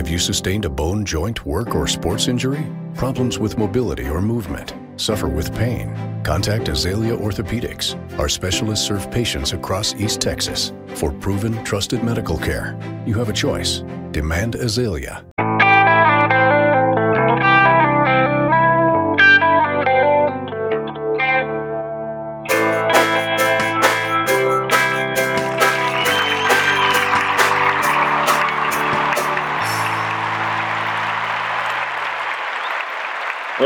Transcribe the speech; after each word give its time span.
Have 0.00 0.08
you 0.08 0.18
sustained 0.18 0.64
a 0.64 0.70
bone, 0.70 1.04
joint, 1.04 1.44
work, 1.44 1.74
or 1.74 1.86
sports 1.86 2.26
injury? 2.26 2.66
Problems 2.94 3.38
with 3.38 3.58
mobility 3.58 4.08
or 4.08 4.22
movement? 4.22 4.72
Suffer 4.96 5.28
with 5.28 5.54
pain? 5.54 5.94
Contact 6.24 6.70
Azalea 6.70 7.14
Orthopedics. 7.14 7.98
Our 8.18 8.26
specialists 8.26 8.86
serve 8.86 9.10
patients 9.10 9.52
across 9.52 9.94
East 9.96 10.22
Texas. 10.22 10.72
For 10.94 11.12
proven, 11.12 11.62
trusted 11.64 12.02
medical 12.02 12.38
care, 12.38 12.78
you 13.04 13.12
have 13.18 13.28
a 13.28 13.34
choice. 13.34 13.84
Demand 14.10 14.54
Azalea. 14.54 15.22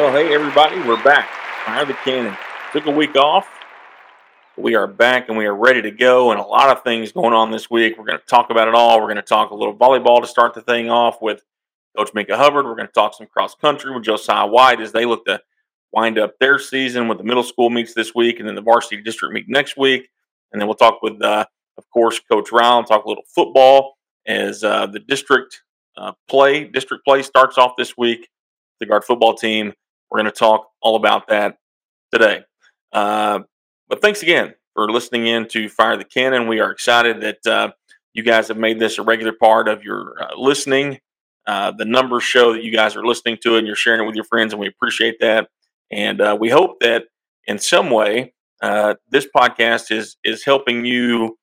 Well, 0.05 0.13
hey, 0.13 0.35
everybody, 0.35 0.77
we're 0.87 1.03
back. 1.03 1.31
Fire 1.65 1.87
the 1.87 1.95
cannon. 1.95 2.37
Took 2.75 2.85
a 2.85 2.91
week 2.91 3.17
off. 3.17 3.49
We 4.55 4.75
are 4.75 4.87
back 4.87 5.31
and 5.31 5.39
we 5.39 5.47
are 5.47 5.57
ready 5.57 5.81
to 5.81 5.91
go, 5.91 6.31
and 6.31 6.39
a 6.39 6.45
lot 6.45 6.69
of 6.69 6.85
things 6.85 7.11
going 7.11 7.33
on 7.33 7.51
this 7.51 7.71
week. 7.71 7.97
We're 7.97 8.05
going 8.05 8.19
to 8.19 8.27
talk 8.27 8.51
about 8.51 8.69
it 8.69 8.75
all. 8.75 9.01
We're 9.01 9.07
going 9.07 9.17
to 9.17 9.23
talk 9.23 9.51
a 9.51 9.55
little 9.55 9.75
volleyball 9.75 10.21
to 10.21 10.27
start 10.27 10.53
the 10.53 10.61
thing 10.61 10.91
off 10.91 11.23
with 11.23 11.43
Coach 11.97 12.11
Minka 12.13 12.37
Hubbard. 12.37 12.67
We're 12.67 12.75
going 12.75 12.87
to 12.87 12.93
talk 12.93 13.15
some 13.15 13.27
cross 13.29 13.55
country 13.55 13.95
with 13.95 14.05
Josiah 14.05 14.47
White 14.47 14.83
as 14.83 14.93
they 14.93 15.07
look 15.07 15.25
to 15.25 15.41
wind 15.91 16.19
up 16.19 16.39
their 16.39 16.59
season 16.59 17.09
with 17.09 17.17
the 17.17 17.25
middle 17.25 17.43
school 17.43 17.71
meets 17.71 17.95
this 17.95 18.15
week 18.15 18.41
and 18.41 18.47
then 18.47 18.57
the 18.57 18.61
varsity 18.61 19.01
district 19.01 19.33
meet 19.33 19.49
next 19.49 19.79
week. 19.79 20.11
And 20.53 20.61
then 20.61 20.69
we'll 20.69 20.75
talk 20.75 21.01
with, 21.01 21.23
uh, 21.23 21.47
of 21.79 21.89
course, 21.89 22.21
Coach 22.31 22.53
Ryan, 22.53 22.85
talk 22.85 23.07
a 23.07 23.09
little 23.09 23.25
football 23.35 23.97
as 24.27 24.65
uh, 24.65 24.87
the 24.87 25.01
district 25.01 25.63
uh, 25.97 26.13
play, 26.29 26.65
district 26.65 27.07
play 27.07 27.23
starts 27.23 27.57
off 27.57 27.73
this 27.79 27.97
week. 27.97 28.29
The 28.81 28.87
guard 28.87 29.05
football 29.05 29.35
team 29.35 29.73
we're 30.11 30.21
going 30.21 30.33
to 30.33 30.39
talk 30.39 30.69
all 30.81 30.97
about 30.97 31.29
that 31.29 31.59
today. 32.13 32.45
Uh, 32.93 33.41
but 33.89 34.01
thanks 34.01 34.23
again 34.23 34.55
for 34.73 34.91
listening 34.91 35.27
in 35.27 35.49
to 35.49 35.69
Fire 35.69 35.97
the 35.97 36.05
Cannon. 36.05 36.47
We 36.47 36.61
are 36.61 36.71
excited 36.71 37.21
that 37.23 37.47
uh, 37.47 37.73
you 38.13 38.23
guys 38.23 38.49
have 38.49 38.57
made 38.57 38.79
this 38.79 38.99
a 38.99 39.03
regular 39.03 39.33
part 39.33 39.69
of 39.69 39.83
your 39.83 40.15
uh, 40.23 40.37
listening. 40.37 41.01
Uh, 41.47 41.73
the 41.77 41.85
numbers 41.85 42.23
show 42.23 42.53
that 42.53 42.63
you 42.63 42.73
guys 42.73 42.97
are 42.97 43.05
listening 43.05 43.37
to 43.43 43.57
it 43.57 43.59
and 43.59 43.67
you're 43.67 43.77
sharing 43.77 44.01
it 44.03 44.07
with 44.07 44.15
your 44.15 44.25
friends, 44.25 44.53
and 44.53 44.61
we 44.61 44.69
appreciate 44.69 45.17
that. 45.21 45.49
And 45.91 46.21
uh, 46.21 46.37
we 46.39 46.49
hope 46.49 46.81
that 46.81 47.05
in 47.47 47.59
some 47.59 47.91
way 47.91 48.33
uh, 48.63 48.95
this 49.11 49.27
podcast 49.37 49.91
is 49.91 50.17
is 50.25 50.45
helping 50.45 50.85
you 50.85 51.37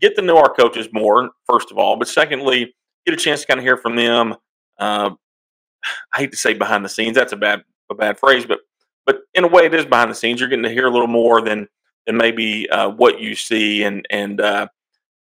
get 0.00 0.16
to 0.16 0.22
know 0.22 0.36
our 0.36 0.52
coaches 0.52 0.88
more. 0.92 1.30
First 1.48 1.70
of 1.70 1.78
all, 1.78 1.96
but 1.96 2.08
secondly, 2.08 2.74
get 3.06 3.14
a 3.14 3.16
chance 3.16 3.42
to 3.42 3.46
kind 3.46 3.58
of 3.58 3.64
hear 3.64 3.76
from 3.76 3.96
them. 3.96 4.34
I 4.78 6.18
hate 6.18 6.30
to 6.32 6.36
say 6.36 6.52
behind 6.52 6.84
the 6.84 6.88
scenes. 6.88 7.16
That's 7.16 7.32
a 7.32 7.36
bad 7.36 7.62
a 7.92 7.96
bad 7.96 8.18
phrase, 8.18 8.44
but 8.46 8.60
but 9.04 9.20
in 9.34 9.44
a 9.44 9.48
way, 9.48 9.64
it 9.64 9.74
is 9.74 9.84
behind 9.84 10.10
the 10.10 10.14
scenes. 10.14 10.40
You're 10.40 10.48
getting 10.48 10.64
to 10.64 10.70
hear 10.70 10.86
a 10.86 10.90
little 10.90 11.08
more 11.08 11.40
than 11.40 11.68
than 12.06 12.16
maybe 12.16 12.68
uh, 12.70 12.90
what 12.90 13.20
you 13.20 13.34
see, 13.34 13.82
and 13.84 14.06
and 14.10 14.40
uh, 14.40 14.68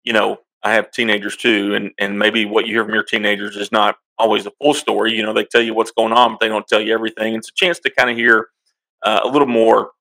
you 0.04 0.12
know, 0.12 0.38
I 0.62 0.74
have 0.74 0.90
teenagers 0.90 1.36
too, 1.36 1.74
and 1.74 1.92
and 1.98 2.18
maybe 2.18 2.44
what 2.44 2.66
you 2.66 2.74
hear 2.74 2.84
from 2.84 2.94
your 2.94 3.04
teenagers 3.04 3.56
is 3.56 3.72
not 3.72 3.96
always 4.18 4.44
the 4.44 4.52
full 4.60 4.74
story. 4.74 5.14
You 5.14 5.22
know, 5.22 5.32
they 5.32 5.44
tell 5.44 5.62
you 5.62 5.74
what's 5.74 5.92
going 5.92 6.12
on, 6.12 6.32
but 6.32 6.40
they 6.40 6.48
don't 6.48 6.66
tell 6.66 6.80
you 6.80 6.92
everything. 6.92 7.34
It's 7.34 7.48
a 7.48 7.54
chance 7.54 7.78
to 7.80 7.90
kind 7.90 8.10
of 8.10 8.16
hear 8.16 8.48
uh, 9.02 9.20
a 9.24 9.28
little 9.28 9.48
more 9.48 9.92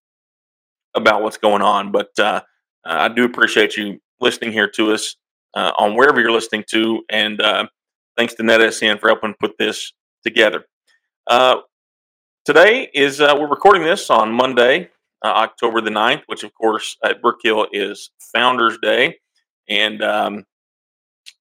about 0.93 1.21
what's 1.21 1.37
going 1.37 1.61
on. 1.61 1.91
But 1.91 2.17
uh, 2.19 2.41
I 2.85 3.07
do 3.07 3.23
appreciate 3.25 3.77
you 3.77 3.99
listening 4.19 4.51
here 4.51 4.69
to 4.71 4.91
us 4.93 5.15
uh, 5.53 5.71
on 5.77 5.95
wherever 5.95 6.19
you're 6.19 6.31
listening 6.31 6.65
to, 6.71 7.03
and 7.09 7.41
uh, 7.41 7.67
thanks 8.17 8.33
to 8.35 8.43
NetSN 8.43 8.99
for 8.99 9.07
helping 9.07 9.35
put 9.39 9.57
this 9.57 9.93
together. 10.23 10.65
Uh, 11.27 11.57
Today 12.49 12.89
is, 12.95 13.21
uh, 13.21 13.35
we're 13.39 13.47
recording 13.47 13.83
this 13.83 14.09
on 14.09 14.33
Monday, 14.33 14.89
uh, 15.23 15.27
October 15.27 15.81
the 15.81 15.91
9th, 15.91 16.23
which 16.25 16.43
of 16.43 16.51
course 16.55 16.97
at 17.05 17.21
Brookhill 17.21 17.67
is 17.73 18.09
Founders 18.33 18.79
Day. 18.81 19.19
And 19.69 20.01
um, 20.01 20.45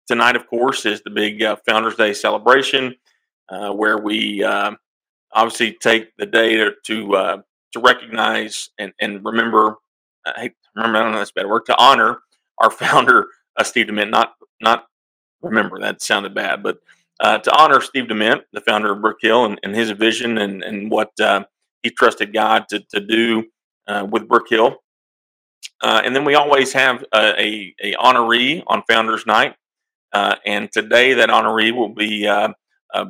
tonight, 0.07 0.37
of 0.37 0.47
course, 0.47 0.85
is 0.85 1.01
the 1.01 1.09
big 1.09 1.43
uh, 1.43 1.57
Founders 1.67 1.95
Day 1.95 2.13
celebration 2.13 2.95
uh, 3.49 3.71
where 3.71 3.97
we 3.97 4.45
um, 4.45 4.77
obviously 5.33 5.73
take 5.81 6.15
the 6.19 6.27
day 6.27 6.57
to, 6.57 6.73
to, 6.85 7.17
uh, 7.17 7.37
to 7.73 7.81
recognize 7.81 8.69
and, 8.79 8.93
and 9.01 9.25
remember, 9.25 9.77
I 10.27 10.53
remember, 10.75 10.99
I 10.99 11.03
don't 11.05 11.13
know 11.13 11.19
that's 11.21 11.33
bad 11.33 11.47
word, 11.47 11.65
to 11.69 11.83
honor 11.83 12.19
our 12.59 12.71
founder, 12.71 13.29
uh, 13.57 13.65
Steve 13.65 13.87
DeMint, 13.87 14.11
not, 14.11 14.35
not 14.61 14.85
remember, 15.41 15.81
that 15.81 16.03
sounded 16.03 16.35
bad, 16.35 16.63
but 16.63 16.81
uh, 17.21 17.39
to 17.39 17.57
honor 17.57 17.81
Steve 17.81 18.05
DeMint, 18.05 18.43
the 18.53 18.61
founder 18.61 18.93
of 18.93 19.03
Brookhill, 19.03 19.47
and, 19.47 19.59
and 19.63 19.75
his 19.75 19.91
vision 19.91 20.39
and, 20.39 20.63
and 20.63 20.91
what 20.91 21.11
uh, 21.21 21.45
he 21.83 21.91
trusted 21.91 22.33
God 22.33 22.65
to, 22.71 22.81
to 22.95 23.01
do 23.01 23.45
uh, 23.87 24.07
with 24.11 24.29
Brookhill. 24.29 24.77
Uh, 25.83 26.03
and 26.05 26.15
then 26.15 26.25
we 26.25 26.35
always 26.35 26.73
have 26.73 27.05
a, 27.15 27.41
a, 27.41 27.75
a 27.83 27.95
honoree 27.95 28.63
on 28.67 28.83
Founders 28.89 29.27
Night. 29.27 29.55
Uh, 30.13 30.37
and 30.47 30.71
today 30.73 31.15
that 31.15 31.29
honoree 31.29 31.75
will 31.75 31.95
be 31.95 32.27
uh, 32.27 32.49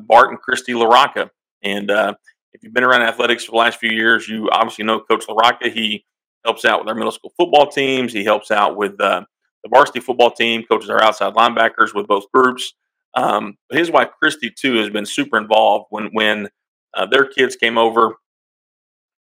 Bart 0.07 0.31
and 0.31 0.39
Christy 0.39 0.73
LaRocca. 0.73 1.31
And 1.63 1.91
if 1.91 2.63
you've 2.63 2.75
been 2.75 2.85
around 2.85 3.03
athletics 3.03 3.45
for 3.45 3.53
the 3.53 3.59
last 3.59 3.79
few 3.79 3.91
years, 3.91 4.29
you 4.29 4.49
obviously 4.51 4.85
know 4.85 5.01
Coach 5.01 5.27
LaRocca. 5.29 5.73
He 5.73 6.05
helps 6.45 6.65
out 6.65 6.81
with 6.81 6.89
our 6.89 6.95
middle 6.95 7.13
school 7.13 7.33
football 7.37 7.71
teams. 7.71 8.13
He 8.13 8.25
helps 8.25 8.51
out 8.51 8.77
with 8.77 8.97
the 8.99 9.27
varsity 9.69 10.01
football 10.01 10.31
team, 10.31 10.65
coaches 10.65 10.91
our 10.91 11.03
outside 11.03 11.35
linebackers 11.35 11.95
with 11.95 12.07
both 12.07 12.25
groups. 12.33 12.75
Um, 13.19 13.57
his 13.73 13.91
wife 13.91 14.11
Christy 14.23 14.49
too 14.49 14.77
has 14.77 14.91
been 14.91 15.05
super 15.05 15.39
involved 15.39 15.87
when 15.91 16.11
when 16.13 16.51
uh, 16.95 17.07
their 17.07 17.25
kids 17.25 17.57
came 17.57 17.77
over 17.77 18.15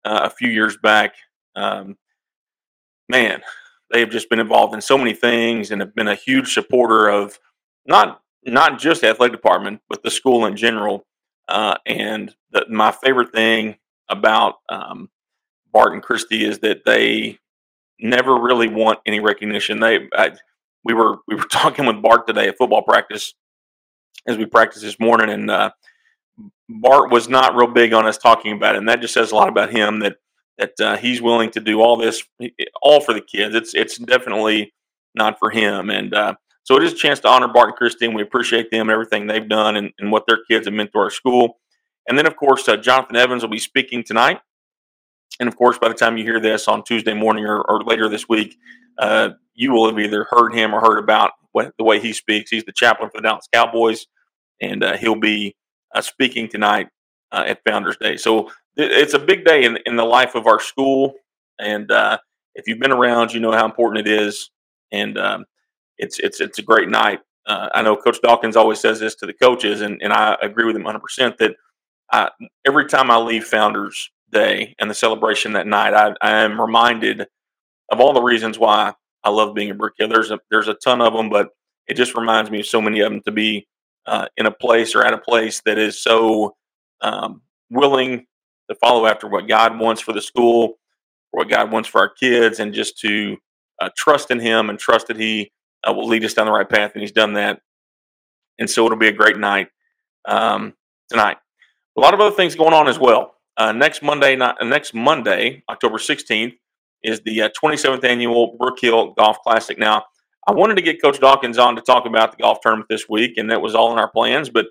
uh, 0.05 0.21
a 0.25 0.31
few 0.31 0.49
years 0.49 0.77
back. 0.77 1.15
Um, 1.57 1.97
man, 3.09 3.43
they 3.93 3.99
have 3.99 4.11
just 4.11 4.31
been 4.31 4.39
involved 4.39 4.75
in 4.75 4.81
so 4.81 4.97
many 4.97 5.13
things 5.13 5.73
and 5.73 5.81
have 5.81 5.95
been 5.95 6.07
a 6.07 6.15
huge 6.15 6.55
supporter 6.55 7.09
of 7.09 7.41
not 7.85 8.23
not 8.45 8.79
just 8.79 9.01
the 9.01 9.09
athletic 9.09 9.33
department 9.33 9.81
but 9.89 10.05
the 10.05 10.11
school 10.11 10.47
in 10.47 10.57
general. 10.57 11.05
Uh, 11.49 11.77
and 11.85 12.37
the, 12.53 12.65
my 12.71 12.93
favorite 12.93 13.33
thing 13.33 13.75
about 14.09 14.55
um, 14.69 15.11
Bart 15.73 15.95
and 15.95 16.03
Christy 16.03 16.45
is 16.45 16.61
that 16.61 16.85
they 16.85 17.41
never 17.99 18.37
really 18.37 18.69
want 18.69 19.01
any 19.05 19.19
recognition. 19.19 19.81
They 19.81 20.09
I, 20.15 20.31
we 20.85 20.95
were 20.95 21.17
we 21.27 21.35
were 21.35 21.43
talking 21.51 21.87
with 21.87 22.01
Bart 22.01 22.29
today 22.29 22.47
at 22.47 22.57
football 22.57 22.83
practice 22.83 23.35
as 24.27 24.37
we 24.37 24.47
practiced 24.47 24.85
this 24.85 25.01
morning, 25.01 25.31
and 25.31 25.51
uh, 25.51 25.71
Bart 26.69 27.11
was 27.11 27.29
not 27.29 27.55
real 27.57 27.67
big 27.67 27.93
on 27.93 28.07
us 28.07 28.19
talking 28.19 28.53
about 28.53 28.75
it, 28.75 28.79
and 28.79 28.89
that 28.89 29.01
just 29.01 29.15
says 29.15 29.33
a 29.33 29.35
lot 29.35 29.49
about 29.49 29.71
him 29.71 30.01
that 30.01 30.17
that 30.59 30.81
uh, 30.81 30.97
he's 30.97 31.23
willing 31.23 31.51
to 31.51 31.61
do 31.61 31.81
all 31.81 31.97
this 31.97 32.23
all 32.83 33.01
for 33.01 33.15
the 33.15 33.21
kids. 33.21 33.55
It's 33.55 33.75
it's 33.75 33.99
definitely 33.99 34.73
not 35.15 35.39
for 35.39 35.51
him, 35.51 35.91
and 35.91 36.15
uh, 36.15 36.35
so 36.63 36.77
it 36.77 36.85
is 36.85 36.93
a 36.93 36.97
chance 36.97 37.21
to 37.21 37.29
honor 37.29 37.49
Bart 37.49 37.69
and 37.69 37.77
Christine. 37.77 38.15
We 38.15 38.23
appreciate 38.23 38.71
them 38.71 38.83
and 38.83 38.91
everything 38.91 39.27
they've 39.27 39.49
done 39.49 39.77
and, 39.77 39.93
and 39.99 40.13
what 40.13 40.27
their 40.27 40.39
kids 40.49 40.67
have 40.67 40.75
meant 40.75 40.93
to 40.93 40.99
our 40.99 41.11
school. 41.11 41.59
And 42.09 42.17
then, 42.17 42.27
of 42.27 42.37
course, 42.37 42.69
uh, 42.69 42.77
Jonathan 42.77 43.17
Evans 43.17 43.43
will 43.43 43.51
be 43.51 43.59
speaking 43.59 44.05
tonight. 44.05 44.41
And 45.41 45.49
of 45.49 45.57
course, 45.57 45.79
by 45.79 45.89
the 45.89 45.95
time 45.95 46.17
you 46.17 46.25
hear 46.25 46.39
this 46.39 46.69
on 46.69 46.85
Tuesday 46.85 47.15
morning 47.15 47.47
or, 47.47 47.63
or 47.63 47.83
later 47.83 48.09
this 48.09 48.29
week, 48.29 48.57
uh, 48.99 49.31
you 49.55 49.73
will 49.73 49.89
have 49.89 49.99
either 49.99 50.27
heard 50.31 50.55
him 50.55 50.75
or 50.75 50.81
heard 50.81 50.99
about 50.99 51.33
what, 51.53 51.73
the 51.79 51.85
way 51.85 51.99
he 51.99 52.13
speaks. 52.13 52.51
He's 52.51 52.65
the 52.65 52.73
chaplain 52.73 53.11
for 53.11 53.19
the 53.19 53.23
Dallas 53.23 53.49
Cowboys, 53.53 54.07
and 54.61 54.85
uh, 54.85 54.97
he'll 54.99 55.17
be 55.17 55.57
uh, 55.95 56.03
speaking 56.03 56.49
tonight 56.49 56.89
uh, 57.33 57.45
at 57.47 57.65
Founders 57.67 57.97
Day. 57.97 58.17
So 58.17 58.51
it's 58.77 59.15
a 59.15 59.19
big 59.19 59.45
day 59.45 59.65
in, 59.65 59.79
in 59.87 59.97
the 59.97 60.05
life 60.05 60.35
of 60.35 60.47
our 60.47 60.61
school. 60.61 61.15
And 61.59 61.91
uh, 61.91 62.19
if 62.55 62.69
you've 62.69 62.79
been 62.79 62.93
around, 62.93 63.33
you 63.33 63.41
know 63.41 63.53
how 63.53 63.65
important 63.65 64.07
it 64.07 64.13
is. 64.13 64.51
And 64.93 65.19
um, 65.19 65.47
it's 65.99 66.19
it's 66.19 66.41
it's 66.41 66.59
a 66.59 66.63
great 66.63 66.89
night. 66.89 67.21
Uh, 67.47 67.69
I 67.75 67.83
know 67.83 67.97
Coach 67.97 68.21
Dawkins 68.23 68.57
always 68.57 68.81
says 68.81 69.01
this 69.01 69.15
to 69.17 69.27
the 69.27 69.33
coaches, 69.33 69.81
and, 69.81 70.01
and 70.03 70.13
I 70.13 70.37
agree 70.43 70.67
with 70.67 70.77
him 70.77 70.85
100% 70.85 71.39
that 71.39 71.57
I, 72.13 72.31
every 72.67 72.87
time 72.87 73.11
I 73.11 73.17
leave 73.17 73.45
Founders 73.45 74.11
Day 74.31 74.75
and 74.79 74.91
the 74.91 74.95
celebration 74.95 75.53
that 75.53 75.67
night, 75.67 75.95
I, 75.95 76.15
I 76.23 76.43
am 76.43 76.61
reminded 76.61 77.27
of 77.91 78.01
all 78.01 78.13
the 78.13 78.23
reasons 78.23 78.59
why 78.59 78.95
I 79.25 79.31
love 79.31 79.55
being 79.55 79.71
a 79.71 79.75
Brookhill. 79.75 80.09
There's 80.09 80.31
a 80.31 80.39
there's 80.51 80.69
a 80.69 80.75
ton 80.75 81.01
of 81.01 81.13
them, 81.13 81.29
but 81.29 81.49
it 81.89 81.95
just 81.95 82.15
reminds 82.15 82.51
me 82.51 82.61
of 82.61 82.67
so 82.67 82.81
many 82.81 83.01
of 83.01 83.11
them 83.11 83.21
to 83.23 83.33
be 83.33 83.67
uh, 84.07 84.27
in 84.37 84.47
a 84.47 84.51
place 84.51 84.95
or 84.95 85.05
at 85.05 85.13
a 85.13 85.19
place 85.19 85.61
that 85.67 85.79
is 85.79 86.03
so 86.03 86.57
um, 87.01 87.43
willing 87.71 88.27
to 88.69 88.77
follow 88.77 89.07
after 89.07 89.29
what 89.29 89.49
God 89.49 89.79
wants 89.79 90.01
for 90.01 90.13
the 90.13 90.23
school, 90.23 90.79
what 91.33 91.49
God 91.49 91.73
wants 91.73 91.89
for 91.89 92.01
our 92.01 92.09
kids, 92.09 92.61
and 92.61 92.73
just 92.73 92.99
to 93.01 93.37
uh, 93.81 93.91
trust 93.97 94.31
in 94.31 94.39
Him 94.39 94.71
and 94.71 94.79
trust 94.79 95.09
that 95.09 95.17
He 95.17 95.51
uh, 95.87 95.93
will 95.93 96.07
lead 96.07 96.25
us 96.25 96.35
down 96.35 96.47
the 96.47 96.53
right 96.53 96.69
path. 96.69 96.93
And 96.95 97.03
He's 97.03 97.13
done 97.13 97.35
that. 97.35 97.61
And 98.59 98.69
so 98.69 98.85
it'll 98.87 98.99
be 98.99 99.09
a 99.09 99.13
great 99.13 99.39
night 99.39 99.69
um, 100.27 100.75
tonight. 101.09 101.39
A 101.97 102.01
lot 102.01 102.15
of 102.15 102.21
other 102.21 102.35
things 102.35 102.55
going 102.55 102.75
on 102.75 102.89
as 102.89 102.99
well. 102.99 103.35
Uh, 103.57 103.73
next 103.73 104.03
Monday, 104.03 104.37
not, 104.37 104.57
next 104.63 104.95
Monday, 104.95 105.63
October 105.69 105.99
16th, 105.99 106.55
is 107.03 107.21
the 107.23 107.43
uh, 107.43 107.49
27th 107.63 108.05
annual 108.05 108.57
Brookhill 108.59 109.17
Golf 109.17 109.39
Classic. 109.43 109.79
Now, 109.79 110.05
I 110.47 110.53
wanted 110.53 110.77
to 110.77 110.83
get 110.83 111.03
Coach 111.03 111.21
Dawkins 111.21 111.59
on 111.59 111.77
to 111.77 111.83
talk 111.83 112.07
about 112.07 112.33
the 112.33 112.43
golf 112.43 112.59
tournament 112.63 112.89
this 112.89 113.09
week, 113.09 113.37
and 113.37 113.51
that 113.51 113.61
was 113.61 113.75
all 113.75 113.93
in 113.93 113.99
our 113.99 114.11
plans. 114.11 114.49
But 114.49 114.67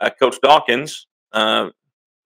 uh, 0.00 0.10
Coach 0.10 0.36
Dawkins. 0.42 1.06
Uh, 1.32 1.70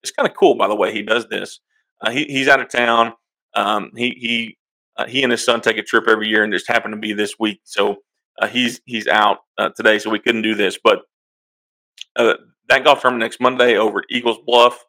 it's 0.02 0.12
kind 0.12 0.28
of 0.28 0.34
cool, 0.34 0.54
by 0.54 0.68
the 0.68 0.74
way. 0.74 0.92
He 0.92 1.02
does 1.02 1.28
this. 1.28 1.60
Uh, 2.00 2.10
he, 2.10 2.24
he's 2.24 2.48
out 2.48 2.60
of 2.60 2.68
town. 2.68 3.12
Um, 3.54 3.90
he 3.96 4.10
he 4.10 4.58
uh, 4.96 5.06
he 5.06 5.22
and 5.22 5.32
his 5.32 5.44
son 5.44 5.60
take 5.60 5.78
a 5.78 5.82
trip 5.82 6.04
every 6.08 6.28
year, 6.28 6.42
and 6.42 6.52
just 6.52 6.68
happened 6.68 6.94
to 6.94 7.00
be 7.00 7.12
this 7.12 7.38
week. 7.38 7.60
So 7.64 7.96
uh, 8.40 8.46
he's 8.46 8.80
he's 8.86 9.06
out 9.06 9.38
uh, 9.58 9.70
today, 9.76 9.98
so 9.98 10.10
we 10.10 10.18
couldn't 10.18 10.42
do 10.42 10.54
this. 10.54 10.78
But 10.82 11.00
uh, 12.16 12.34
that 12.68 12.84
golf 12.84 13.02
tournament 13.02 13.24
next 13.24 13.40
Monday 13.40 13.76
over 13.76 13.98
at 13.98 14.04
Eagles 14.10 14.38
Bluff, 14.46 14.85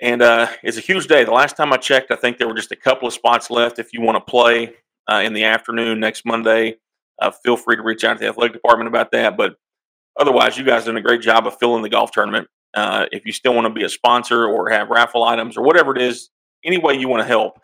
and 0.00 0.22
uh, 0.22 0.48
it's 0.62 0.76
a 0.76 0.80
huge 0.80 1.06
day. 1.06 1.24
The 1.24 1.32
last 1.32 1.56
time 1.56 1.72
I 1.72 1.76
checked, 1.76 2.10
I 2.10 2.16
think 2.16 2.38
there 2.38 2.48
were 2.48 2.54
just 2.54 2.72
a 2.72 2.76
couple 2.76 3.08
of 3.08 3.14
spots 3.14 3.50
left. 3.50 3.78
If 3.78 3.92
you 3.92 4.00
want 4.00 4.16
to 4.16 4.30
play 4.30 4.74
uh, 5.10 5.22
in 5.24 5.32
the 5.32 5.44
afternoon 5.44 6.00
next 6.00 6.24
Monday, 6.24 6.76
feel 7.42 7.56
free 7.56 7.76
to 7.76 7.82
reach 7.82 8.04
out 8.04 8.14
to 8.14 8.20
the 8.20 8.28
athletic 8.28 8.52
department 8.52 8.88
about 8.88 9.10
that. 9.12 9.36
But 9.36 9.56
otherwise, 10.18 10.56
you 10.56 10.64
guys 10.64 10.84
done 10.84 10.96
a 10.96 11.02
great 11.02 11.20
job 11.20 11.46
of 11.46 11.58
filling 11.58 11.82
the 11.82 11.88
golf 11.88 12.12
tournament. 12.12 12.48
if 12.76 13.26
you 13.26 13.32
still 13.32 13.54
want 13.54 13.66
to 13.66 13.72
be 13.72 13.84
a 13.84 13.88
sponsor 13.88 14.46
or 14.46 14.70
have 14.70 14.88
raffle 14.88 15.24
items 15.24 15.56
or 15.56 15.64
whatever 15.64 15.94
it 15.96 16.00
is, 16.00 16.30
any 16.64 16.78
way 16.78 16.94
you 16.94 17.08
want 17.08 17.22
to 17.22 17.26
help, 17.26 17.60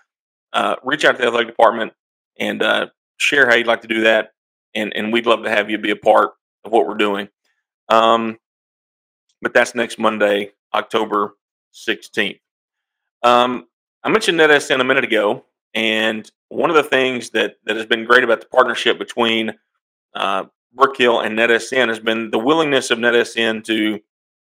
uh, 0.52 0.76
reach 0.82 1.04
out 1.04 1.16
to 1.16 1.22
the 1.22 1.28
athletic 1.28 1.48
department 1.48 1.92
and 2.38 2.62
uh, 2.62 2.86
share 3.16 3.48
how 3.48 3.54
you'd 3.54 3.66
like 3.66 3.82
to 3.82 3.88
do 3.88 4.02
that. 4.02 4.32
And, 4.74 4.92
and 4.96 5.12
we'd 5.12 5.26
love 5.26 5.44
to 5.44 5.50
have 5.50 5.70
you 5.70 5.78
be 5.78 5.90
a 5.90 5.96
part 5.96 6.32
of 6.64 6.72
what 6.72 6.86
we're 6.86 6.96
doing. 6.96 7.28
Um, 7.88 8.38
but 9.42 9.52
that's 9.52 9.74
next 9.74 9.98
Monday, 9.98 10.52
October 10.72 11.34
16th. 11.74 12.40
Um, 13.22 13.66
I 14.02 14.10
mentioned 14.10 14.38
NetSN 14.38 14.80
a 14.80 14.84
minute 14.84 15.04
ago, 15.04 15.44
and 15.74 16.30
one 16.48 16.70
of 16.70 16.76
the 16.76 16.82
things 16.82 17.30
that, 17.30 17.56
that 17.64 17.76
has 17.76 17.86
been 17.86 18.04
great 18.04 18.24
about 18.24 18.40
the 18.40 18.46
partnership 18.46 18.98
between 18.98 19.54
uh, 20.14 20.44
Brookhill 20.76 21.24
and 21.24 21.38
NetSN 21.38 21.88
has 21.88 21.98
been 21.98 22.30
the 22.30 22.38
willingness 22.38 22.90
of 22.90 22.98
NetSN 22.98 23.64
to 23.64 24.00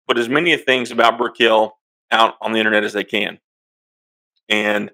put 0.06 0.18
as 0.18 0.28
many 0.28 0.56
things 0.56 0.90
about 0.90 1.18
Brookhill 1.18 1.72
out 2.10 2.34
on 2.40 2.52
the 2.52 2.58
internet 2.58 2.84
as 2.84 2.92
they 2.92 3.04
can. 3.04 3.38
And 4.48 4.90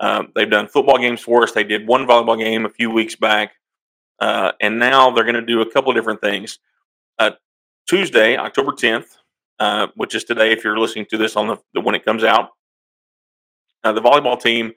um, 0.00 0.32
they've 0.34 0.50
done 0.50 0.68
football 0.68 0.98
games 0.98 1.20
for 1.20 1.42
us. 1.42 1.52
They 1.52 1.64
did 1.64 1.86
one 1.86 2.06
volleyball 2.06 2.38
game 2.38 2.64
a 2.64 2.70
few 2.70 2.90
weeks 2.90 3.16
back, 3.16 3.52
uh, 4.20 4.52
and 4.60 4.78
now 4.78 5.10
they're 5.10 5.24
going 5.24 5.34
to 5.34 5.42
do 5.42 5.60
a 5.60 5.70
couple 5.70 5.90
of 5.90 5.96
different 5.96 6.20
things. 6.20 6.58
Uh, 7.18 7.32
Tuesday, 7.86 8.36
October 8.36 8.72
10th, 8.72 9.16
uh, 9.58 9.88
which 9.96 10.14
is 10.14 10.24
today, 10.24 10.52
if 10.52 10.64
you're 10.64 10.78
listening 10.78 11.06
to 11.10 11.16
this 11.16 11.36
on 11.36 11.48
the, 11.48 11.56
the 11.74 11.80
when 11.80 11.94
it 11.94 12.04
comes 12.04 12.24
out, 12.24 12.50
uh, 13.84 13.92
the 13.92 14.00
volleyball 14.00 14.40
team 14.40 14.72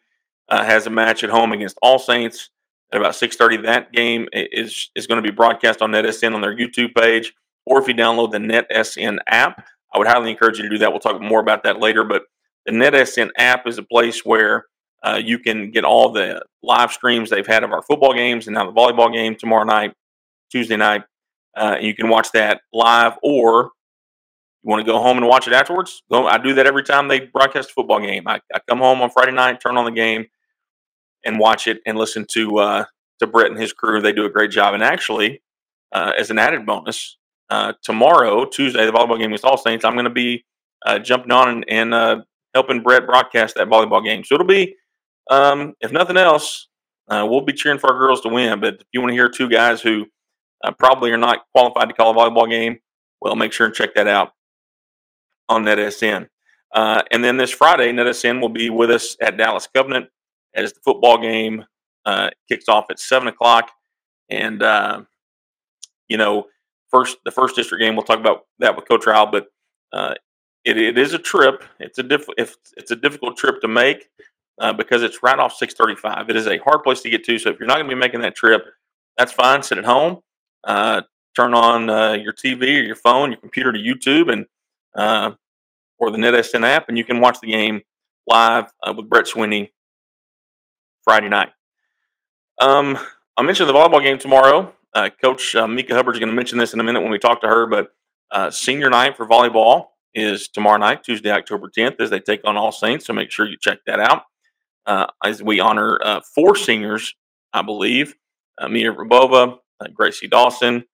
uh, 0.50 0.64
has 0.64 0.88
a 0.88 0.90
match 0.90 1.24
at 1.24 1.30
home 1.30 1.52
against 1.52 1.78
All 1.82 2.00
Saints 2.00 2.50
at 2.92 3.00
about 3.00 3.14
6:30. 3.14 3.64
That 3.64 3.92
game 3.92 4.28
is 4.34 4.90
is 4.96 5.08
going 5.08 5.22
to 5.22 5.28
be 5.28 5.36
broadcast 5.36 5.82
on 5.82 5.92
NetSN 5.92 6.34
on 6.34 6.42
their 6.42 6.56
YouTube 6.56 6.94
page, 6.96 7.34
or 7.66 7.80
if 7.80 7.88
you 7.88 7.94
download 7.94 8.32
the 8.32 8.38
NetSN 8.38 9.20
app, 9.28 9.66
I 9.94 9.98
would 9.98 10.08
highly 10.08 10.32
encourage 10.32 10.58
you 10.58 10.64
to 10.64 10.70
do 10.70 10.78
that. 10.80 10.92
We'll 10.92 11.00
talk 11.00 11.22
more 11.22 11.40
about 11.40 11.64
that 11.64 11.80
later, 11.80 12.04
but 12.04 12.24
the 12.66 12.72
NetSN 12.72 13.30
app 13.38 13.68
is 13.68 13.78
a 13.78 13.84
place 13.84 14.24
where 14.24 14.66
uh, 15.04 15.20
you 15.24 15.40
can 15.40 15.72
get 15.72 15.84
all 15.84 16.12
the 16.12 16.44
live 16.62 16.92
streams 16.92 17.30
they've 17.30 17.48
had 17.48 17.64
of 17.64 17.72
our 17.72 17.82
football 17.82 18.14
games 18.14 18.48
and 18.48 18.54
now 18.54 18.66
the 18.66 18.72
volleyball 18.72 19.12
game 19.12 19.36
tomorrow 19.36 19.64
night, 19.64 19.94
Tuesday 20.52 20.78
night. 20.78 21.04
Uh, 21.58 21.78
you 21.82 21.96
can 21.96 22.08
watch 22.08 22.32
that 22.32 22.62
live, 22.72 23.14
or 23.24 23.72
you 24.64 24.70
want 24.70 24.86
to 24.86 24.92
go 24.92 25.02
home 25.02 25.18
and 25.18 25.28
watch 25.28 25.48
it 25.48 25.54
afterwards. 25.54 26.04
Go. 26.12 26.28
I 26.28 26.38
do 26.38 26.54
that 26.54 26.68
every 26.68 26.84
time 26.84 27.08
they 27.08 27.22
broadcast 27.22 27.72
a 27.72 27.74
football 27.74 28.00
game. 28.00 28.28
I, 28.28 28.42
I 28.54 28.60
come 28.70 28.78
home 28.80 29.02
on 29.02 29.10
Friday 29.10 29.32
night, 29.32 29.60
turn 29.60 29.76
on 29.76 29.86
the 29.86 29.92
game, 29.92 30.26
and 31.26 31.40
watch 31.40 31.68
it 31.68 31.80
and 31.86 31.98
listen 31.98 32.26
to 32.34 32.58
uh, 32.60 32.86
to 33.20 33.28
Brett 33.28 33.50
and 33.50 33.60
his 33.60 33.74
crew. 33.74 34.02
They 34.02 34.14
do 34.14 34.26
a 34.26 34.30
great 34.30 34.52
job. 34.52 34.76
And 34.76 34.84
actually, 34.84 35.42
uh, 35.92 36.14
as 36.18 36.30
an 36.30 36.38
added 36.38 36.66
bonus, 36.66 37.18
uh, 37.50 37.74
tomorrow, 37.82 38.46
Tuesday, 38.46 38.86
the 38.86 38.92
volleyball 38.92 39.18
game 39.18 39.28
against 39.28 39.46
All 39.46 39.58
Saints, 39.58 39.84
I'm 39.84 39.94
going 39.94 40.06
to 40.06 40.12
be 40.12 40.46
uh, 40.86 41.00
jumping 41.00 41.32
on 41.32 41.50
and, 41.50 41.66
and 41.68 41.94
uh, 41.94 42.22
helping 42.54 42.84
Brett 42.84 43.08
broadcast 43.08 43.56
that 43.56 43.68
volleyball 43.68 44.04
game. 44.04 44.24
So 44.24 44.36
it'll 44.36 44.46
be 44.46 44.76
um, 45.32 45.74
if 45.82 45.92
nothing 45.92 46.18
else, 46.18 46.68
uh, 47.10 47.26
we'll 47.28 47.42
be 47.42 47.54
cheering 47.54 47.80
for 47.80 47.92
our 47.92 47.98
girls 47.98 48.22
to 48.22 48.30
win. 48.30 48.60
But 48.60 48.76
if 48.76 48.88
you 48.94 49.02
want 49.02 49.10
to 49.10 49.16
hear 49.16 49.28
two 49.28 49.50
guys 49.50 49.82
who 49.82 50.06
probably 50.78 51.12
are 51.12 51.18
not 51.18 51.46
qualified 51.56 51.90
to 51.90 51.96
call 51.96 52.12
a 52.12 52.16
volleyball 52.16 52.48
game, 52.48 52.78
well, 53.22 53.36
make 53.36 53.54
sure 53.54 53.66
and 53.66 53.76
check 53.76 53.96
that 53.96 54.08
out 54.08 54.34
on 55.52 55.66
NetSN. 55.66 56.28
Uh, 56.74 57.02
and 57.12 57.24
then 57.24 57.38
this 57.38 57.52
Friday, 57.52 57.92
NetSN 57.92 58.40
will 58.40 58.50
be 58.50 58.70
with 58.70 58.90
us 58.90 59.18
at 59.22 59.38
Dallas 59.38 59.68
Covenant 59.76 60.08
as 60.56 60.74
the 60.74 60.80
football 60.84 61.18
game 61.18 61.66
uh, 62.06 62.30
kicks 62.50 62.70
off 62.70 62.86
at 62.90 63.00
seven 63.00 63.28
o'clock. 63.28 63.72
And 64.30 64.64
uh, 64.64 65.02
you 66.08 66.18
know, 66.18 66.46
first 66.90 67.18
the 67.26 67.32
first 67.32 67.56
district 67.56 67.82
game, 67.82 67.96
we'll 67.96 68.06
talk 68.06 68.20
about 68.20 68.46
that 68.60 68.76
with 68.76 68.88
Coach 68.88 69.06
Ryle, 69.06 69.30
but 69.30 69.48
uh, 69.92 70.16
it, 70.64 70.78
it 70.78 70.98
is 70.98 71.14
a 71.14 71.20
trip. 71.20 71.64
It's 71.80 72.00
a 72.00 72.04
diff- 72.04 72.30
if 72.38 72.56
it's 72.78 72.92
a 72.92 72.96
difficult 72.96 73.38
trip 73.38 73.60
to 73.62 73.68
make 73.68 74.08
uh, 74.60 74.72
because 74.72 75.04
it's 75.04 75.22
right 75.22 75.38
off 75.38 75.54
635. 75.54 76.30
It 76.30 76.36
is 76.38 76.48
a 76.48 76.58
hard 76.60 76.84
place 76.84 77.02
to 77.02 77.10
get 77.10 77.26
to. 77.26 77.38
So 77.38 77.50
if 77.50 77.60
you're 77.60 77.68
not 77.68 77.76
going 77.76 77.90
to 77.90 77.96
be 77.96 78.00
making 78.00 78.22
that 78.22 78.36
trip, 78.36 78.64
that's 79.18 79.34
fine. 79.34 79.62
Sit 79.64 79.78
at 79.78 79.86
home, 79.86 80.20
uh, 80.64 81.02
turn 81.36 81.54
on 81.54 81.88
your 82.22 82.34
TV 82.34 82.62
or 82.62 82.84
your 82.84 82.96
phone, 82.96 83.32
your 83.32 83.42
computer 83.42 83.74
to 83.74 83.80
YouTube, 83.80 84.32
and 84.32 84.46
or 86.02 86.12
the 86.12 86.18
NetSN 86.18 86.66
app, 86.66 86.90
and 86.90 86.98
you 86.98 87.06
can 87.06 87.22
watch 87.22 87.40
the 87.40 87.48
game 87.48 87.82
live 88.28 88.66
uh, 88.84 88.94
with 88.96 89.10
Brett 89.10 89.28
Sweeney 89.28 89.72
Friday 91.04 91.30
night. 91.30 91.50
Um, 92.60 92.98
I 93.38 93.44
mentioned 93.44 93.70
the 93.70 93.74
volleyball 93.74 94.04
game 94.04 94.18
tomorrow. 94.18 94.74
Uh, 94.94 95.10
Coach 95.22 95.56
Mika 95.56 95.96
Hubbard 95.96 96.16
is 96.16 96.20
going 96.20 96.30
to 96.30 96.36
mention 96.36 96.58
this 96.58 96.74
in 96.74 96.80
a 96.82 96.84
minute 96.84 97.02
when 97.02 97.12
we 97.12 97.20
talk 97.20 97.42
to 97.42 97.48
her, 97.48 97.66
but 97.66 97.94
senior 98.54 98.90
night 98.90 99.16
for 99.16 99.26
volleyball 99.26 99.88
is 100.14 100.50
tomorrow 100.50 100.78
night, 100.78 101.04
Tuesday, 101.04 101.32
October 101.32 101.70
10th, 101.70 102.02
as 102.02 102.10
they 102.10 102.20
take 102.20 102.42
on 102.44 102.58
All 102.58 102.74
Saints. 102.74 103.06
So 103.06 103.14
make 103.14 103.32
sure 103.32 103.48
you 103.48 103.56
check 103.62 103.80
that 103.86 104.02
out 104.02 104.24
uh, 104.86 105.08
as 105.24 105.42
we 105.42 105.60
honor 105.60 106.00
uh, 106.04 106.22
four 106.36 106.56
seniors, 106.56 107.16
I 107.54 107.62
believe 107.62 108.16
uh, 108.60 108.68
Mia 108.68 108.94
Rabova, 108.94 109.58
uh, 109.80 109.88
Gracie 109.94 110.28
Dawson, 110.28 110.86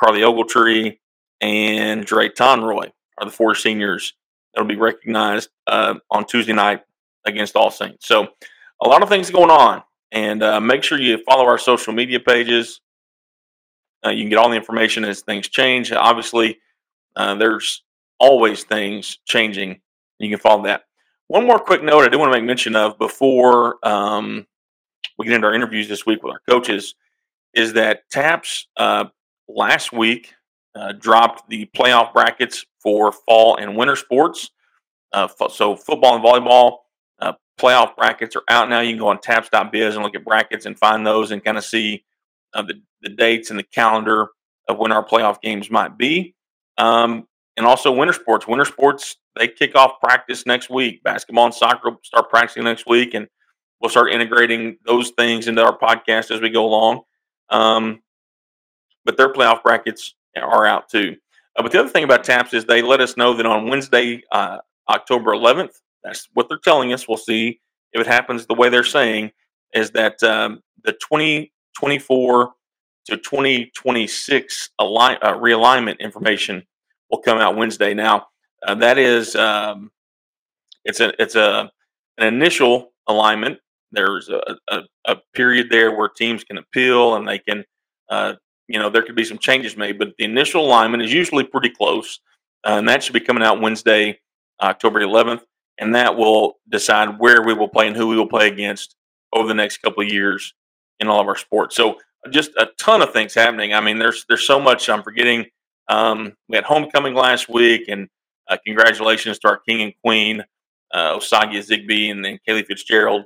Carly 0.00 0.20
Ogletree, 0.20 0.98
and 1.40 2.04
Dre 2.04 2.28
Tonroy 2.28 2.90
are 3.18 3.24
the 3.24 3.30
four 3.30 3.54
seniors 3.54 4.14
that 4.54 4.60
will 4.60 4.68
be 4.68 4.76
recognized 4.76 5.50
uh, 5.66 5.94
on 6.10 6.26
Tuesday 6.26 6.52
night 6.52 6.82
against 7.24 7.56
All 7.56 7.70
Saints. 7.70 8.06
So, 8.06 8.28
a 8.82 8.88
lot 8.88 9.02
of 9.02 9.08
things 9.08 9.30
going 9.30 9.50
on. 9.50 9.82
And 10.10 10.42
uh, 10.42 10.60
make 10.60 10.82
sure 10.82 11.00
you 11.00 11.18
follow 11.24 11.46
our 11.46 11.56
social 11.56 11.92
media 11.92 12.20
pages. 12.20 12.80
Uh, 14.04 14.10
you 14.10 14.24
can 14.24 14.28
get 14.28 14.36
all 14.36 14.50
the 14.50 14.56
information 14.56 15.04
as 15.04 15.22
things 15.22 15.48
change. 15.48 15.90
Obviously, 15.92 16.58
there's 17.16 17.82
always 18.18 18.64
things 18.64 19.18
changing. 19.24 19.80
You 20.18 20.30
can 20.30 20.38
follow 20.38 20.64
that. 20.64 20.84
One 21.28 21.46
more 21.46 21.58
quick 21.58 21.82
note 21.82 22.04
I 22.04 22.08
do 22.08 22.18
want 22.18 22.32
to 22.32 22.38
make 22.38 22.46
mention 22.46 22.76
of 22.76 22.98
before 22.98 23.78
um, 23.82 24.46
we 25.18 25.26
get 25.26 25.34
into 25.34 25.46
our 25.46 25.54
interviews 25.54 25.88
this 25.88 26.04
week 26.04 26.22
with 26.22 26.32
our 26.32 26.40
coaches 26.48 26.94
is 27.54 27.72
that 27.72 28.08
TAPPS 28.10 28.66
uh, 28.76 29.04
last 29.48 29.92
week 29.92 30.34
uh, 30.74 30.92
dropped 30.92 31.48
the 31.48 31.66
playoff 31.76 32.12
brackets 32.12 32.64
for 32.82 33.12
fall 33.12 33.56
and 33.56 33.76
winter 33.76 33.96
sports. 33.96 34.50
Uh, 35.12 35.28
so 35.50 35.76
football 35.76 36.16
and 36.16 36.24
volleyball 36.24 36.78
uh, 37.20 37.34
playoff 37.60 37.94
brackets 37.96 38.34
are 38.36 38.42
out 38.48 38.68
now. 38.68 38.80
You 38.80 38.92
can 38.92 39.00
go 39.00 39.08
on 39.08 39.20
tapps.biz 39.20 39.94
and 39.94 40.02
look 40.02 40.14
at 40.14 40.24
brackets 40.24 40.66
and 40.66 40.78
find 40.78 41.06
those 41.06 41.30
and 41.30 41.44
kind 41.44 41.58
of 41.58 41.64
see 41.64 42.04
uh, 42.54 42.62
the, 42.62 42.80
the 43.02 43.10
dates 43.10 43.50
and 43.50 43.58
the 43.58 43.64
calendar 43.64 44.28
of 44.68 44.78
when 44.78 44.92
our 44.92 45.04
playoff 45.04 45.40
games 45.40 45.70
might 45.70 45.96
be. 45.98 46.34
Um, 46.78 47.26
and 47.56 47.66
also 47.66 47.92
winter 47.92 48.14
sports. 48.14 48.46
Winter 48.46 48.64
sports 48.64 49.16
they 49.38 49.48
kick 49.48 49.76
off 49.76 50.00
practice 50.02 50.46
next 50.46 50.70
week. 50.70 51.02
Basketball 51.02 51.46
and 51.46 51.54
soccer 51.54 51.90
will 51.90 52.00
start 52.02 52.28
practicing 52.28 52.64
next 52.64 52.86
week, 52.86 53.14
and 53.14 53.28
we'll 53.80 53.90
start 53.90 54.12
integrating 54.12 54.78
those 54.84 55.10
things 55.10 55.48
into 55.48 55.64
our 55.64 55.76
podcast 55.76 56.30
as 56.30 56.40
we 56.40 56.50
go 56.50 56.64
along. 56.64 57.02
Um, 57.48 58.02
but 59.04 59.16
their 59.16 59.32
playoff 59.32 59.62
brackets 59.62 60.14
are 60.40 60.66
out 60.66 60.88
too. 60.88 61.16
Uh, 61.56 61.62
but 61.62 61.72
the 61.72 61.80
other 61.80 61.88
thing 61.88 62.04
about 62.04 62.24
TAPPS 62.24 62.54
is 62.54 62.64
they 62.64 62.82
let 62.82 63.00
us 63.00 63.16
know 63.16 63.34
that 63.34 63.46
on 63.46 63.68
Wednesday, 63.68 64.22
uh, 64.32 64.58
October 64.88 65.32
11th, 65.32 65.80
that's 66.02 66.28
what 66.34 66.48
they're 66.48 66.58
telling 66.58 66.92
us. 66.92 67.06
We'll 67.06 67.18
see 67.18 67.60
if 67.92 68.00
it 68.00 68.06
happens 68.06 68.46
the 68.46 68.54
way 68.54 68.68
they're 68.68 68.84
saying, 68.84 69.32
is 69.74 69.90
that 69.92 70.22
um, 70.22 70.60
the 70.84 70.92
2024 70.92 72.52
to 73.06 73.16
2026 73.16 74.70
align, 74.78 75.18
uh, 75.22 75.34
realignment 75.34 75.98
information 75.98 76.62
will 77.10 77.18
come 77.18 77.38
out 77.38 77.56
Wednesday. 77.56 77.94
Now, 77.94 78.26
uh, 78.66 78.74
that 78.76 78.98
is 78.98 79.34
um, 79.36 79.90
it's 80.84 81.00
a 81.00 81.12
it's 81.20 81.34
a 81.34 81.70
an 82.18 82.26
initial 82.34 82.92
alignment. 83.06 83.58
There's 83.90 84.28
a, 84.28 84.56
a, 84.68 84.82
a, 85.06 85.16
period 85.34 85.68
there 85.70 85.94
where 85.94 86.08
teams 86.08 86.44
can 86.44 86.56
appeal 86.56 87.14
and 87.16 87.28
they 87.28 87.38
can 87.38 87.64
uh, 88.08 88.34
you 88.72 88.80
know 88.80 88.90
there 88.90 89.02
could 89.02 89.16
be 89.16 89.24
some 89.24 89.38
changes 89.38 89.76
made, 89.76 89.98
but 89.98 90.14
the 90.18 90.24
initial 90.24 90.64
alignment 90.66 91.04
is 91.04 91.12
usually 91.12 91.44
pretty 91.44 91.70
close, 91.70 92.20
uh, 92.66 92.76
and 92.78 92.88
that 92.88 93.04
should 93.04 93.14
be 93.14 93.20
coming 93.20 93.44
out 93.44 93.60
Wednesday, 93.60 94.18
October 94.62 95.00
11th, 95.00 95.42
and 95.78 95.94
that 95.94 96.16
will 96.16 96.58
decide 96.70 97.20
where 97.20 97.42
we 97.42 97.54
will 97.54 97.68
play 97.68 97.88
and 97.88 97.96
who 97.96 98.08
we 98.08 98.16
will 98.16 98.28
play 98.28 98.48
against 98.48 98.96
over 99.34 99.48
the 99.48 99.54
next 99.54 99.78
couple 99.78 100.02
of 100.04 100.10
years 100.10 100.54
in 101.00 101.08
all 101.08 101.20
of 101.20 101.28
our 101.28 101.36
sports. 101.36 101.76
So 101.76 101.98
just 102.30 102.52
a 102.58 102.68
ton 102.80 103.02
of 103.02 103.12
things 103.12 103.34
happening. 103.34 103.74
I 103.74 103.80
mean, 103.80 103.98
there's 103.98 104.24
there's 104.28 104.46
so 104.46 104.60
much 104.60 104.88
I'm 104.88 105.02
forgetting 105.02 105.46
Um, 105.88 106.34
we 106.48 106.56
had 106.56 106.64
homecoming 106.64 107.14
last 107.14 107.48
week, 107.48 107.88
and 107.88 108.08
uh, 108.50 108.56
congratulations 108.66 109.38
to 109.40 109.48
our 109.48 109.58
king 109.58 109.82
and 109.82 109.94
queen, 110.04 110.44
uh, 110.94 111.16
Osagia 111.18 111.60
Zigby 111.60 112.10
and, 112.10 112.24
and 112.26 112.40
Kaylee 112.48 112.66
Fitzgerald 112.66 113.24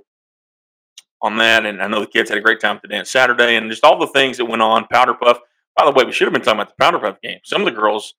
on 1.27 1.37
that. 1.39 1.67
And 1.67 1.83
I 1.83 1.89
know 1.89 2.01
the 2.01 2.07
kids 2.07 2.31
had 2.31 2.39
a 2.39 2.43
great 2.43 2.61
time 2.61 2.79
today 2.81 2.99
on 2.99 3.05
Saturday, 3.05 3.57
and 3.57 3.71
just 3.71 3.85
all 3.85 3.99
the 3.99 4.07
things 4.07 4.39
that 4.39 4.47
went 4.47 4.63
on. 4.63 4.87
Powder 4.87 5.15
Puff. 5.15 5.39
By 5.77 5.85
the 5.85 5.91
way, 5.91 6.05
we 6.05 6.13
should 6.13 6.27
have 6.27 6.33
been 6.33 6.43
talking 6.43 6.61
about 6.61 6.69
the 6.71 6.83
Powder 6.83 6.99
Puff 6.99 7.21
game. 7.21 7.41
Some 7.45 7.61
of 7.61 7.67
the 7.67 7.79
girls 7.79 8.15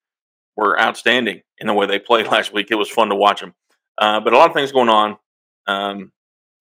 were 0.55 0.79
outstanding 0.79 1.41
in 1.59 1.67
the 1.67 1.73
way 1.73 1.87
they 1.87 1.99
played 1.99 2.27
last 2.31 2.53
week. 2.53 2.67
It 2.69 2.75
was 2.75 2.89
fun 2.89 3.09
to 3.09 3.15
watch 3.15 3.39
them. 3.39 3.55
Uh, 3.97 4.19
but 4.19 4.33
a 4.33 4.37
lot 4.37 4.49
of 4.49 4.55
things 4.55 4.71
going 4.71 4.89
on 4.89 5.17
um, 5.65 6.11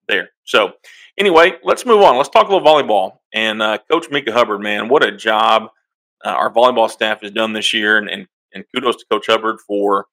there. 0.08 0.30
So, 0.44 0.72
anyway, 1.18 1.54
let's 1.64 1.84
move 1.84 2.00
on. 2.02 2.16
Let's 2.16 2.30
talk 2.30 2.48
a 2.48 2.52
little 2.52 2.66
volleyball. 2.66 3.18
And 3.34 3.60
uh, 3.60 3.78
Coach 3.90 4.06
Mika 4.10 4.32
Hubbard, 4.32 4.62
man, 4.62 4.88
what 4.88 5.04
a 5.04 5.14
job 5.14 5.68
uh, 6.24 6.30
our 6.30 6.52
volleyball 6.52 6.88
staff 6.88 7.20
has 7.20 7.32
done 7.32 7.52
this 7.52 7.74
year. 7.74 7.98
And, 7.98 8.08
and, 8.08 8.26
and 8.54 8.64
kudos 8.74 8.96
to 8.96 9.04
Coach 9.10 9.26
Hubbard 9.26 9.58
for, 9.66 10.06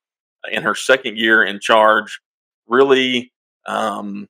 uh, 0.46 0.52
in 0.52 0.64
her 0.64 0.76
second 0.76 1.18
year 1.18 1.44
in 1.44 1.62
charge, 1.62 2.20
really 2.68 3.32
um, 3.66 4.28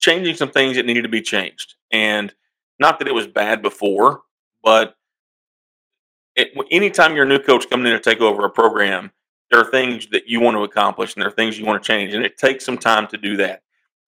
changing 0.00 0.34
some 0.34 0.50
things 0.50 0.76
that 0.76 0.86
needed 0.86 1.02
to 1.02 1.08
be 1.08 1.22
changed. 1.22 1.74
And 1.92 2.34
not 2.78 2.98
that 2.98 3.08
it 3.08 3.14
was 3.14 3.26
bad 3.26 3.62
before, 3.62 4.22
but 4.62 4.96
it, 6.36 6.52
anytime 6.70 7.14
you're 7.14 7.26
a 7.26 7.28
new 7.28 7.38
coach 7.38 7.68
coming 7.68 7.86
in 7.86 7.92
to 7.92 8.00
take 8.00 8.20
over 8.20 8.44
a 8.44 8.50
program, 8.50 9.12
there 9.50 9.60
are 9.60 9.70
things 9.70 10.08
that 10.08 10.26
you 10.26 10.40
want 10.40 10.56
to 10.56 10.62
accomplish 10.62 11.14
and 11.14 11.22
there 11.22 11.28
are 11.28 11.34
things 11.34 11.58
you 11.58 11.66
want 11.66 11.82
to 11.82 11.86
change, 11.86 12.14
and 12.14 12.24
it 12.24 12.38
takes 12.38 12.64
some 12.64 12.78
time 12.78 13.06
to 13.08 13.16
do 13.16 13.36
that. 13.36 13.62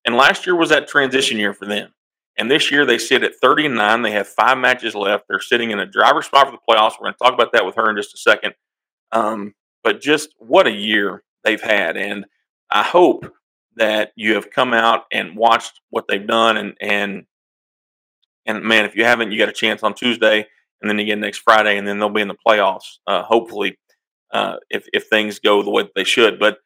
And 0.05 0.17
last 0.17 0.47
year 0.47 0.57
was 0.57 0.71
that 0.71 0.89
transition 0.89 1.39
year 1.39 1.53
for 1.53 1.67
them. 1.67 1.93
And 2.37 2.51
this 2.51 2.71
year 2.71 2.87
they 2.87 2.99
sit 2.99 3.23
at 3.23 3.37
30 3.37 3.67
and 3.67 3.75
9. 3.75 4.03
They 4.03 4.13
have 4.13 4.27
five 4.27 4.57
matches 4.59 4.95
left. 4.95 5.27
They're 5.29 5.41
sitting 5.41 5.71
in 5.71 5.79
a 5.79 5.87
driver's 5.87 6.27
spot 6.27 6.47
for 6.47 6.53
the 6.53 6.59
playoffs. 6.59 6.93
We're 6.93 7.07
going 7.07 7.15
to 7.15 7.19
talk 7.19 7.35
about 7.35 7.53
that 7.53 7.67
with 7.67 7.75
her 7.77 7.91
in 7.91 7.97
just 7.97 8.15
a 8.15 8.19
second. 8.19 8.55
Um, 9.13 9.55
but 9.85 10.01
just 10.01 10.31
what 10.39 10.67
a 10.67 10.73
year 10.73 11.23
they've 11.45 11.61
had. 11.61 11.97
And 11.97 12.25
I 12.71 12.83
hope 12.83 13.31
that 13.77 14.13
you 14.17 14.35
have 14.35 14.51
come 14.51 14.75
out 14.75 15.05
and 15.13 15.37
watched 15.37 15.81
what 15.91 16.07
they've 16.09 16.27
done 16.27 16.57
and 16.57 16.77
and 16.81 17.27
and 18.45 18.63
man, 18.65 18.85
if 18.85 18.97
you 18.97 19.05
haven't, 19.05 19.31
you 19.31 19.39
got 19.39 19.49
a 19.49 19.53
chance 19.53 19.83
on 19.83 19.95
Tuesday 19.95 20.47
and 20.81 20.91
then 20.91 20.99
again 20.99 21.21
next 21.21 21.39
Friday, 21.39 21.79
and 21.79 21.87
then 21.87 21.99
they'll 21.99 22.09
be 22.09 22.21
in 22.21 22.29
the 22.29 22.37
playoffs. 22.47 22.99
Uh, 23.07 23.23
hopefully, 23.23 23.79
uh, 24.33 24.57
if 24.69 24.87
if 24.93 25.07
things 25.07 25.39
go 25.39 25.63
the 25.63 25.71
way 25.71 25.89
they 25.95 26.05
should. 26.05 26.39
But 26.39 26.59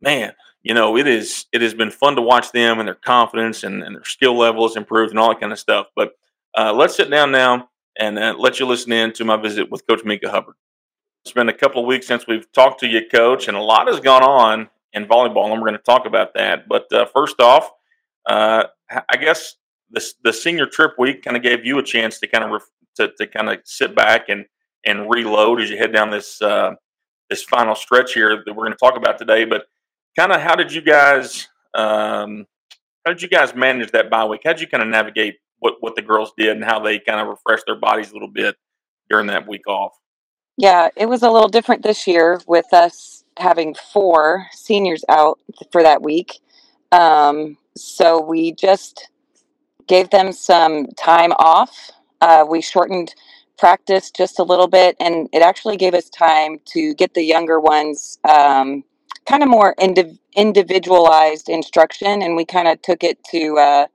man, 0.00 0.32
you 0.62 0.74
know, 0.74 0.96
it 0.96 1.06
is 1.06 1.46
it 1.52 1.62
has 1.62 1.74
been 1.74 1.90
fun 1.90 2.16
to 2.16 2.22
watch 2.22 2.52
them 2.52 2.78
and 2.78 2.86
their 2.86 2.94
confidence 2.94 3.64
and, 3.64 3.82
and 3.82 3.96
their 3.96 4.04
skill 4.04 4.36
level 4.36 4.68
has 4.68 4.76
improved 4.76 5.10
and 5.10 5.18
all 5.18 5.30
that 5.30 5.40
kind 5.40 5.52
of 5.52 5.58
stuff. 5.58 5.86
But 5.96 6.12
uh, 6.56 6.72
let's 6.72 6.96
sit 6.96 7.10
down 7.10 7.32
now 7.32 7.70
and 7.98 8.18
uh, 8.18 8.34
let 8.38 8.60
you 8.60 8.66
listen 8.66 8.92
in 8.92 9.12
to 9.14 9.24
my 9.24 9.36
visit 9.36 9.70
with 9.70 9.86
Coach 9.86 10.04
Mika 10.04 10.30
Hubbard. 10.30 10.54
It's 11.24 11.32
been 11.32 11.48
a 11.48 11.54
couple 11.54 11.80
of 11.80 11.86
weeks 11.86 12.06
since 12.06 12.26
we've 12.26 12.50
talked 12.52 12.80
to 12.80 12.86
you, 12.86 13.08
Coach, 13.08 13.48
and 13.48 13.56
a 13.56 13.62
lot 13.62 13.88
has 13.88 14.00
gone 14.00 14.22
on 14.22 14.68
in 14.94 15.06
volleyball, 15.06 15.50
and 15.50 15.60
we're 15.60 15.68
going 15.68 15.74
to 15.74 15.78
talk 15.78 16.06
about 16.06 16.34
that. 16.34 16.68
But 16.68 16.90
uh, 16.92 17.06
first 17.06 17.40
off, 17.40 17.70
uh, 18.28 18.64
I 18.90 19.16
guess 19.16 19.56
the 19.90 20.04
the 20.22 20.32
senior 20.32 20.66
trip 20.66 20.92
week 20.98 21.22
kind 21.22 21.36
of 21.36 21.42
gave 21.42 21.64
you 21.64 21.78
a 21.78 21.82
chance 21.82 22.18
to 22.20 22.26
kind 22.26 22.44
of 22.44 22.50
ref- 22.50 22.70
to, 22.96 23.10
to 23.18 23.26
kind 23.26 23.50
of 23.50 23.58
sit 23.64 23.94
back 23.94 24.28
and 24.28 24.46
and 24.86 25.10
reload 25.10 25.60
as 25.60 25.70
you 25.70 25.76
head 25.76 25.92
down 25.92 26.10
this 26.10 26.40
uh, 26.40 26.74
this 27.28 27.42
final 27.42 27.74
stretch 27.74 28.14
here 28.14 28.42
that 28.44 28.52
we're 28.54 28.64
going 28.64 28.72
to 28.72 28.78
talk 28.78 28.96
about 28.96 29.18
today. 29.18 29.44
But 29.44 29.66
kind 30.18 30.32
of 30.32 30.40
how 30.40 30.54
did 30.54 30.72
you 30.72 30.80
guys 30.80 31.48
um, 31.74 32.46
how 33.04 33.12
did 33.12 33.22
you 33.22 33.28
guys 33.28 33.54
manage 33.54 33.90
that 33.92 34.10
bye 34.10 34.24
week? 34.24 34.42
How 34.44 34.52
did 34.52 34.60
you 34.60 34.68
kind 34.68 34.82
of 34.82 34.88
navigate 34.88 35.36
what 35.58 35.74
what 35.80 35.96
the 35.96 36.02
girls 36.02 36.32
did 36.36 36.50
and 36.50 36.64
how 36.64 36.80
they 36.80 36.98
kind 36.98 37.20
of 37.20 37.28
refreshed 37.28 37.64
their 37.66 37.78
bodies 37.78 38.10
a 38.10 38.14
little 38.14 38.28
bit 38.28 38.56
during 39.10 39.26
that 39.26 39.48
week 39.48 39.66
off? 39.66 39.92
Yeah, 40.56 40.88
it 40.96 41.06
was 41.06 41.22
a 41.22 41.30
little 41.30 41.48
different 41.48 41.82
this 41.82 42.06
year 42.06 42.40
with 42.46 42.72
us 42.72 43.24
having 43.38 43.74
four 43.92 44.46
seniors 44.52 45.04
out 45.08 45.38
for 45.72 45.82
that 45.82 46.02
week. 46.02 46.40
Um, 46.92 47.56
so 47.76 48.20
we 48.20 48.52
just 48.52 49.08
gave 49.88 50.10
them 50.10 50.32
some 50.32 50.86
time 50.96 51.32
off. 51.32 51.90
Uh, 52.20 52.44
we 52.48 52.60
shortened 52.60 53.14
practice 53.58 54.10
just 54.10 54.38
a 54.38 54.44
little 54.44 54.68
bit, 54.68 54.96
and 55.00 55.28
it 55.32 55.42
actually 55.42 55.76
gave 55.76 55.94
us 55.94 56.08
time 56.08 56.58
to 56.66 56.94
get 56.94 57.14
the 57.14 57.22
younger 57.22 57.58
ones 57.60 58.18
um, 58.28 58.84
kind 59.26 59.42
of 59.42 59.48
more 59.48 59.74
indiv- 59.80 60.18
individualized 60.36 61.48
instruction, 61.48 62.22
and 62.22 62.36
we 62.36 62.44
kind 62.44 62.68
of 62.68 62.80
took 62.82 63.02
it 63.02 63.18
to 63.24 63.58
uh, 63.58 63.86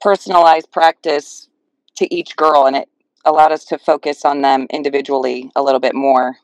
personalized 0.00 0.70
practice 0.72 1.48
to 1.96 2.12
each 2.14 2.36
girl, 2.36 2.66
and 2.66 2.76
it 2.76 2.88
allowed 3.24 3.52
us 3.52 3.64
to 3.66 3.78
focus 3.78 4.24
on 4.24 4.42
them 4.42 4.66
individually 4.70 5.50
a 5.56 5.62
little 5.62 5.80
bit 5.80 5.94
more. 5.94 6.36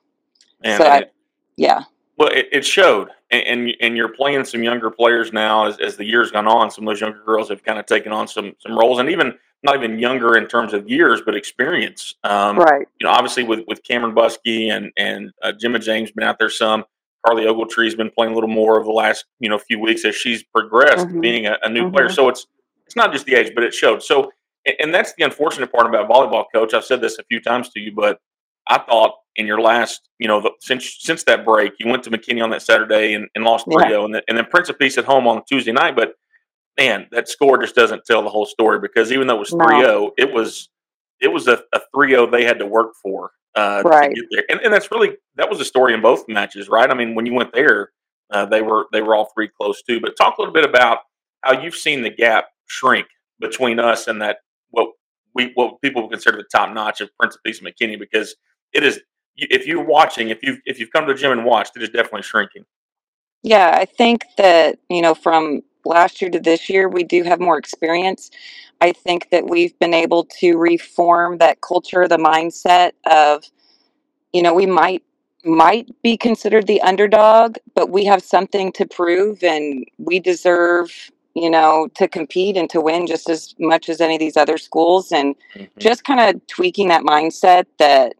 And 0.62 0.78
so, 0.78 0.84
it, 0.84 0.90
I, 0.90 1.02
yeah. 1.56 1.82
Well, 2.18 2.28
it, 2.28 2.48
it 2.50 2.64
showed, 2.64 3.08
and, 3.30 3.42
and 3.42 3.76
and 3.80 3.96
you're 3.96 4.08
playing 4.08 4.44
some 4.44 4.62
younger 4.62 4.90
players 4.90 5.32
now 5.32 5.66
as, 5.66 5.78
as 5.80 5.96
the 5.96 6.04
years 6.04 6.30
gone 6.30 6.46
on. 6.46 6.70
Some 6.70 6.86
of 6.86 6.92
those 6.92 7.00
younger 7.00 7.22
girls 7.24 7.50
have 7.50 7.62
kind 7.62 7.78
of 7.78 7.86
taken 7.86 8.12
on 8.12 8.26
some 8.26 8.54
some 8.60 8.78
roles, 8.78 8.98
and 8.98 9.10
even 9.10 9.34
not 9.62 9.76
even 9.76 9.98
younger 9.98 10.36
in 10.36 10.46
terms 10.46 10.72
of 10.72 10.88
years, 10.88 11.20
but 11.24 11.34
experience. 11.34 12.14
Um, 12.24 12.58
right. 12.58 12.86
You 13.00 13.06
know, 13.06 13.12
obviously 13.12 13.42
with 13.42 13.60
with 13.66 13.82
Cameron 13.82 14.14
Buskey 14.14 14.70
and 14.70 14.92
and 14.96 15.32
uh, 15.42 15.52
Gemma 15.52 15.78
James 15.78 16.10
been 16.10 16.24
out 16.24 16.38
there 16.38 16.50
some. 16.50 16.84
Carly 17.26 17.44
Ogletree's 17.44 17.96
been 17.96 18.10
playing 18.10 18.32
a 18.32 18.34
little 18.34 18.48
more 18.48 18.76
over 18.76 18.84
the 18.84 18.92
last 18.92 19.24
you 19.40 19.48
know 19.48 19.58
few 19.58 19.78
weeks 19.80 20.04
as 20.04 20.14
she's 20.14 20.42
progressed, 20.42 21.08
Mhm. 21.08 21.20
being 21.20 21.46
a, 21.46 21.58
a 21.62 21.68
new 21.68 21.84
Mhm. 21.90 21.92
player. 21.92 22.08
So 22.08 22.28
it's 22.28 22.46
it's 22.86 22.96
not 22.96 23.12
just 23.12 23.26
the 23.26 23.34
age, 23.34 23.52
but 23.54 23.64
it 23.64 23.74
showed. 23.74 24.02
So 24.02 24.30
and- 24.66 24.76
and 24.80 24.94
that's 24.94 25.12
the 25.14 25.24
unfortunate 25.24 25.72
part 25.72 25.86
about 25.86 26.08
volleyball, 26.08 26.44
coach. 26.52 26.74
I've 26.74 26.84
said 26.84 27.00
this 27.00 27.18
a 27.18 27.24
few 27.24 27.40
times 27.40 27.68
to 27.70 27.80
you, 27.80 27.92
but 27.94 28.18
I 28.68 28.78
thought 28.78 29.14
in 29.36 29.46
your 29.46 29.60
last, 29.60 30.08
you 30.18 30.26
know, 30.28 30.40
the, 30.40 30.50
since 30.60 30.96
since 31.00 31.22
that 31.24 31.44
break, 31.44 31.72
you 31.78 31.88
went 31.88 32.02
to 32.04 32.10
McKinney 32.10 32.42
on 32.42 32.50
that 32.50 32.62
Saturday 32.62 33.14
and, 33.14 33.28
and 33.34 33.44
lost 33.44 33.66
Yeah. 33.68 33.78
3 33.80 33.88
0, 33.88 34.04
and, 34.06 34.14
then- 34.14 34.22
and 34.28 34.36
then 34.36 34.46
Prince 34.46 34.68
of 34.68 34.78
Peace 34.78 34.98
at 34.98 35.04
home 35.04 35.26
on 35.26 35.42
Tuesday 35.48 35.72
night. 35.72 35.94
But 35.96 36.14
man, 36.78 37.06
that 37.12 37.28
score 37.28 37.58
just 37.58 37.74
doesn't 37.74 38.04
tell 38.06 38.22
the 38.22 38.28
whole 38.30 38.46
story 38.46 38.78
because 38.80 39.12
even 39.12 39.26
though 39.26 39.36
it 39.36 39.40
was 39.40 39.52
No. 39.52 39.66
3 39.66 39.80
0, 39.80 40.10
it 40.18 40.32
was 40.32 40.68
it 41.20 41.28
was 41.28 41.48
a, 41.48 41.62
a 41.72 41.80
3 41.94 42.10
0 42.10 42.26
they 42.30 42.44
had 42.44 42.58
to 42.58 42.66
work 42.66 42.92
for 43.02 43.30
uh, 43.54 43.82
Right. 43.84 44.10
to 44.10 44.14
get 44.14 44.24
there. 44.30 44.44
And, 44.50 44.60
and 44.60 44.72
that's 44.74 44.90
really 44.90 45.16
that 45.36 45.48
was 45.48 45.58
the 45.58 45.64
story 45.64 45.94
in 45.94 46.02
both 46.02 46.24
matches, 46.28 46.68
right? 46.68 46.90
I 46.90 46.94
mean, 46.94 47.14
when 47.14 47.24
you 47.26 47.34
went 47.34 47.52
there, 47.54 47.90
uh, 48.30 48.46
they 48.46 48.62
were 48.62 48.86
they 48.92 49.00
were 49.02 49.14
all 49.14 49.30
three 49.34 49.48
close 49.48 49.82
too. 49.82 50.00
But 50.00 50.16
talk 50.16 50.36
a 50.38 50.40
little 50.40 50.52
bit 50.54 50.64
about 50.64 50.98
how 51.42 51.60
you've 51.62 51.76
seen 51.76 52.02
the 52.02 52.10
gap 52.10 52.48
shrink 52.66 53.06
between 53.38 53.78
us 53.78 54.08
and 54.08 54.20
that 54.22 54.38
we 55.36 55.52
what 55.54 55.80
people 55.80 56.02
would 56.02 56.10
consider 56.10 56.38
the 56.38 56.44
top 56.50 56.72
notch 56.72 57.00
of 57.00 57.10
Prince 57.18 57.36
of 57.36 57.42
Peace 57.44 57.60
McKinney 57.60 57.98
because 57.98 58.34
it 58.72 58.82
is 58.82 59.00
if 59.36 59.66
you're 59.66 59.84
watching 59.84 60.30
if 60.30 60.42
you've 60.42 60.58
if 60.64 60.80
you've 60.80 60.90
come 60.90 61.06
to 61.06 61.12
the 61.12 61.18
gym 61.18 61.30
and 61.30 61.44
watched 61.44 61.76
it 61.76 61.82
is 61.82 61.90
definitely 61.90 62.22
shrinking. 62.22 62.64
Yeah, 63.42 63.76
I 63.78 63.84
think 63.84 64.24
that, 64.38 64.80
you 64.90 65.00
know, 65.00 65.14
from 65.14 65.62
last 65.84 66.20
year 66.20 66.32
to 66.32 66.40
this 66.40 66.68
year, 66.68 66.88
we 66.88 67.04
do 67.04 67.22
have 67.22 67.38
more 67.38 67.58
experience. 67.58 68.30
I 68.80 68.90
think 68.90 69.30
that 69.30 69.48
we've 69.48 69.78
been 69.78 69.94
able 69.94 70.24
to 70.40 70.56
reform 70.58 71.38
that 71.38 71.60
culture, 71.60 72.08
the 72.08 72.18
mindset 72.18 72.92
of, 73.08 73.44
you 74.32 74.42
know, 74.42 74.52
we 74.52 74.66
might 74.66 75.04
might 75.44 75.88
be 76.02 76.16
considered 76.16 76.66
the 76.66 76.82
underdog, 76.82 77.54
but 77.76 77.90
we 77.90 78.04
have 78.04 78.20
something 78.20 78.72
to 78.72 78.84
prove 78.84 79.44
and 79.44 79.84
we 79.96 80.18
deserve, 80.18 81.12
you 81.36 81.50
know, 81.50 81.86
to 81.94 82.08
compete 82.08 82.56
and 82.56 82.70
to 82.70 82.80
win 82.80 83.06
just 83.06 83.28
as 83.28 83.54
much 83.58 83.90
as 83.90 84.00
any 84.00 84.14
of 84.14 84.20
these 84.20 84.38
other 84.38 84.56
schools 84.56 85.12
and 85.12 85.34
just 85.78 86.02
kind 86.02 86.18
of 86.18 86.44
tweaking 86.46 86.88
that 86.88 87.02
mindset 87.02 87.66
that 87.78 88.14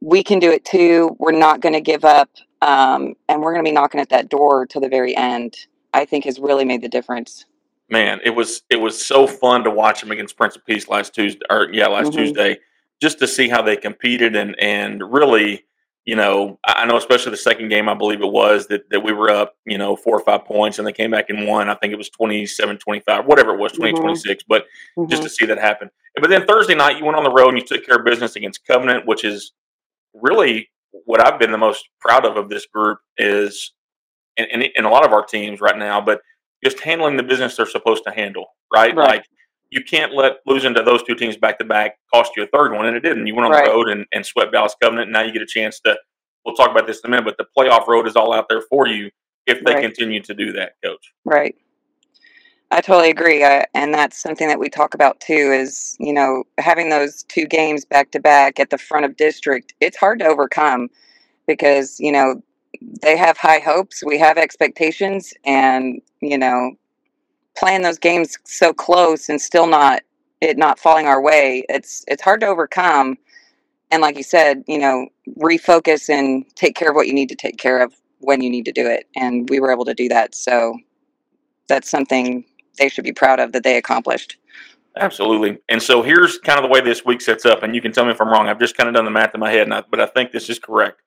we 0.00 0.22
can 0.22 0.38
do 0.38 0.50
it 0.50 0.64
too. 0.64 1.14
We're 1.18 1.32
not 1.32 1.60
going 1.60 1.74
to 1.74 1.80
give 1.82 2.04
up, 2.06 2.30
um, 2.62 3.14
and 3.28 3.42
we're 3.42 3.52
going 3.52 3.64
to 3.64 3.68
be 3.68 3.74
knocking 3.74 4.00
at 4.00 4.08
that 4.08 4.30
door 4.30 4.64
to 4.66 4.80
the 4.80 4.88
very 4.88 5.14
end. 5.14 5.56
I 5.92 6.04
think 6.06 6.24
has 6.24 6.38
really 6.38 6.64
made 6.64 6.82
the 6.82 6.88
difference. 6.88 7.44
man, 7.90 8.20
it 8.24 8.30
was 8.30 8.62
it 8.70 8.76
was 8.76 9.02
so 9.02 9.26
fun 9.26 9.64
to 9.64 9.70
watch 9.70 10.00
them 10.00 10.10
against 10.10 10.36
Prince 10.36 10.56
of 10.56 10.64
Peace 10.66 10.88
last 10.88 11.14
Tuesday, 11.14 11.40
or 11.50 11.68
yeah, 11.72 11.86
last 11.88 12.12
Mhm. 12.12 12.16
Tuesday, 12.16 12.58
just 13.00 13.18
to 13.18 13.26
see 13.26 13.48
how 13.48 13.60
they 13.62 13.76
competed 13.76 14.36
and 14.36 14.54
and 14.58 15.02
really, 15.12 15.64
you 16.08 16.16
know, 16.16 16.58
I 16.66 16.86
know 16.86 16.96
especially 16.96 17.32
the 17.32 17.36
second 17.36 17.68
game, 17.68 17.86
I 17.86 17.92
believe 17.92 18.22
it 18.22 18.32
was 18.32 18.66
that 18.68 18.88
that 18.88 19.00
we 19.00 19.12
were 19.12 19.28
up, 19.28 19.56
you 19.66 19.76
know, 19.76 19.94
four 19.94 20.16
or 20.16 20.24
five 20.24 20.46
points, 20.46 20.78
and 20.78 20.88
they 20.88 20.92
came 20.94 21.10
back 21.10 21.26
and 21.28 21.46
won. 21.46 21.68
I 21.68 21.74
think 21.74 21.92
it 21.92 21.98
was 21.98 22.08
27-25, 22.08 23.26
whatever 23.26 23.52
it 23.52 23.58
was, 23.58 23.72
20, 23.72 23.92
Mhm. 23.92 24.00
26, 24.00 24.42
but 24.48 24.64
just 25.10 25.20
Mhm. 25.20 25.24
to 25.26 25.28
see 25.28 25.44
that 25.44 25.58
happen. 25.58 25.90
But 26.18 26.30
then 26.30 26.46
Thursday 26.46 26.74
night, 26.74 26.96
you 26.96 27.04
went 27.04 27.18
on 27.18 27.24
the 27.24 27.30
road 27.30 27.50
and 27.50 27.58
you 27.58 27.64
took 27.66 27.84
care 27.84 27.96
of 27.96 28.06
business 28.06 28.36
against 28.36 28.66
Covenant, 28.66 29.04
which 29.04 29.22
is 29.22 29.52
really 30.14 30.70
what 31.04 31.20
I've 31.20 31.38
been 31.38 31.52
the 31.52 31.58
most 31.58 31.86
proud 32.00 32.24
of 32.24 32.38
of 32.38 32.48
this 32.48 32.64
group 32.64 33.00
is, 33.18 33.74
and, 34.38 34.48
and, 34.50 34.64
and 34.78 34.86
a 34.86 34.88
lot 34.88 35.04
of 35.04 35.12
our 35.12 35.22
teams 35.26 35.60
right 35.60 35.76
now, 35.76 36.00
but 36.00 36.22
just 36.64 36.80
handling 36.80 37.18
the 37.18 37.22
business 37.22 37.54
they're 37.58 37.66
supposed 37.66 38.04
to 38.04 38.12
handle, 38.12 38.46
right? 38.72 38.96
Right. 38.96 39.08
Like 39.08 39.24
you 39.70 39.82
can't 39.84 40.14
let 40.14 40.38
losing 40.46 40.74
to 40.74 40.82
those 40.82 41.02
two 41.02 41.14
teams 41.14 41.36
back 41.36 41.58
to 41.58 41.64
back 41.64 41.98
cost 42.12 42.32
you 42.36 42.42
a 42.42 42.46
third 42.46 42.72
one, 42.72 42.86
and 42.86 42.96
it 42.96 43.00
didn't. 43.00 43.26
You 43.26 43.34
went 43.34 43.46
on 43.46 43.52
Right. 43.52 43.64
the 43.66 43.70
road 43.70 43.88
and, 43.88 44.06
and 44.12 44.24
swept 44.24 44.52
Dallas 44.52 44.74
Covenant, 44.80 45.06
and 45.06 45.12
now 45.12 45.22
you 45.22 45.32
get 45.32 45.42
a 45.42 45.46
chance 45.46 45.80
to. 45.80 45.96
We'll 46.44 46.54
talk 46.54 46.70
about 46.70 46.86
this 46.86 47.00
in 47.04 47.08
a 47.08 47.10
minute, 47.10 47.24
but 47.24 47.36
the 47.36 47.46
playoff 47.56 47.86
road 47.86 48.06
is 48.06 48.16
all 48.16 48.32
out 48.32 48.46
there 48.48 48.62
for 48.70 48.86
you 48.86 49.10
if 49.46 49.62
they 49.64 49.74
Right. 49.74 49.82
continue 49.82 50.22
to 50.22 50.34
do 50.34 50.52
that, 50.52 50.72
Coach. 50.82 51.12
Right. 51.24 51.54
I 52.70 52.80
totally 52.80 53.10
agree. 53.10 53.44
I, 53.44 53.66
and 53.74 53.92
that's 53.92 54.18
something 54.18 54.46
that 54.48 54.58
we 54.58 54.68
talk 54.68 54.94
about 54.94 55.20
too 55.20 55.52
is, 55.52 55.96
you 55.98 56.12
know, 56.12 56.44
having 56.58 56.90
those 56.90 57.22
two 57.24 57.46
games 57.46 57.84
back 57.84 58.10
to 58.12 58.20
back 58.20 58.60
at 58.60 58.70
the 58.70 58.76
front 58.78 59.06
of 59.06 59.16
district, 59.16 59.74
it's 59.80 59.96
hard 59.96 60.18
to 60.18 60.26
overcome 60.26 60.88
because, 61.46 61.98
you 61.98 62.12
know, 62.12 62.42
they 63.02 63.16
have 63.16 63.38
high 63.38 63.58
hopes, 63.58 64.04
we 64.04 64.18
have 64.18 64.36
expectations, 64.36 65.32
and, 65.44 66.00
you 66.20 66.36
know, 66.36 66.72
playing 67.58 67.82
those 67.82 67.98
games 67.98 68.36
so 68.44 68.72
close 68.72 69.28
and 69.28 69.40
still 69.40 69.66
not 69.66 70.02
it 70.40 70.56
not 70.56 70.78
falling 70.78 71.06
our 71.06 71.20
way, 71.20 71.64
it's 71.68 72.04
it's 72.06 72.22
hard 72.22 72.40
to 72.40 72.46
overcome. 72.46 73.18
And 73.90 74.02
like 74.02 74.16
you 74.16 74.22
said, 74.22 74.62
you 74.68 74.78
know, 74.78 75.08
refocus 75.38 76.08
and 76.08 76.44
take 76.54 76.76
care 76.76 76.90
of 76.90 76.94
what 76.94 77.06
you 77.06 77.14
need 77.14 77.28
to 77.30 77.34
take 77.34 77.56
care 77.56 77.82
of 77.82 77.94
when 78.20 78.42
you 78.42 78.50
need 78.50 78.64
to 78.66 78.72
do 78.72 78.86
it. 78.86 79.06
And 79.16 79.48
we 79.48 79.60
were 79.60 79.72
able 79.72 79.86
to 79.86 79.94
do 79.94 80.08
that. 80.10 80.34
So 80.34 80.76
that's 81.68 81.90
something 81.90 82.44
they 82.78 82.88
should 82.88 83.04
be 83.04 83.12
proud 83.12 83.40
of 83.40 83.52
that 83.52 83.62
they 83.62 83.76
accomplished. 83.76 84.36
Absolutely. 84.96 85.58
And 85.68 85.82
so 85.82 86.02
here's 86.02 86.38
kind 86.38 86.58
of 86.58 86.64
the 86.64 86.68
way 86.68 86.80
this 86.80 87.04
week 87.04 87.20
sets 87.20 87.46
up, 87.46 87.62
and 87.62 87.74
you 87.74 87.80
can 87.80 87.92
tell 87.92 88.04
me 88.04 88.10
if 88.10 88.20
I'm 88.20 88.28
wrong. 88.28 88.48
I've 88.48 88.58
just 88.58 88.76
kind 88.76 88.88
of 88.88 88.94
done 88.94 89.04
the 89.04 89.10
math 89.10 89.34
in 89.34 89.40
my 89.40 89.50
head, 89.50 89.70
I, 89.70 89.82
but 89.88 90.00
I 90.00 90.06
think 90.06 90.32
this 90.32 90.50
is 90.50 90.58
correct. 90.58 91.00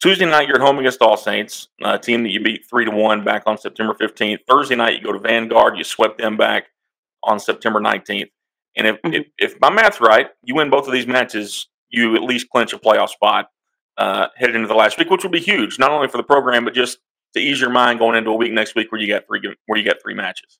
Tuesday 0.00 0.24
night, 0.24 0.48
you're 0.48 0.56
at 0.56 0.62
home 0.62 0.78
against 0.78 1.02
All 1.02 1.18
Saints, 1.18 1.68
a 1.82 1.98
team 1.98 2.22
that 2.22 2.30
you 2.30 2.42
beat 2.42 2.64
three 2.68 2.86
to 2.86 2.90
one 2.90 3.22
back 3.22 3.42
on 3.44 3.58
September 3.58 3.94
15th. 3.94 4.38
Thursday 4.48 4.74
night, 4.74 4.94
you 4.94 5.02
go 5.02 5.12
to 5.12 5.18
Vanguard, 5.18 5.76
you 5.76 5.84
swept 5.84 6.18
them 6.18 6.38
back 6.38 6.68
on 7.22 7.38
September 7.38 7.80
19th. 7.80 8.30
And 8.76 8.86
if, 8.86 8.96
mm-hmm. 9.02 9.12
if, 9.12 9.26
if, 9.36 9.60
my 9.60 9.70
math's 9.70 10.00
right, 10.00 10.28
you 10.42 10.54
win 10.54 10.70
both 10.70 10.86
of 10.86 10.94
these 10.94 11.06
matches, 11.06 11.68
you 11.90 12.16
at 12.16 12.22
least 12.22 12.48
clinch 12.48 12.72
a 12.72 12.78
playoff 12.78 13.10
spot 13.10 13.50
uh, 13.98 14.28
headed 14.36 14.56
into 14.56 14.68
the 14.68 14.74
last 14.74 14.98
week, 14.98 15.10
which 15.10 15.22
will 15.22 15.30
be 15.30 15.40
huge, 15.40 15.78
not 15.78 15.90
only 15.90 16.08
for 16.08 16.16
the 16.16 16.22
program, 16.22 16.64
but 16.64 16.72
just 16.72 16.98
to 17.34 17.40
ease 17.40 17.60
your 17.60 17.70
mind 17.70 17.98
going 17.98 18.16
into 18.16 18.30
a 18.30 18.36
week 18.36 18.52
next 18.52 18.74
week 18.74 18.90
where 18.90 19.00
you 19.00 19.06
got 19.06 19.26
three 19.26 19.42
where 19.66 19.78
you 19.78 19.84
got 19.84 20.00
three 20.02 20.14
matches. 20.14 20.58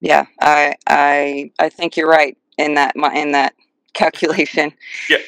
Yeah, 0.00 0.26
I 0.40 0.74
I 0.88 1.52
I 1.58 1.68
think 1.68 1.96
you're 1.96 2.08
right 2.08 2.36
in 2.58 2.74
that 2.74 2.94
in 3.14 3.32
that 3.32 3.54
calculation. 3.94 4.72
Yeah, 5.08 5.18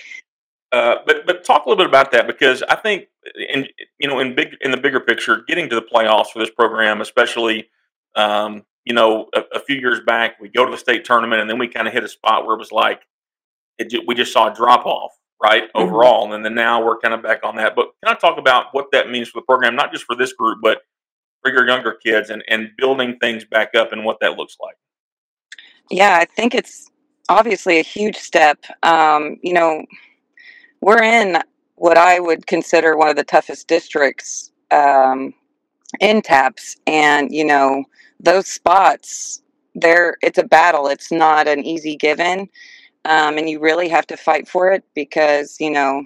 uh, 0.74 0.96
but 1.06 1.24
but 1.24 1.44
talk 1.44 1.64
a 1.64 1.68
little 1.68 1.84
bit 1.84 1.88
about 1.88 2.10
that 2.10 2.26
because 2.26 2.64
I 2.64 2.74
think 2.74 3.04
in 3.48 3.68
you 4.00 4.08
know 4.08 4.18
in 4.18 4.34
big 4.34 4.56
in 4.60 4.72
the 4.72 4.76
bigger 4.76 4.98
picture, 4.98 5.44
getting 5.46 5.68
to 5.68 5.76
the 5.76 5.82
playoffs 5.82 6.32
for 6.32 6.40
this 6.40 6.50
program, 6.50 7.00
especially 7.00 7.68
um, 8.16 8.64
you 8.84 8.92
know 8.92 9.28
a, 9.34 9.42
a, 9.54 9.60
few 9.60 9.76
years 9.76 10.00
back, 10.00 10.40
we 10.40 10.48
go 10.48 10.64
to 10.64 10.72
the 10.72 10.76
state 10.76 11.04
tournament 11.04 11.40
and 11.40 11.48
then 11.48 11.60
we 11.60 11.68
kind 11.68 11.86
of 11.86 11.94
hit 11.94 12.02
a 12.02 12.08
spot 12.08 12.44
where 12.44 12.56
it 12.56 12.58
was 12.58 12.72
like 12.72 13.02
it, 13.78 14.02
we 14.04 14.16
just 14.16 14.32
saw 14.32 14.50
a 14.50 14.54
drop 14.54 14.84
off 14.84 15.12
right 15.40 15.62
mm-hmm. 15.62 15.78
overall, 15.78 16.32
and 16.32 16.44
then 16.44 16.56
now 16.56 16.84
we're 16.84 16.98
kind 16.98 17.14
of 17.14 17.22
back 17.22 17.44
on 17.44 17.54
that. 17.54 17.76
But 17.76 17.90
can 18.02 18.12
I 18.12 18.18
talk 18.18 18.36
about 18.36 18.66
what 18.72 18.86
that 18.90 19.08
means 19.08 19.28
for 19.28 19.38
the 19.38 19.44
program, 19.44 19.76
not 19.76 19.92
just 19.92 20.02
for 20.02 20.16
this 20.16 20.32
group, 20.32 20.58
but 20.60 20.78
for 21.40 21.52
your 21.52 21.68
younger 21.68 21.92
kids 21.92 22.30
and, 22.30 22.42
and 22.48 22.70
building 22.76 23.16
things 23.20 23.44
back 23.44 23.76
up 23.76 23.92
and 23.92 24.04
what 24.04 24.18
that 24.22 24.36
looks 24.36 24.56
like? 24.60 24.74
Yeah, 25.88 26.16
I 26.20 26.24
think 26.24 26.52
it's 26.52 26.90
obviously 27.28 27.78
a 27.78 27.82
huge 27.82 28.16
step. 28.16 28.64
Um, 28.82 29.36
you 29.40 29.52
know, 29.52 29.84
we're 30.84 31.02
in 31.02 31.38
what 31.76 31.96
I 31.96 32.20
would 32.20 32.46
consider 32.46 32.94
one 32.94 33.08
of 33.08 33.16
the 33.16 33.24
toughest 33.24 33.68
districts 33.68 34.52
um, 34.70 35.32
in 35.98 36.20
TAPPS, 36.20 36.76
and 36.86 37.32
you 37.32 37.44
know, 37.44 37.84
those 38.20 38.46
spots, 38.46 39.42
there 39.74 40.16
it's 40.20 40.36
a 40.36 40.44
battle. 40.44 40.88
It's 40.88 41.10
not 41.10 41.48
an 41.48 41.64
easy 41.64 41.96
given, 41.96 42.50
um, 43.06 43.38
and 43.38 43.48
you 43.48 43.60
really 43.60 43.88
have 43.88 44.06
to 44.08 44.16
fight 44.18 44.46
for 44.46 44.72
it 44.72 44.84
because 44.94 45.56
you 45.58 45.70
know, 45.70 46.04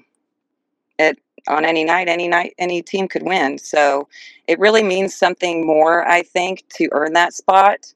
it 1.00 1.18
on 1.49 1.64
any 1.64 1.82
night, 1.82 2.08
any 2.08 2.28
night, 2.28 2.54
any 2.58 2.80
team 2.80 3.08
could 3.08 3.25
win. 3.25 3.58
So 3.58 4.08
it 4.47 4.61
really 4.61 4.85
means 4.85 5.12
something 5.12 5.66
more, 5.66 6.06
I 6.06 6.23
think, 6.23 6.62
to 6.75 6.88
earn 6.92 7.14
that 7.14 7.35
spot. 7.35 7.92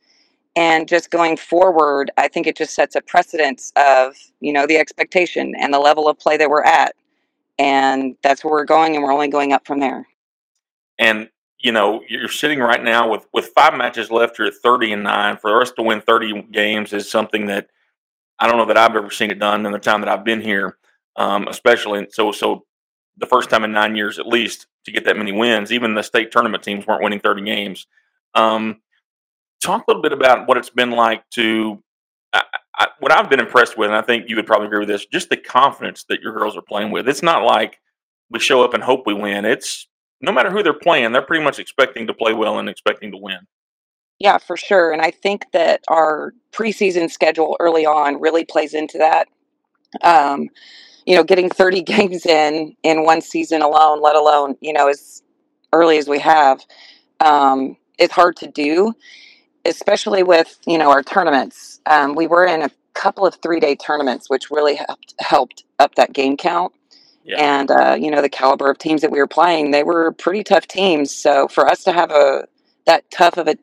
And 0.55 0.87
just 0.87 1.11
going 1.11 1.39
forward, 1.39 2.11
I 2.19 2.29
think 2.29 2.47
it 2.47 2.57
just 2.57 2.75
sets 2.75 2.95
a 2.95 3.01
precedence 3.01 3.73
of, 3.77 4.17
you 4.41 4.53
know, 4.53 4.67
the 4.67 4.77
expectation 4.77 5.55
and 5.59 5.73
the 5.73 5.79
level 5.79 6.09
of 6.09 6.19
play 6.19 6.37
that 6.37 6.51
we're 6.51 6.65
at. 6.65 6.95
And 7.59 8.17
that's 8.23 8.45
where 8.45 8.53
we're 8.53 8.65
going, 8.65 8.95
and 8.95 9.05
we're 9.05 9.13
only 9.13 9.29
going 9.29 9.53
up 9.53 9.67
from 9.67 9.81
there. 9.81 10.07
And 10.99 11.29
you 11.63 11.71
know, 11.71 12.03
you're 12.09 12.29
sitting 12.29 12.59
right 12.59 12.83
now 12.83 13.09
with 13.09 13.27
with 13.33 13.53
five 13.55 13.75
matches 13.75 14.11
left. 14.11 14.39
You're 14.39 14.49
at 14.49 14.55
30 14.55 14.93
and 14.93 15.05
nine. 15.05 15.37
For 15.37 15.63
us 15.63 15.71
to 15.73 15.83
win 15.83 16.01
30 16.01 16.49
games 16.51 16.93
is 16.93 17.11
something 17.11 17.47
that 17.47 17.69
I 18.39 18.49
don't 18.49 18.59
know 18.59 18.67
that 18.67 18.77
I've 18.77 18.97
ever 18.97 19.11
seen 19.11 19.31
it 19.31 19.39
done 19.39 19.65
in 19.65 19.73
the 19.73 19.79
time 19.79 20.01
that 20.01 20.09
I've 20.09 20.25
been 20.25 20.41
here. 20.41 20.77
Um, 21.17 21.47
especially 21.47 22.09
so 22.11 22.33
so 22.33 22.65
the 23.17 23.27
first 23.27 23.49
time 23.49 23.65
in 23.65 23.73
nine 23.73 23.95
years 23.95 24.19
at 24.19 24.27
least 24.27 24.67
to 24.85 24.91
get 24.91 25.05
that 25.05 25.17
many 25.17 25.31
wins. 25.31 25.71
Even 25.71 25.95
the 25.95 26.03
state 26.03 26.33
tournament 26.33 26.65
teams 26.65 26.87
weren't 26.87 27.03
winning 27.03 27.21
30 27.21 27.43
games. 27.43 27.87
Um, 28.35 28.81
talk 29.63 29.83
a 29.87 29.91
little 29.91 30.03
bit 30.03 30.13
about 30.13 30.47
what 30.47 30.57
it's 30.57 30.71
been 30.71 30.91
like 30.91 31.29
to 31.31 31.83
I, 32.33 32.43
I, 32.77 32.87
what 32.99 33.13
I've 33.13 33.29
been 33.29 33.41
impressed 33.41 33.77
with, 33.77 33.89
and 33.89 33.97
I 33.97 34.03
think 34.03 34.29
you 34.29 34.37
would 34.37 34.47
probably 34.47 34.67
agree 34.67 34.81
with 34.81 34.89
this, 34.89 35.07
just 35.07 35.31
the 35.31 35.37
confidence 35.37 36.05
that 36.05 36.23
your 36.23 36.33
girls 36.33 36.57
are 36.57 36.63
playing 36.63 36.91
with. 36.91 37.09
It's 37.09 37.23
not 37.23 37.45
like 37.45 37.79
we 38.31 38.39
show 38.41 38.65
up 38.65 38.75
and 38.75 38.83
hope 38.83 39.07
we 39.07 39.15
win. 39.15 39.45
It's 39.45 39.87
no 40.21 40.33
matter 40.33 40.51
who 40.51 40.63
they're 40.63 40.73
playing, 40.73 41.13
they're 41.13 41.23
pretty 41.23 41.45
much 41.45 41.59
expecting 41.59 42.07
to 42.07 42.15
play 42.15 42.33
well 42.33 42.59
and 42.59 42.69
expecting 42.69 43.11
to 43.13 43.19
win. 43.19 43.41
Yeah, 44.19 44.39
for 44.39 44.57
sure. 44.57 44.93
And 44.93 45.03
I 45.03 45.11
think 45.11 45.47
that 45.53 45.83
our 45.89 46.33
preseason 46.53 47.11
schedule 47.11 47.57
early 47.61 47.85
on 47.85 48.21
really 48.21 48.45
plays 48.45 48.73
into 48.73 48.99
that. 48.99 49.27
Um, 50.03 50.49
you 51.05 51.17
know, 51.17 51.25
getting 51.25 51.51
30 51.51 51.83
games 51.95 52.25
in 52.25 52.75
in 52.83 53.05
one 53.05 53.21
season 53.21 53.63
alone, 53.63 54.01
let 54.01 54.17
alone, 54.17 54.57
you 54.61 54.73
know, 54.73 54.89
as 54.89 55.23
early 55.73 55.99
as 55.99 56.09
we 56.09 56.21
have, 56.21 56.65
um, 57.21 57.77
it's 57.99 58.13
hard 58.13 58.37
to 58.37 58.47
do, 58.47 58.93
especially 59.65 60.23
with, 60.23 60.59
you 60.67 60.79
know, 60.79 60.91
our 60.91 61.03
tournaments. 61.03 61.81
Um, 61.87 62.15
we 62.15 62.27
were 62.27 62.45
in 62.45 62.63
a 62.63 62.71
couple 62.95 63.27
of 63.27 63.37
three 63.37 63.61
day 63.61 63.75
tournaments, 63.75 64.29
which 64.29 64.51
really 64.51 64.77
helped, 64.77 65.15
helped 65.21 65.65
up 65.79 65.95
that 65.97 66.13
game 66.13 66.37
count. 66.37 66.73
Yeah. 67.25 67.37
And, 67.39 67.71
uh, 67.71 67.97
you 67.99 68.11
know, 68.11 68.21
the 68.21 68.29
caliber 68.29 68.69
of 68.71 68.79
teams 68.79 69.01
that 69.03 69.11
we 69.11 69.19
were 69.19 69.29
playing, 69.29 69.71
they 69.71 69.85
were 69.85 70.13
pretty 70.13 70.43
tough 70.43 70.67
teams. 70.67 71.15
So 71.15 71.47
for 71.49 71.69
us 71.69 71.85
to 71.85 71.93
have 71.93 72.11
a, 72.11 72.47
that 72.87 73.09
tough 73.11 73.37
of 73.37 73.47
a 73.47 73.57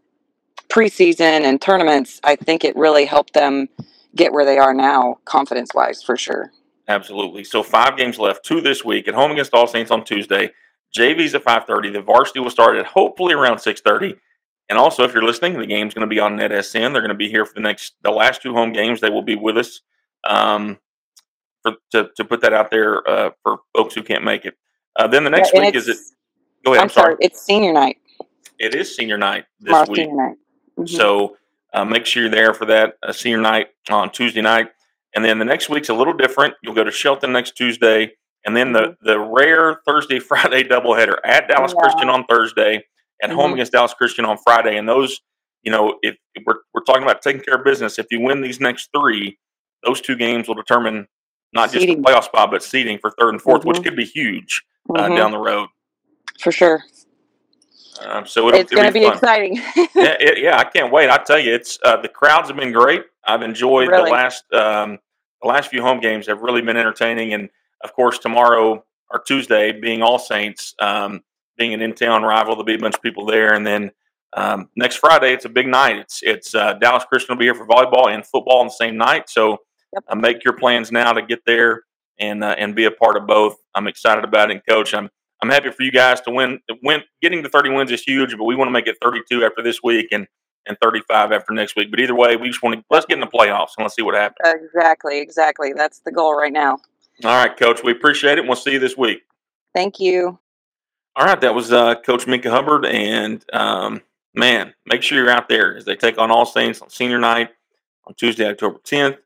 preseason 0.69 1.41
and 1.41 1.62
tournaments, 1.62 2.21
I 2.23 2.35
think 2.35 2.63
it 2.63 2.75
really 2.75 3.05
helped 3.05 3.33
them 3.33 3.67
get 4.15 4.31
where 4.31 4.45
they 4.45 4.57
are 4.57 4.73
now, 4.73 5.17
confidence 5.25 5.71
wise, 5.73 6.01
for 6.01 6.15
sure. 6.15 6.51
Absolutely. 6.88 7.43
So 7.43 7.62
five 7.62 7.97
games 7.97 8.17
left, 8.17 8.43
two 8.43 8.62
this 8.62 8.83
week 8.83 9.07
at 9.07 9.13
home 9.13 9.31
against 9.31 9.53
All 9.53 9.67
Saints 9.67 9.91
on 9.91 10.03
Tuesday. 10.03 10.51
JV's 10.97 11.35
at 11.35 11.43
5:30. 11.43 11.93
The 11.93 12.01
varsity 12.01 12.39
will 12.39 12.49
start 12.49 12.75
at 12.77 12.88
hopefully 12.88 13.33
around 13.33 13.57
6:30. 13.57 14.17
And 14.69 14.77
also, 14.77 15.03
if 15.03 15.13
you're 15.13 15.23
listening, 15.23 15.58
the 15.58 15.65
game's 15.65 15.93
going 15.93 16.08
to 16.08 16.13
be 16.13 16.19
on 16.19 16.38
NetSN. 16.38 16.93
They're 16.93 17.01
going 17.01 17.10
to 17.10 17.15
be 17.15 17.29
here 17.29 17.43
for 17.43 17.53
the 17.55 17.60
next, 17.60 17.95
the 18.03 18.12
last 18.12 18.41
two 18.41 18.53
home 18.53 18.71
games. 18.71 19.01
They 19.01 19.10
will 19.10 19.23
be 19.23 19.36
with 19.36 19.58
us 19.58 19.82
um, 20.27 20.77
for 21.63 21.73
to, 21.91 22.10
to 22.15 22.23
put 22.23 22.41
that 22.41 22.53
out 22.53 22.69
there 22.69 23.08
uh, 23.10 23.32
for 23.41 23.60
folks 23.75 23.95
who 23.95 24.03
can't 24.03 24.23
make 24.23 24.45
it. 24.45 24.55
Uh, 24.95 25.08
then 25.08 25.23
the 25.23 25.29
next 25.29 25.51
yeah, 25.53 25.62
week 25.62 25.75
is 25.75 25.88
it? 25.88 25.97
Go 26.63 26.73
ahead. 26.73 26.82
I'm, 26.82 26.84
I'm 26.84 26.89
sorry. 26.89 27.13
sorry. 27.13 27.17
It's 27.21 27.41
senior 27.41 27.73
night. 27.73 27.97
It 28.60 28.75
is 28.75 28.95
senior 28.95 29.17
night 29.17 29.45
this 29.60 29.69
Tomorrow's 29.69 29.89
week. 29.89 30.10
Night. 30.12 30.36
Mm-hmm. 30.77 30.86
So 30.86 31.38
uh, 31.73 31.86
make 31.86 32.05
sure 32.05 32.23
you're 32.23 32.32
there 32.32 32.53
for 32.53 32.65
that 32.65 32.95
uh, 33.01 33.12
senior 33.12 33.39
night 33.39 33.69
on 33.89 34.12
Tuesday 34.12 34.41
night. 34.41 34.69
And 35.15 35.25
then 35.25 35.39
the 35.39 35.45
next 35.45 35.69
week's 35.69 35.89
a 35.89 35.93
little 35.93 36.13
different. 36.13 36.53
You'll 36.62 36.75
go 36.75 36.84
to 36.84 36.91
Shelton 36.91 37.32
next 37.32 37.58
Tuesday, 37.58 38.12
and 38.45 38.55
then 38.55 38.73
the 38.73 38.79
mm-hmm. 38.79 39.08
the 39.08 39.19
rare 39.19 39.82
Thursday 39.88 40.19
Friday 40.19 40.63
doubleheader 40.63 41.17
at 41.23 41.47
Dallas 41.47 41.73
yeah. 41.75 41.82
Christian 41.82 42.10
on 42.10 42.25
Thursday, 42.25 42.84
at 43.21 43.29
mm-hmm. 43.29 43.39
home 43.39 43.53
against 43.53 43.71
Dallas 43.71 43.93
Christian 43.93 44.25
on 44.25 44.38
Friday. 44.38 44.77
And 44.77 44.88
those, 44.88 45.19
you 45.63 45.71
know, 45.71 45.97
if, 46.01 46.17
we're 46.45 46.60
we're 46.73 46.84
talking 46.84 47.03
about 47.03 47.21
taking 47.21 47.41
care 47.41 47.55
of 47.55 47.63
business, 47.63 47.99
if 47.99 48.08
you 48.12 48.21
win 48.21 48.41
these 48.41 48.60
next 48.60 48.89
three, 48.95 49.38
those 49.84 50.01
two 50.01 50.15
games 50.15 50.47
will 50.47 50.55
determine 50.55 51.08
not 51.53 51.71
seating. 51.71 51.88
just 51.88 51.97
the 51.97 52.03
playoff 52.03 52.23
spot, 52.25 52.51
but 52.51 52.63
seeding 52.63 52.99
for 52.99 53.12
third 53.12 53.29
and 53.34 53.41
4th 53.41 53.60
mm-hmm. 53.60 53.69
which 53.69 53.84
could 53.84 53.95
be 53.95 54.05
huge 54.05 54.63
uh, 54.95 55.03
mm-hmm. 55.03 55.15
down 55.15 55.32
the 55.32 55.38
road. 55.38 55.69
For 56.39 56.51
sure. 56.51 56.84
Um, 58.01 58.25
so 58.25 58.47
it's 58.49 58.71
going 58.71 58.86
to 58.86 58.93
be, 58.93 59.01
be 59.01 59.08
exciting. 59.08 59.55
yeah, 59.55 59.86
it, 59.95 60.38
yeah, 60.39 60.58
I 60.58 60.63
can't 60.63 60.91
wait. 60.91 61.10
I 61.10 61.17
tell 61.17 61.39
you, 61.39 61.53
it's 61.53 61.77
uh, 61.84 61.97
the 61.97 62.08
crowds 62.08 62.47
have 62.47 62.58
been 62.58 62.71
great. 62.71 63.03
I've 63.25 63.41
enjoyed 63.41 63.89
really? 63.89 64.05
the 64.05 64.12
last 64.12 64.43
um, 64.53 64.99
the 65.41 65.47
last 65.47 65.69
few 65.69 65.82
home 65.82 65.99
games 65.99 66.27
have 66.27 66.41
really 66.41 66.62
been 66.62 66.77
entertaining, 66.77 67.34
and 67.34 67.49
of 67.84 67.93
course 67.93 68.17
tomorrow 68.17 68.84
or 69.12 69.19
Tuesday 69.19 69.71
being 69.71 70.01
All 70.01 70.19
Saints, 70.19 70.75
um, 70.79 71.21
being 71.60 71.74
an 71.74 71.82
in 71.82 71.93
town 71.93 72.24
rival, 72.24 72.56
there'll 72.56 72.63
be 72.63 72.76
a 72.76 72.80
bunch 72.80 72.95
of 72.95 73.02
people 73.02 73.26
there, 73.26 73.54
and 73.54 73.67
then 73.67 73.91
um, 74.34 74.69
next 74.76 74.95
Friday 74.95 75.34
it's 75.34 75.45
a 75.45 75.50
big 75.50 75.67
night. 75.67 75.98
It's 75.98 76.22
it's 76.24 76.56
uh, 76.56 76.74
Dallas 76.74 77.04
Christian 77.06 77.36
will 77.36 77.39
be 77.39 77.45
here 77.45 77.54
for 77.54 77.67
volleyball 77.67 78.08
and 78.08 78.26
football 78.26 78.60
on 78.60 78.67
the 78.67 78.72
same 78.72 78.98
night, 78.98 79.30
so 79.30 79.60
yep. 79.93 80.04
uh, 80.08 80.15
make 80.15 80.43
your 80.43 80.54
plans 80.54 80.91
now 80.91 81.13
to 81.13 81.22
get 81.22 81.45
there 81.45 81.84
and 82.17 82.43
uh, 82.43 82.56
and 82.58 82.76
be 82.76 82.86
a 82.86 82.91
part 82.91 83.17
of 83.17 83.28
both. 83.28 83.58
I'm 83.76 83.88
excited 83.88 84.24
about 84.24 84.50
it, 84.50 84.63
Coach. 84.67 84.93
I'm 84.93 85.10
I'm 85.41 85.50
happy 85.50 85.69
for 85.72 85.84
you 85.84 85.91
guys 85.91 86.22
to 86.22 86.32
win. 86.32 86.60
Win 86.84 87.02
getting 87.22 87.43
to 87.43 87.50
30 87.50 87.69
wins 87.72 87.91
is 87.91 88.02
huge, 88.02 88.36
but 88.38 88.45
we 88.45 88.56
want 88.56 88.67
to 88.67 88.74
make 88.74 88.88
it 88.88 88.98
32 89.02 89.43
after 89.43 89.62
this 89.62 89.84
week 89.84 90.08
and 90.12 90.28
and 90.67 90.78
35 90.82 91.32
after 91.32 91.54
next 91.54 91.76
week. 91.76 91.89
But 91.89 92.00
either 92.00 92.15
way, 92.15 92.36
we 92.36 92.48
just 92.48 92.62
want 92.62 92.76
to 92.76 92.86
let's 92.89 93.06
get 93.06 93.15
in 93.15 93.22
the 93.22 93.28
playoffs 93.28 93.72
and 93.78 93.84
let's 93.84 93.95
see 93.95 94.02
what 94.02 94.15
happens. 94.15 94.62
Exactly, 94.63 95.19
exactly. 95.19 95.74
That's 95.76 96.00
the 96.00 96.12
goal 96.12 96.36
right 96.36 96.54
now. 96.54 96.80
All 97.24 97.36
right, 97.36 97.56
Coach. 97.56 97.84
We 97.84 97.91
appreciate 97.91 98.34
it. 98.34 98.39
and 98.39 98.48
We'll 98.48 98.56
see 98.56 98.74
you 98.74 98.80
this 98.80 98.95
week. 98.95 99.24
Thank 99.74 100.00
you. 100.00 100.39
All 101.15 101.26
right, 101.26 101.41
that 101.41 101.54
was 101.54 101.74
uh, 101.74 101.95
Coach 101.95 102.28
Minka 102.28 102.50
Hubbard, 102.50 102.86
and 102.86 103.43
um, 103.52 104.02
man, 104.34 104.74
make 104.86 105.02
sure 105.02 105.17
you're 105.17 105.30
out 105.30 105.50
there 105.50 105.76
as 105.76 105.86
they 105.86 105.95
take 105.95 106.17
on 106.17 106.32
All 106.32 106.45
Saints 106.45 106.82
on 106.82 106.89
senior 106.89 107.19
night 107.19 107.50
on 108.06 108.13
Tuesday, 108.15 108.48
October 108.48 108.80
10th. 108.80 109.17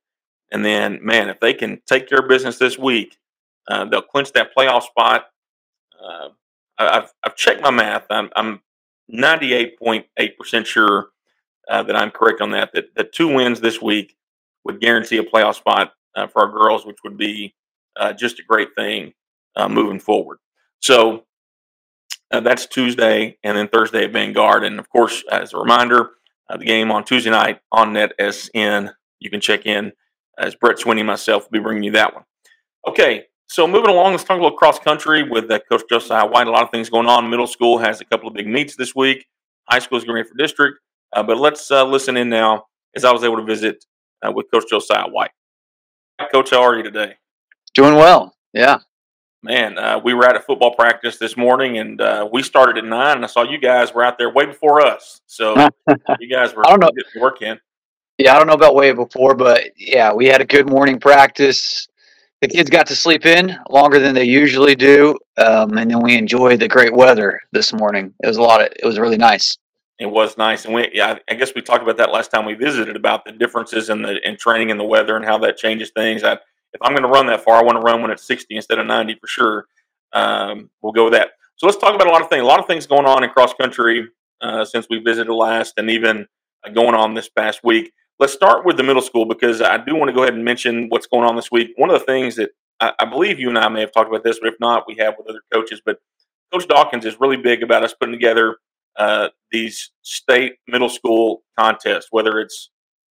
And 0.52 0.63
then, 0.63 1.00
man, 1.02 1.30
if 1.30 1.39
they 1.39 1.54
can 1.54 1.82
take 1.88 2.08
care 2.08 2.19
of 2.19 2.30
business 2.30 2.58
this 2.58 2.78
week, 2.78 3.17
uh, 3.67 3.86
they'll 3.86 4.02
clinch 4.02 4.32
that 4.34 4.56
playoff 4.56 4.84
spot. 4.84 5.26
Uh, 6.02 6.30
I've, 6.78 7.12
I've 7.24 7.36
checked 7.36 7.62
my 7.62 7.72
math. 7.72 8.06
I'm, 8.10 8.30
I'm 8.36 8.62
98.8% 9.12 10.65
sure 10.65 11.10
uh, 11.69 11.84
that 11.84 11.96
I'm 11.96 12.12
correct 12.12 12.41
on 12.41 12.52
that, 12.52 12.72
that, 12.74 12.96
that 12.96 13.13
two 13.13 13.34
wins 13.34 13.62
this 13.62 13.82
week 13.82 14.15
would 14.63 14.80
guarantee 14.80 15.17
a 15.17 15.24
playoff 15.24 15.56
spot 15.56 15.93
uh, 16.15 16.28
for 16.28 16.43
our 16.43 16.52
girls, 16.52 16.86
which 16.86 16.98
would 17.04 17.17
be 17.17 17.56
uh, 17.98 18.13
just 18.13 18.39
a 18.39 18.43
great 18.43 18.69
thing 18.76 19.13
uh, 19.56 19.67
moving 19.67 20.00
forward. 20.00 20.38
So 20.82 21.26
uh, 22.34 22.39
that's 22.39 22.65
Tuesday, 22.65 23.38
and 23.43 23.56
then 23.56 23.67
Thursday 23.67 24.06
at 24.06 24.12
Vanguard. 24.12 24.63
And 24.63 24.80
of 24.80 24.89
course, 24.89 25.24
as 25.32 25.54
a 25.54 25.58
reminder, 25.58 26.12
uh, 26.50 26.58
the 26.58 26.65
game 26.65 26.91
on 26.91 27.06
Tuesday 27.06 27.30
night 27.30 27.60
on 27.72 27.93
NetSN. 27.93 28.91
You 29.19 29.30
can 29.30 29.39
check 29.39 29.65
in 29.65 29.93
as 30.38 30.56
Brett 30.56 30.78
Swinney 30.78 31.06
myself 31.06 31.43
will 31.43 31.60
be 31.60 31.63
bringing 31.63 31.84
you 31.84 31.91
that 31.91 32.13
one. 32.13 32.24
Okay, 32.88 33.26
so 33.48 33.67
moving 33.67 33.91
along, 33.91 34.12
let's 34.12 34.24
talk 34.24 34.39
a 34.39 34.41
little 34.41 34.58
cross 34.58 34.80
country 34.80 35.24
with 35.30 35.50
uh, 35.50 35.60
Coach 35.69 35.84
Josiah 35.88 36.26
White. 36.26 36.48
A 36.48 36.52
lot 36.52 36.63
of 36.63 36.72
things 36.72 36.89
going 36.89 37.08
on. 37.08 37.30
Middle 37.30 37.48
school 37.48 37.78
has 37.78 38.02
a 38.02 38.06
couple 38.06 38.28
of 38.28 38.34
big 38.34 38.48
meets 38.48 38.76
this 38.76 38.96
week. 38.96 39.28
High 39.69 39.80
school 39.80 40.00
is 40.00 40.04
going 40.04 40.24
for 40.26 40.36
district. 40.36 40.80
Uh, 41.15 41.22
but 41.22 41.38
let's 41.38 41.69
uh, 41.69 41.86
listen 41.86 42.17
in 42.17 42.30
now 42.30 42.65
as 42.96 43.06
I 43.06 43.12
was 43.12 43.24
able 43.24 43.38
to 43.38 43.43
visit 43.43 43.86
uh, 44.26 44.32
with 44.32 44.48
Coach 44.52 44.65
Josiah 44.69 45.08
White. 45.08 45.32
Coach, 46.32 46.50
how 46.50 46.63
are 46.63 46.76
you 46.76 46.84
today? 46.84 47.15
Doing 47.76 47.96
well. 47.96 48.36
Yeah. 48.54 48.80
Man, 49.45 49.77
uh, 49.77 49.99
we 50.01 50.13
were 50.13 50.23
at 50.23 50.38
a 50.38 50.39
football 50.39 50.73
practice 50.73 51.17
this 51.17 51.36
morning, 51.36 51.77
and 51.77 51.99
uh, 51.99 52.29
we 52.32 52.41
started 52.41 52.77
at 52.77 52.86
nine, 52.86 53.17
and 53.17 53.25
I 53.25 53.27
saw 53.27 53.43
you 53.43 53.58
guys 53.58 53.93
were 53.93 54.01
out 54.01 54.17
there 54.17 54.29
way 54.29 54.45
before 54.45 54.79
us. 54.79 55.19
So 55.27 55.53
you 56.19 56.29
guys 56.29 56.56
were 56.56 56.65
I 56.65 56.69
don't 56.69 56.79
know. 56.79 56.89
getting 56.95 57.21
work 57.21 57.41
in. 57.41 57.60
Yeah, 58.17 58.36
I 58.36 58.38
don't 58.38 58.47
know 58.47 58.53
about 58.53 58.73
way 58.73 58.93
before, 58.93 59.36
but 59.36 59.71
yeah, 59.75 60.13
we 60.13 60.27
had 60.27 60.39
a 60.39 60.45
good 60.45 60.69
morning 60.69 60.97
practice. 60.97 61.89
The 62.39 62.47
kids 62.47 62.69
got 62.69 62.88
to 62.88 62.95
sleep 62.95 63.25
in 63.25 63.58
longer 63.69 63.99
than 63.99 64.15
they 64.15 64.23
usually 64.23 64.75
do, 64.75 65.17
um, 65.36 65.77
and 65.77 65.91
then 65.91 66.01
we 66.01 66.17
enjoyed 66.17 66.62
the 66.62 66.69
great 66.69 66.93
weather 66.93 67.41
this 67.51 67.73
morning. 67.73 68.13
It 68.23 68.27
was 68.27 68.38
a 68.38 68.41
lot 68.41 68.62
of. 68.62 68.67
It 68.67 68.86
was 68.86 68.97
really 68.97 69.17
nice. 69.17 69.58
It 69.99 70.06
was 70.06 70.38
nice, 70.38 70.63
and 70.63 70.73
we 70.73 70.89
yeah, 70.93 71.19
I 71.29 71.34
guess 71.34 71.53
we 71.53 71.62
talked 71.62 71.84
about 71.84 71.97
that 71.97 72.12
last 72.12 72.32
time 72.32 72.45
we 72.45 72.53
visited 72.53 72.95
about 72.95 73.25
the 73.25 73.34
differences 73.34 73.89
in 73.89 74.03
the 74.03 74.25
in 74.25 74.38
training 74.38 74.71
and 74.71 74.79
the 74.79 74.86
weather 74.86 75.17
and 75.17 75.25
how 75.25 75.38
that 75.39 75.58
changes 75.58 75.91
things. 75.93 76.23
I, 76.23 76.38
if 76.73 76.81
I'm 76.81 76.91
going 76.91 77.03
to 77.03 77.09
run 77.09 77.27
that 77.27 77.43
far, 77.43 77.55
I 77.57 77.63
want 77.63 77.77
to 77.77 77.81
run 77.81 78.01
when 78.01 78.12
it's 78.12 78.23
60 78.23 78.55
instead 78.55 78.79
of 78.79 78.88
90 78.88 79.15
for 79.15 79.27
sure. 79.27 79.65
Um, 80.12 80.69
we'll 80.81 80.93
go 80.93 81.05
with 81.05 81.13
that. 81.13 81.31
So 81.55 81.65
let's 81.65 81.77
talk 81.77 81.95
about 81.95 82.07
a 82.07 82.12
lot 82.12 82.21
of 82.21 82.29
things. 82.29 82.41
A 82.41 82.45
lot 82.45 82.59
of 82.59 82.67
things 82.67 82.88
going 82.88 83.05
on 83.05 83.23
in 83.23 83.29
cross 83.29 83.53
country 83.53 84.07
uh, 84.41 84.65
since 84.65 84.88
we 84.89 84.99
visited 84.99 85.31
last, 85.31 85.73
and 85.77 85.89
even 85.89 86.27
uh, 86.65 86.69
going 86.69 86.95
on 86.95 87.13
this 87.13 87.29
past 87.29 87.62
week. 87.63 87.93
Let's 88.19 88.33
start 88.33 88.65
with 88.65 88.77
the 88.77 88.83
middle 88.83 89.01
school 89.01 89.25
because 89.25 89.62
I 89.62 89.77
do 89.77 89.95
want 89.95 90.09
to 90.09 90.13
go 90.13 90.23
ahead 90.23 90.36
and 90.36 90.45
mention 90.45 90.88
what's 90.89 91.07
going 91.07 91.27
on 91.27 91.36
this 91.36 91.51
week. 91.51 91.71
One 91.77 91.89
of 91.89 91.99
the 91.99 92.05
things 92.05 92.36
that 92.36 92.51
I, 92.79 92.93
I 92.99 93.05
believe 93.05 93.39
you 93.39 93.49
and 93.49 93.57
I 93.57 93.69
may 93.69 93.81
have 93.81 93.91
talked 93.91 94.09
about 94.09 94.23
this, 94.23 94.39
but 94.39 94.49
if 94.49 94.59
not, 94.59 94.86
we 94.88 94.95
have 94.99 95.15
with 95.17 95.27
other 95.27 95.41
coaches. 95.51 95.81
But 95.83 95.99
Coach 96.51 96.67
Dawkins 96.67 97.05
is 97.05 97.19
really 97.19 97.38
big 97.38 97.63
about 97.63 97.83
us 97.83 97.93
putting 97.93 98.13
together 98.13 98.57
uh, 98.97 99.29
these 99.51 99.91
state 100.01 100.55
middle 100.67 100.89
school 100.89 101.43
contests, 101.57 102.07
whether 102.12 102.39
it's 102.39 102.69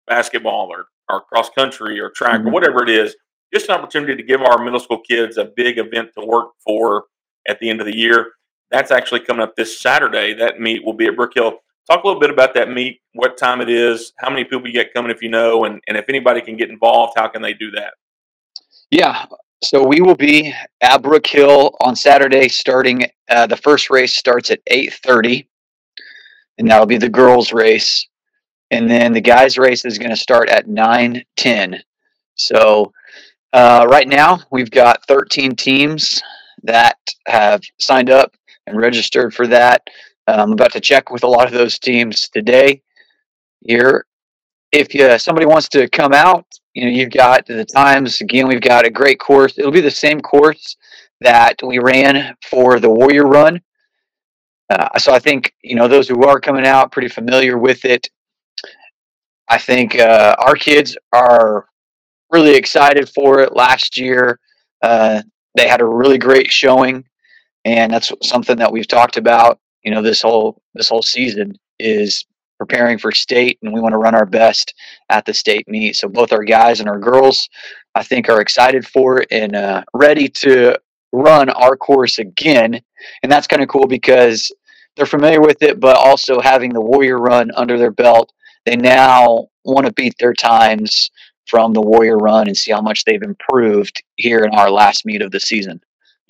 basketball 0.07 0.69
or, 0.69 0.85
or 1.09 1.21
cross 1.21 1.49
country 1.49 1.99
or 1.99 2.09
track 2.09 2.39
mm-hmm. 2.39 2.49
or 2.49 2.51
whatever 2.51 2.83
it 2.83 2.89
is. 2.89 3.15
Just 3.53 3.69
an 3.69 3.75
opportunity 3.75 4.15
to 4.15 4.23
give 4.23 4.41
our 4.41 4.63
middle 4.63 4.79
school 4.79 4.99
kids 4.99 5.37
a 5.37 5.45
big 5.45 5.77
event 5.77 6.11
to 6.17 6.25
work 6.25 6.51
for 6.65 7.05
at 7.47 7.59
the 7.59 7.69
end 7.69 7.81
of 7.81 7.85
the 7.85 7.95
year. 7.95 8.33
That's 8.69 8.91
actually 8.91 9.21
coming 9.21 9.41
up 9.41 9.55
this 9.55 9.79
Saturday. 9.79 10.33
That 10.33 10.59
meet 10.59 10.85
will 10.85 10.93
be 10.93 11.07
at 11.07 11.15
Brook 11.15 11.33
Hill. 11.35 11.59
Talk 11.89 12.03
a 12.03 12.07
little 12.07 12.21
bit 12.21 12.29
about 12.29 12.53
that 12.53 12.69
meet, 12.69 13.01
what 13.13 13.37
time 13.37 13.59
it 13.59 13.69
is, 13.69 14.13
how 14.19 14.29
many 14.29 14.43
people 14.43 14.67
you 14.67 14.73
get 14.73 14.93
coming 14.93 15.11
if 15.11 15.21
you 15.21 15.29
know, 15.29 15.65
and, 15.65 15.81
and 15.87 15.97
if 15.97 16.05
anybody 16.07 16.39
can 16.39 16.55
get 16.55 16.69
involved, 16.69 17.13
how 17.17 17.27
can 17.27 17.41
they 17.41 17.53
do 17.53 17.71
that? 17.71 17.95
Yeah, 18.91 19.25
so 19.63 19.85
we 19.85 20.01
will 20.01 20.15
be 20.15 20.53
at 20.81 21.01
Brook 21.01 21.25
Hill 21.25 21.75
on 21.81 21.95
Saturday. 21.95 22.47
Starting 22.47 23.05
uh, 23.29 23.47
the 23.47 23.57
first 23.57 23.89
race 23.89 24.15
starts 24.15 24.51
at 24.51 24.59
eight 24.67 24.93
thirty, 24.93 25.47
and 26.57 26.69
that'll 26.69 26.85
be 26.85 26.97
the 26.97 27.09
girls' 27.09 27.51
race, 27.51 28.07
and 28.69 28.89
then 28.89 29.13
the 29.13 29.21
guys' 29.21 29.57
race 29.57 29.83
is 29.83 29.97
going 29.97 30.11
to 30.11 30.17
start 30.17 30.49
at 30.49 30.67
nine 30.67 31.23
ten. 31.35 31.81
So 32.35 32.91
uh, 33.53 33.85
right 33.89 34.07
now 34.07 34.39
we've 34.51 34.71
got 34.71 35.05
thirteen 35.07 35.55
teams 35.55 36.21
that 36.63 36.97
have 37.27 37.61
signed 37.79 38.09
up 38.09 38.35
and 38.67 38.77
registered 38.77 39.33
for 39.33 39.47
that. 39.47 39.81
Uh, 40.27 40.37
I'm 40.39 40.51
about 40.51 40.71
to 40.73 40.79
check 40.79 41.11
with 41.11 41.23
a 41.23 41.27
lot 41.27 41.47
of 41.47 41.53
those 41.53 41.79
teams 41.79 42.29
today. 42.29 42.81
Here, 43.61 44.05
if 44.71 44.93
you, 44.93 45.17
somebody 45.19 45.45
wants 45.45 45.69
to 45.69 45.89
come 45.89 46.13
out, 46.13 46.45
you 46.73 46.85
know, 46.85 46.91
you've 46.91 47.11
got 47.11 47.45
the 47.45 47.65
times. 47.65 48.21
Again, 48.21 48.47
we've 48.47 48.61
got 48.61 48.85
a 48.85 48.89
great 48.89 49.19
course. 49.19 49.57
It'll 49.57 49.71
be 49.71 49.81
the 49.81 49.91
same 49.91 50.21
course 50.21 50.77
that 51.19 51.55
we 51.63 51.79
ran 51.79 52.35
for 52.49 52.79
the 52.79 52.89
Warrior 52.89 53.27
Run. 53.27 53.61
Uh, 54.69 54.97
so 54.97 55.13
I 55.13 55.19
think 55.19 55.53
you 55.63 55.75
know 55.75 55.87
those 55.87 56.07
who 56.07 56.23
are 56.23 56.39
coming 56.39 56.65
out 56.65 56.91
pretty 56.91 57.09
familiar 57.09 57.57
with 57.57 57.83
it. 57.83 58.09
I 59.49 59.57
think 59.57 59.99
uh, 59.99 60.35
our 60.39 60.55
kids 60.55 60.95
are 61.11 61.65
really 62.31 62.55
excited 62.55 63.09
for 63.09 63.39
it. 63.41 63.55
Last 63.55 63.97
year, 63.97 64.39
uh, 64.81 65.21
they 65.55 65.67
had 65.67 65.81
a 65.81 65.85
really 65.85 66.17
great 66.17 66.51
showing, 66.51 67.05
and 67.65 67.91
that's 67.91 68.11
something 68.23 68.57
that 68.57 68.71
we've 68.71 68.87
talked 68.87 69.17
about 69.17 69.59
you 69.83 69.91
know 69.91 70.01
this 70.01 70.21
whole 70.21 70.61
this 70.73 70.89
whole 70.89 71.01
season 71.01 71.53
is 71.79 72.25
preparing 72.59 72.97
for 72.97 73.11
state 73.11 73.57
and 73.61 73.73
we 73.73 73.81
want 73.81 73.93
to 73.93 73.97
run 73.97 74.13
our 74.15 74.25
best 74.25 74.73
at 75.09 75.25
the 75.25 75.33
state 75.33 75.67
meet 75.67 75.95
so 75.95 76.07
both 76.07 76.31
our 76.31 76.43
guys 76.43 76.79
and 76.79 76.87
our 76.87 76.99
girls 76.99 77.49
i 77.95 78.03
think 78.03 78.29
are 78.29 78.41
excited 78.41 78.87
for 78.87 79.21
it 79.21 79.27
and 79.31 79.55
uh, 79.55 79.83
ready 79.93 80.27
to 80.27 80.77
run 81.11 81.49
our 81.49 81.75
course 81.75 82.19
again 82.19 82.79
and 83.23 83.31
that's 83.31 83.47
kind 83.47 83.63
of 83.63 83.69
cool 83.69 83.87
because 83.87 84.51
they're 84.95 85.05
familiar 85.05 85.41
with 85.41 85.61
it 85.63 85.79
but 85.79 85.97
also 85.97 86.39
having 86.39 86.71
the 86.71 86.81
warrior 86.81 87.17
run 87.17 87.49
under 87.55 87.77
their 87.77 87.91
belt 87.91 88.31
they 88.65 88.75
now 88.75 89.47
want 89.65 89.85
to 89.87 89.93
beat 89.93 90.15
their 90.19 90.33
times 90.33 91.09
from 91.51 91.73
the 91.73 91.81
warrior 91.81 92.17
run 92.17 92.47
and 92.47 92.57
see 92.57 92.71
how 92.71 92.81
much 92.81 93.05
they've 93.05 93.21
improved 93.21 94.01
here 94.15 94.39
in 94.39 94.55
our 94.55 94.71
last 94.71 95.05
meet 95.05 95.21
of 95.21 95.31
the 95.31 95.39
season 95.39 95.79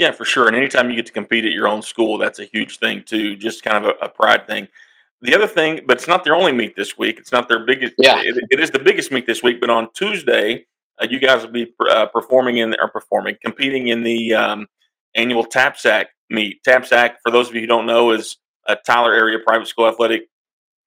yeah, 0.01 0.11
for 0.11 0.25
sure. 0.25 0.47
And 0.47 0.55
anytime 0.55 0.89
you 0.89 0.95
get 0.95 1.05
to 1.05 1.11
compete 1.11 1.45
at 1.45 1.51
your 1.51 1.67
own 1.67 1.83
school, 1.83 2.17
that's 2.17 2.39
a 2.39 2.45
huge 2.45 2.79
thing 2.79 3.03
too. 3.03 3.35
Just 3.35 3.61
kind 3.61 3.85
of 3.85 3.95
a, 4.01 4.05
a 4.05 4.09
pride 4.09 4.47
thing. 4.47 4.67
The 5.21 5.35
other 5.35 5.45
thing, 5.45 5.81
but 5.85 5.97
it's 5.97 6.07
not 6.07 6.23
their 6.23 6.33
only 6.33 6.51
meet 6.51 6.75
this 6.75 6.97
week. 6.97 7.19
It's 7.19 7.31
not 7.31 7.47
their 7.47 7.63
biggest. 7.63 7.93
Yeah, 7.99 8.19
it, 8.19 8.35
it 8.49 8.59
is 8.59 8.71
the 8.71 8.79
biggest 8.79 9.11
meet 9.11 9.27
this 9.27 9.43
week. 9.43 9.61
But 9.61 9.69
on 9.69 9.89
Tuesday, 9.93 10.65
uh, 10.99 11.05
you 11.07 11.19
guys 11.19 11.45
will 11.45 11.51
be 11.51 11.71
uh, 11.87 12.07
performing 12.07 12.57
in 12.57 12.75
or 12.81 12.89
performing, 12.89 13.37
competing 13.43 13.89
in 13.89 14.01
the 14.01 14.33
um, 14.33 14.67
annual 15.13 15.45
TAPSAC 15.45 16.05
meet. 16.31 16.63
TAPSAC, 16.63 17.17
for 17.21 17.31
those 17.31 17.49
of 17.49 17.53
you 17.53 17.61
who 17.61 17.67
don't 17.67 17.85
know, 17.85 18.09
is 18.09 18.37
a 18.67 18.75
Tyler 18.75 19.13
Area 19.13 19.37
Private 19.45 19.67
School 19.67 19.87
Athletic 19.87 20.30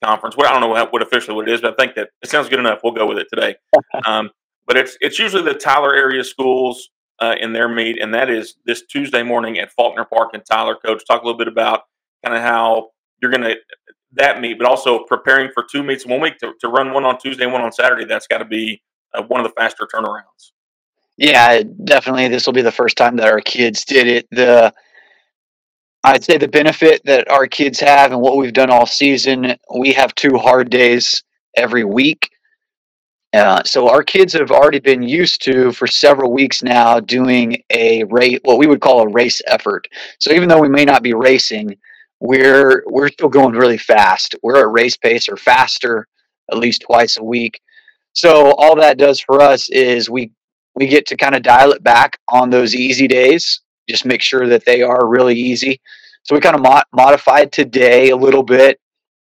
Conference. 0.05 0.37
Well, 0.37 0.49
I 0.49 0.53
don't 0.53 0.61
know 0.61 0.69
what, 0.69 0.93
what 0.93 1.03
officially 1.03 1.35
what 1.35 1.49
it 1.49 1.55
is, 1.55 1.61
but 1.61 1.73
I 1.73 1.77
think 1.77 1.95
that 1.97 2.11
it 2.23 2.29
sounds 2.29 2.49
good 2.49 2.59
enough. 2.59 2.81
We'll 2.85 2.93
go 2.93 3.07
with 3.07 3.19
it 3.19 3.29
today. 3.33 3.57
Um, 4.07 4.31
but 4.67 4.77
it's 4.77 4.97
it's 5.01 5.19
usually 5.19 5.43
the 5.43 5.55
Tyler 5.55 5.95
area 5.95 6.25
schools 6.25 6.90
uh, 7.21 7.37
in 7.40 7.53
their 7.53 7.69
meet, 7.69 8.01
and 8.01 8.12
that 8.12 8.29
is 8.29 8.57
this 8.67 8.83
Tuesday 8.85 9.23
morning 9.23 9.59
at 9.59 9.71
Faulkner 9.73 10.05
Park 10.05 10.31
in 10.35 10.43
Tyler. 10.43 10.75
Coach, 10.75 11.03
talk 11.07 11.23
a 11.23 11.25
little 11.25 11.38
bit 11.38 11.49
about 11.49 11.83
kind 12.25 12.37
of 12.37 12.43
how 12.43 12.90
you're 13.21 13.31
going 13.31 13.43
to 13.43 13.57
that 14.14 14.40
meet, 14.40 14.59
but 14.59 14.67
also 14.67 15.05
preparing 15.05 15.51
for 15.53 15.64
two 15.71 15.83
meets 15.83 16.05
in 16.05 16.11
one 16.11 16.21
week 16.21 16.38
to, 16.38 16.53
to 16.61 16.69
run 16.69 16.93
one 16.93 17.05
on 17.05 17.19
Tuesday, 17.19 17.47
one 17.47 17.62
on 17.62 17.73
Saturday. 17.73 18.05
That's 18.05 18.27
got 18.27 18.38
to 18.38 18.45
be 18.45 18.83
uh, 19.12 19.23
one 19.23 19.40
of 19.40 19.47
the 19.47 19.53
faster 19.57 19.87
turnarounds. 19.93 20.53
Yeah, 21.17 21.62
definitely. 21.85 22.29
This 22.29 22.47
will 22.47 22.53
be 22.53 22.62
the 22.62 22.73
first 22.73 22.97
time 22.97 23.17
that 23.17 23.29
our 23.29 23.40
kids 23.40 23.85
did 23.85 24.07
it. 24.07 24.27
The 24.31 24.73
I'd 26.05 26.23
say 26.23 26.37
the 26.37 26.49
benefit 26.49 27.03
that 27.07 27.31
our 27.31 27.47
kids 27.47 27.81
have 27.81 28.12
and 28.12 28.21
what 28.21 28.37
we've 28.37 28.53
done 28.53 28.71
all 28.71 28.85
season, 28.85 29.57
we 29.75 29.90
have 29.95 30.14
two 30.14 30.37
hard 30.37 30.69
days 30.69 31.23
every 31.57 31.85
week. 31.85 32.31
Uh, 33.33 33.62
so 33.64 33.88
our 33.88 34.03
kids 34.03 34.35
have 34.35 34.51
already 34.51 34.79
been 34.79 35.03
used 35.03 35.43
to 35.45 35.73
for 35.73 35.87
several 35.87 36.31
weeks 36.31 36.62
now 36.62 37.01
doing 37.01 37.57
a 37.71 38.05
race, 38.05 38.38
what 38.45 38.59
we 38.59 38.67
would 38.67 38.83
call 38.83 39.01
a 39.01 39.09
race 39.09 39.40
effort. 39.47 39.88
So 40.21 40.31
even 40.33 40.49
though 40.49 40.61
we 40.61 40.69
may 40.69 40.85
not 40.85 41.03
be 41.03 41.14
racing, 41.14 41.75
we're 42.21 42.85
we're 42.87 43.09
still 43.09 43.31
going 43.31 43.55
really 43.55 43.79
fast. 43.79 44.37
We're 44.43 44.61
at 44.61 44.73
race 44.73 44.97
pace 44.97 45.29
or 45.29 45.37
faster 45.37 46.07
at 46.53 46.59
least 46.59 46.83
twice 46.83 47.17
a 47.17 47.25
week. 47.25 47.61
So 48.12 48.53
all 48.53 48.77
that 48.77 48.99
does 48.99 49.21
for 49.21 49.40
us 49.40 49.69
is 49.71 50.11
we 50.11 50.31
we 50.77 50.87
get 50.87 51.07
to 51.07 51.17
kind 51.17 51.35
of 51.35 51.43
dial 51.43 51.73
it 51.73 51.83
back 51.83 52.19
on 52.29 52.51
those 52.51 52.75
easy 52.75 53.09
days. 53.09 53.62
Just 53.88 54.05
make 54.05 54.23
sure 54.23 54.49
that 54.49 54.64
they 54.64 54.83
are 54.83 55.07
really 55.07 55.35
easy. 55.35 55.81
So 56.23 56.35
we 56.35 56.40
kind 56.40 56.57
of 56.57 56.62
mo- 56.62 56.83
modified 56.92 57.53
today 57.53 58.11
a 58.11 58.16
little 58.16 58.42
bit. 58.42 58.81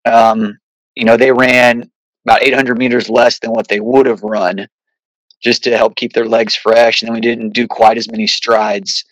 Um, 0.05 0.59
you 0.95 1.05
know, 1.05 1.17
they 1.17 1.33
ran 1.33 1.91
about 2.25 2.43
800 2.43 2.79
meters 2.79 3.11
less 3.11 3.39
than 3.39 3.51
what 3.51 3.69
they 3.69 3.81
would 3.81 4.07
have 4.07 4.23
run 4.23 4.69
just 5.43 5.63
to 5.65 5.77
help 5.77 5.97
keep 5.97 6.13
their 6.13 6.27
legs 6.27 6.55
fresh. 6.55 7.03
And 7.03 7.09
then 7.09 7.15
we 7.15 7.21
didn't 7.21 7.51
do 7.51 7.67
quite 7.67 7.99
as 7.99 8.11
many 8.11 8.27
strides. 8.27 9.05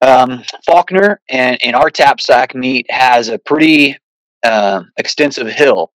Um, 0.00 0.42
Faulkner 0.66 1.20
and, 1.28 1.58
and 1.62 1.76
our 1.76 1.90
TAPSAC 1.90 2.54
meet 2.54 2.90
has 2.90 3.28
a 3.28 3.38
pretty 3.38 3.96
uh, 4.42 4.82
extensive 4.96 5.48
hill. 5.48 5.92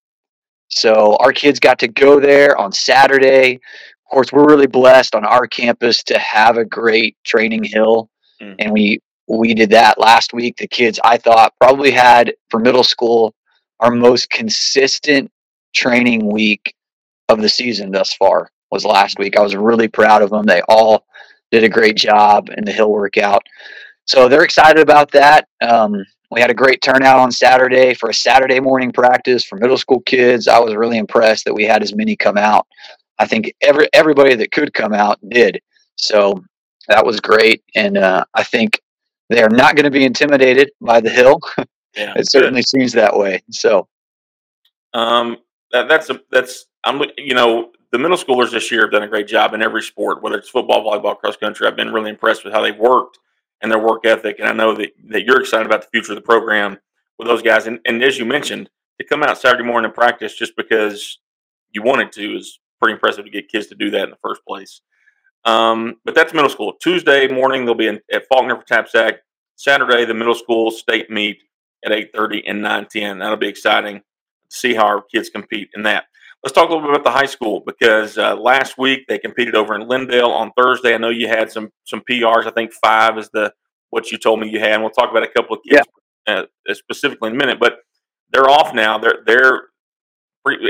So 0.70 1.18
our 1.20 1.34
kids 1.34 1.60
got 1.60 1.80
to 1.80 1.88
go 1.88 2.20
there 2.20 2.58
on 2.58 2.72
Saturday. 2.72 3.56
Of 3.56 4.12
course, 4.12 4.32
we're 4.32 4.48
really 4.48 4.68
blessed 4.68 5.16
on 5.16 5.26
our 5.26 5.48
campus 5.48 6.04
to 6.04 6.20
have 6.20 6.58
a 6.58 6.66
great 6.66 7.18
training 7.24 7.64
hill, 7.64 8.10
mm. 8.42 8.56
and 8.60 8.72
we 8.72 9.02
we 9.28 9.54
did 9.54 9.70
that 9.72 10.00
last 10.00 10.34
week. 10.34 10.58
The 10.58 10.68
kids, 10.68 11.00
I 11.04 11.18
thought, 11.18 11.54
probably 11.60 11.92
had 11.92 12.34
for 12.50 12.60
middle 12.60 12.84
school 12.84 13.34
our 13.80 13.92
most 13.92 14.30
consistent 14.30 15.32
training 15.76 16.32
week 16.32 16.74
of 17.30 17.42
the 17.42 17.50
season 17.50 17.92
thus 17.92 18.14
far 18.14 18.50
was 18.72 18.86
last 18.86 19.20
week. 19.20 19.38
I 19.38 19.42
was 19.42 19.56
really 19.56 19.88
proud 19.88 20.22
of 20.22 20.30
them. 20.30 20.46
They 20.46 20.62
all 20.68 21.06
did 21.52 21.64
a 21.64 21.70
great 21.70 21.96
job 21.96 22.50
in 22.56 22.66
the 22.66 22.72
hill 22.72 22.92
workout. 22.92 23.44
So 24.06 24.28
they're 24.28 24.44
excited 24.44 24.82
about 24.82 25.12
that. 25.12 25.48
Um, 25.62 26.04
we 26.32 26.42
had 26.42 26.50
a 26.50 26.56
great 26.56 26.82
turnout 26.82 27.20
on 27.20 27.32
Saturday 27.32 27.94
for 27.94 28.10
a 28.10 28.14
Saturday 28.14 28.60
morning 28.60 28.92
practice 28.92 29.46
for 29.46 29.58
middle 29.58 29.78
school 29.78 30.02
kids. 30.02 30.48
I 30.48 30.60
was 30.60 30.76
really 30.76 30.98
impressed 30.98 31.46
that 31.46 31.54
we 31.54 31.64
had 31.64 31.84
as 31.84 31.96
many 31.96 32.16
come 32.16 32.38
out. 32.38 32.68
I 33.20 33.26
think 33.28 33.54
every 33.62 33.88
everybody 33.94 34.36
that 34.36 34.52
could 34.52 34.74
come 34.74 34.94
out 34.94 35.20
did. 35.30 35.62
So 35.96 36.44
that 36.88 37.06
was 37.06 37.20
great, 37.20 37.64
and 37.76 37.98
uh, 37.98 38.24
I 38.34 38.44
think 38.44 38.82
they 39.30 39.42
are 39.42 39.50
not 39.50 39.76
going 39.76 39.86
to 39.86 39.92
be 39.92 40.06
intimidated 40.06 40.72
by 40.82 41.02
the 41.02 41.10
hill. 41.10 41.40
Yeah, 41.96 42.14
it 42.16 42.30
certainly 42.30 42.62
good. 42.62 42.68
seems 42.68 42.94
that 42.94 43.18
way. 43.18 43.42
So, 43.50 43.88
um, 44.94 45.38
that, 45.72 45.88
that's 45.88 46.12
a, 46.12 46.22
that's 46.30 46.68
I'm 46.84 47.02
you 47.18 47.34
know 47.34 47.72
the 47.92 47.98
middle 47.98 48.18
schoolers 48.18 48.52
this 48.52 48.72
year 48.72 48.82
have 48.82 48.92
done 48.92 49.04
a 49.04 49.08
great 49.08 49.28
job 49.28 49.54
in 49.54 49.62
every 49.62 49.82
sport, 49.82 50.22
whether 50.22 50.38
it's 50.38 50.50
football, 50.50 50.84
volleyball, 50.84 51.18
cross 51.18 51.38
country. 51.38 51.68
I've 51.68 51.76
been 51.76 51.94
really 51.94 52.10
impressed 52.10 52.44
with 52.44 52.54
how 52.54 52.62
they've 52.62 52.78
worked 52.78 53.18
and 53.62 53.72
their 53.72 53.80
work 53.80 54.06
ethic. 54.06 54.40
And 54.40 54.48
I 54.48 54.54
know 54.54 54.76
that, 54.76 54.90
that 55.10 55.24
you're 55.24 55.40
excited 55.40 55.66
about 55.66 55.82
the 55.82 55.88
future 55.92 56.12
of 56.12 56.18
the 56.18 56.22
program 56.22 56.78
with 57.18 57.28
those 57.28 57.42
guys. 57.42 57.68
And, 57.68 57.80
and 57.86 58.04
as 58.04 58.18
you 58.18 58.26
mentioned, 58.26 58.70
to 59.00 59.08
come 59.08 59.24
out 59.24 59.38
Saturday 59.38 59.64
morning 59.64 59.86
and 59.86 59.96
practice 59.96 60.36
just 60.36 60.56
because 60.56 61.20
you 61.72 61.82
wanted 61.82 62.12
to 62.14 62.36
is 62.36 62.60
pretty 62.80 62.94
impressive 62.94 63.26
to 63.26 63.32
get 63.32 63.50
kids 63.50 63.68
to 63.68 63.76
do 63.76 63.90
that 63.92 64.04
in 64.04 64.10
the 64.10 64.18
first 64.22 64.42
place. 64.46 64.82
Um, 65.48 65.96
but 66.04 66.14
that's 66.14 66.34
middle 66.34 66.50
school. 66.50 66.74
Tuesday 66.74 67.28
morning 67.28 67.66
they'll 67.66 67.74
be 67.74 67.88
in, 67.88 68.02
at 68.12 68.28
Faulkner 68.28 68.58
for 68.58 68.66
TAPSAC. 68.66 69.20
Saturday 69.56 70.06
the 70.06 70.14
middle 70.14 70.36
school 70.36 70.70
state 70.72 71.10
meet 71.10 71.40
at 71.86 71.92
8:30 71.92 72.44
and 72.46 72.62
9:10. 72.62 73.20
That'll 73.20 73.38
be 73.38 73.48
exciting 73.48 74.00
to 74.00 74.56
see 74.56 74.74
how 74.74 74.86
our 74.86 75.02
kids 75.02 75.30
compete 75.30 75.70
in 75.74 75.84
that. 75.84 76.06
Let's 76.44 76.54
talk 76.54 76.70
a 76.70 76.74
little 76.74 76.82
bit 76.82 77.00
about 77.00 77.04
the 77.04 77.18
high 77.18 77.26
school 77.26 77.64
because 77.66 78.18
uh, 78.18 78.36
last 78.36 78.78
week 78.78 79.06
they 79.08 79.18
competed 79.18 79.56
over 79.56 79.74
in 79.74 79.88
Lindale 79.88 80.30
on 80.30 80.52
Thursday. 80.56 80.94
I 80.94 80.98
know 80.98 81.10
you 81.10 81.28
had 81.30 81.52
some 81.52 81.72
some 81.86 82.02
PRs. 82.02 82.46
I 82.46 82.52
think 82.52 82.74
five 82.74 83.18
is 83.18 83.30
the 83.30 83.54
what 83.90 84.12
you 84.12 84.18
told 84.18 84.42
me 84.42 84.50
you 84.50 84.60
had. 84.60 84.74
And 84.74 84.84
we'll 84.84 84.92
talk 84.92 85.10
about 85.10 85.24
a 85.24 85.30
couple 85.30 85.56
of 85.56 85.64
kids 85.64 85.88
yeah. 86.28 86.44
uh, 86.70 86.74
specifically 86.74 87.30
in 87.30 87.36
a 87.36 87.38
minute. 87.38 87.60
But 87.60 87.80
they're 88.32 88.50
off 88.50 88.74
now. 88.74 88.98
They're 88.98 89.24
they're 89.26 89.62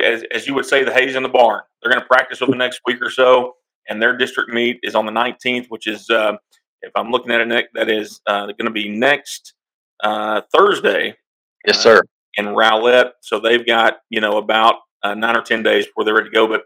as, 0.03 0.23
as 0.31 0.47
you 0.47 0.53
would 0.53 0.65
say 0.65 0.83
the 0.83 0.93
hay's 0.93 1.15
in 1.15 1.23
the 1.23 1.29
barn. 1.29 1.61
They're 1.81 1.91
going 1.91 2.01
to 2.01 2.07
practice 2.07 2.41
over 2.41 2.51
the 2.51 2.57
next 2.57 2.81
week 2.85 3.01
or 3.01 3.09
so, 3.09 3.55
and 3.89 4.01
their 4.01 4.17
district 4.17 4.51
meet 4.51 4.79
is 4.83 4.95
on 4.95 5.05
the 5.05 5.11
19th, 5.11 5.67
which 5.69 5.87
is 5.87 6.09
uh, 6.09 6.33
if 6.81 6.91
I'm 6.95 7.11
looking 7.11 7.31
at 7.31 7.41
it, 7.41 7.67
that 7.73 7.89
is 7.89 8.21
uh, 8.27 8.47
going 8.47 8.65
to 8.65 8.71
be 8.71 8.89
next 8.89 9.53
uh, 10.03 10.41
Thursday. 10.53 11.15
Yes, 11.65 11.79
sir. 11.79 12.01
in 12.35 12.45
Rowlett. 12.45 13.11
So 13.21 13.39
they've 13.39 13.65
got 13.65 13.97
you 14.09 14.21
know 14.21 14.37
about 14.37 14.75
uh, 15.03 15.13
nine 15.13 15.35
or 15.35 15.41
10 15.41 15.63
days 15.63 15.85
before 15.85 16.03
they're 16.03 16.15
ready 16.15 16.29
to 16.29 16.33
go. 16.33 16.47
But 16.47 16.63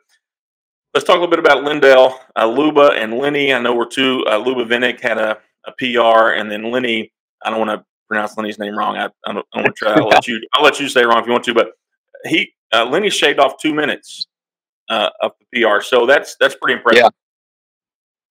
let's 0.94 1.06
talk 1.06 1.18
a 1.18 1.20
little 1.20 1.30
bit 1.30 1.40
about 1.40 1.64
Lindale. 1.64 2.18
Uh, 2.38 2.48
Luba 2.48 2.92
and 2.96 3.18
Lenny, 3.18 3.54
I 3.54 3.60
know 3.60 3.76
we're 3.76 3.86
two. 3.86 4.24
Uh, 4.30 4.38
Luba 4.38 4.66
Vinnick 4.66 5.00
had 5.00 5.18
a, 5.18 5.38
a 5.66 5.72
PR, 5.78 6.34
and 6.34 6.52
then 6.52 6.72
Lenny, 6.72 7.12
I 7.44 7.50
don't 7.50 7.60
want 7.60 7.72
to 7.80 7.86
pronounce 8.08 8.38
Lenny's 8.38 8.60
name 8.60 8.78
wrong. 8.78 8.98
I, 8.98 9.10
I 9.26 9.34
don't, 9.34 9.46
want 9.56 9.68
to 9.68 9.74
try. 9.74 9.94
I'll 9.94 10.08
let 10.10 10.28
you. 10.28 10.42
I'll 10.54 10.64
let 10.64 10.80
you 10.80 10.90
say 10.90 11.02
it 11.02 11.08
wrong 11.08 11.20
if 11.20 11.26
you 11.26 11.32
want 11.32 11.46
to. 11.46 11.54
But 11.54 11.72
he, 12.26 12.52
uh, 12.74 12.86
Lenny, 12.86 13.10
shaved 13.10 13.40
off 13.40 13.54
two 13.62 13.74
minutes 13.74 14.28
uh, 14.92 15.10
of 15.22 15.32
the 15.52 15.64
PR, 15.64 15.82
so 15.82 16.06
that's 16.06 16.36
that's 16.40 16.56
pretty 16.62 16.78
impressive. 16.78 17.04
Yeah. 17.04 17.10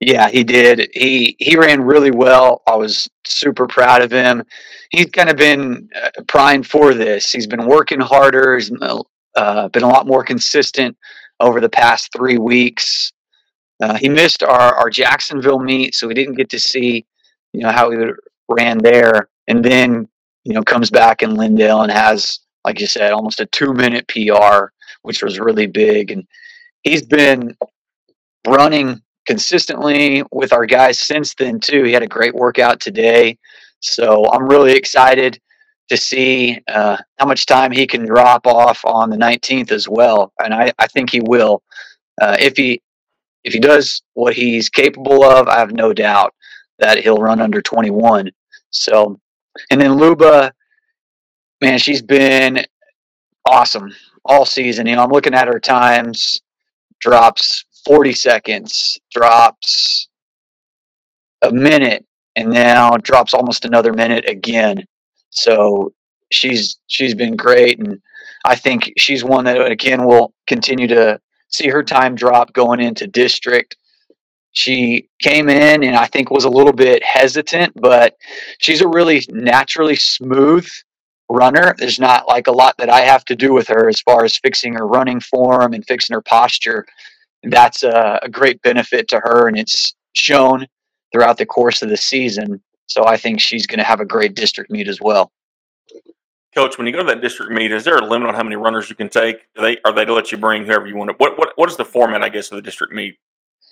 Yeah, 0.03 0.31
he 0.31 0.44
did. 0.44 0.88
He 0.94 1.37
he 1.38 1.57
ran 1.57 1.83
really 1.83 2.11
well. 2.11 2.62
I 2.66 2.75
was 2.75 3.07
super 3.25 3.66
proud 3.66 4.01
of 4.01 4.11
him. 4.11 4.42
He's 4.90 5.11
kind 5.11 5.29
of 5.29 5.37
been 5.37 5.90
uh, 5.94 6.23
primed 6.27 6.66
for 6.66 6.94
this. 6.94 7.31
He's 7.31 7.46
been 7.46 7.66
working 7.66 8.01
harder. 8.01 8.57
He's 8.57 8.73
uh, 9.37 9.68
been 9.68 9.83
a 9.83 9.88
lot 9.88 10.07
more 10.07 10.25
consistent 10.25 10.96
over 11.38 11.61
the 11.61 11.68
past 11.68 12.12
three 12.16 12.38
weeks. 12.38 13.12
Uh, 13.83 13.94
he 13.94 14.09
missed 14.09 14.42
our, 14.42 14.75
our 14.75 14.90
Jacksonville 14.90 15.59
meet, 15.59 15.94
so 15.94 16.07
we 16.07 16.14
didn't 16.14 16.35
get 16.35 16.51
to 16.51 16.61
see, 16.61 17.07
you 17.53 17.61
know, 17.61 17.70
how 17.70 17.90
he 17.90 17.99
ran 18.49 18.79
there. 18.79 19.29
And 19.49 19.64
then, 19.64 20.09
you 20.44 20.55
know, 20.55 20.62
comes 20.62 20.90
back 20.90 21.23
in 21.23 21.31
Lindale 21.31 21.83
and 21.83 21.92
has, 21.92 22.40
like 22.64 22.81
you 22.81 22.87
said, 22.87 23.12
almost 23.12 23.40
a 23.40 23.46
two 23.46 23.73
minute 23.73 24.09
PR, 24.09 24.66
which 25.03 25.23
was 25.23 25.40
really 25.40 25.66
big. 25.66 26.11
And 26.11 26.27
he's 26.83 27.03
been 27.03 27.57
running 28.47 29.03
consistently 29.27 30.23
with 30.33 30.53
our 30.53 30.66
guys 30.66 30.99
since 30.99 31.35
then 31.35 31.61
too. 31.61 31.85
He 31.85 31.93
had 31.93 32.03
a 32.03 32.09
great 32.09 32.35
workout 32.35 32.81
today, 32.81 33.38
so 33.81 34.31
I'm 34.31 34.49
really 34.49 34.73
excited 34.73 35.40
to 35.88 35.97
see 35.97 36.59
uh, 36.69 36.97
how 37.19 37.27
much 37.27 37.47
time 37.47 37.73
he 37.73 37.87
can 37.87 38.07
drop 38.07 38.47
off 38.47 38.85
on 38.85 39.11
the 39.11 39.16
19th 39.16 39.73
as 39.73 39.88
well. 39.88 40.33
And 40.38 40.55
I, 40.55 40.73
I 40.79 40.87
think 40.87 41.11
he 41.11 41.21
will. 41.21 41.62
Uh, 42.21 42.37
if 42.38 42.57
he 42.57 42.81
if 43.45 43.53
he 43.53 43.59
does 43.59 44.03
what 44.14 44.35
he's 44.35 44.69
capable 44.69 45.25
of, 45.25 45.49
I 45.49 45.59
have 45.59 45.73
no 45.73 45.93
doubt 45.93 46.35
that 46.79 46.99
he'll 46.99 47.16
run 47.16 47.40
under 47.40 47.62
21. 47.62 48.31
So, 48.71 49.19
and 49.71 49.81
then 49.81 49.95
Luba, 49.95 50.53
man, 51.61 51.79
she's 51.79 52.03
been 52.03 52.64
awesome 53.47 53.95
all 54.25 54.45
season. 54.45 54.87
You 54.87 54.97
know, 54.97 55.05
I'm 55.05 55.11
looking 55.11 55.35
at 55.35 55.49
her 55.49 55.59
times, 55.59 56.43
drops 57.01 57.65
40 57.87 58.13
seconds, 58.13 58.99
drops 59.13 60.09
a 61.43 61.51
minute, 61.51 62.05
and 62.37 62.51
now 62.51 62.91
drops 62.97 63.35
almost 63.35 63.65
another 63.65 63.93
minute 63.93 64.29
again. 64.29 64.85
So 65.31 65.93
she's 66.31 66.79
she's 66.87 67.15
been 67.15 67.37
great, 67.37 67.79
and 67.79 68.01
I 68.45 68.57
think 68.57 68.93
she's 68.97 69.25
one 69.25 69.45
that 69.45 69.61
again 69.61 70.05
will 70.05 70.33
continue 70.47 70.87
to 70.89 71.21
see 71.49 71.69
her 71.69 71.83
time 71.83 72.15
drop 72.15 72.53
going 72.53 72.81
into 72.81 73.07
district. 73.07 73.77
She 74.53 75.09
came 75.23 75.49
in 75.49 75.85
and 75.85 75.97
I 75.97 76.07
think 76.07 76.31
was 76.31 76.45
a 76.45 76.51
little 76.51 76.73
bit 76.73 77.05
hesitant, 77.05 77.73
but 77.81 78.17
she's 78.59 78.81
a 78.81 78.89
really 78.89 79.25
naturally 79.29 79.95
smooth 79.95 80.69
runner. 81.31 81.75
There's 81.79 82.01
not 82.01 82.29
like 82.29 82.47
a 82.47 82.53
lot 82.53 82.77
that 82.79 82.90
I 82.90 83.01
have 83.01 83.25
to 83.27 83.37
do 83.37 83.53
with 83.53 83.69
her 83.69 83.88
as 83.88 84.01
far 84.01 84.25
as 84.25 84.37
fixing 84.37 84.75
her 84.75 84.87
running 84.87 85.21
form 85.21 85.73
and 85.73 85.87
fixing 85.87 86.14
her 86.14 86.21
posture. 86.21 86.85
That's 87.45 87.83
a, 87.83 88.19
a 88.23 88.29
great 88.29 88.61
benefit 88.62 89.09
to 89.09 89.21
her, 89.21 89.49
and 89.49 89.59
it's 89.59 89.95
shown 90.12 90.66
throughout 91.12 91.38
the 91.38 91.47
course 91.47 91.83
of 91.83 91.88
the 91.88 91.97
season. 91.97 92.61
So 92.87 93.07
I 93.07 93.16
think 93.16 93.40
she's 93.40 93.66
going 93.66 93.79
to 93.79 93.85
have 93.85 94.01
a 94.01 94.05
great 94.05 94.35
district 94.35 94.71
meet 94.71 94.88
as 94.88 95.01
well. 95.01 95.31
Coach, 96.55 96.77
when 96.77 96.87
you 96.87 96.93
go 96.93 96.99
to 96.99 97.05
that 97.05 97.21
district 97.21 97.53
meet, 97.53 97.71
is 97.71 97.85
there 97.85 97.97
a 97.97 98.05
limit 98.05 98.29
on 98.29 98.35
how 98.35 98.43
many 98.43 98.57
runners 98.57 98.90
you 98.90 98.97
can 98.97 99.09
take? 99.09 99.47
Are 99.57 99.62
they 99.62 99.79
are 99.85 99.93
they 99.93 100.05
to 100.05 100.12
let 100.12 100.33
you 100.33 100.38
bring 100.38 100.64
whoever 100.64 100.87
you 100.88 100.97
want? 100.97 101.11
To, 101.11 101.16
what 101.19 101.38
what 101.38 101.53
what 101.55 101.71
is 101.71 101.77
the 101.77 101.85
format, 101.85 102.23
I 102.23 102.29
guess, 102.29 102.51
of 102.51 102.57
the 102.57 102.62
district 102.62 102.93
meet? 102.93 103.16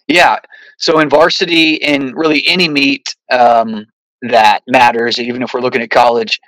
Yeah, 0.06 0.38
so 0.78 1.00
in 1.00 1.10
varsity, 1.10 1.74
in 1.74 2.14
really 2.14 2.46
any 2.46 2.68
meet 2.68 3.14
um, 3.30 3.84
that 4.22 4.60
matters, 4.66 5.18
even 5.18 5.42
if 5.42 5.54
we're 5.54 5.60
looking 5.60 5.82
at 5.82 5.90
college, 5.90 6.40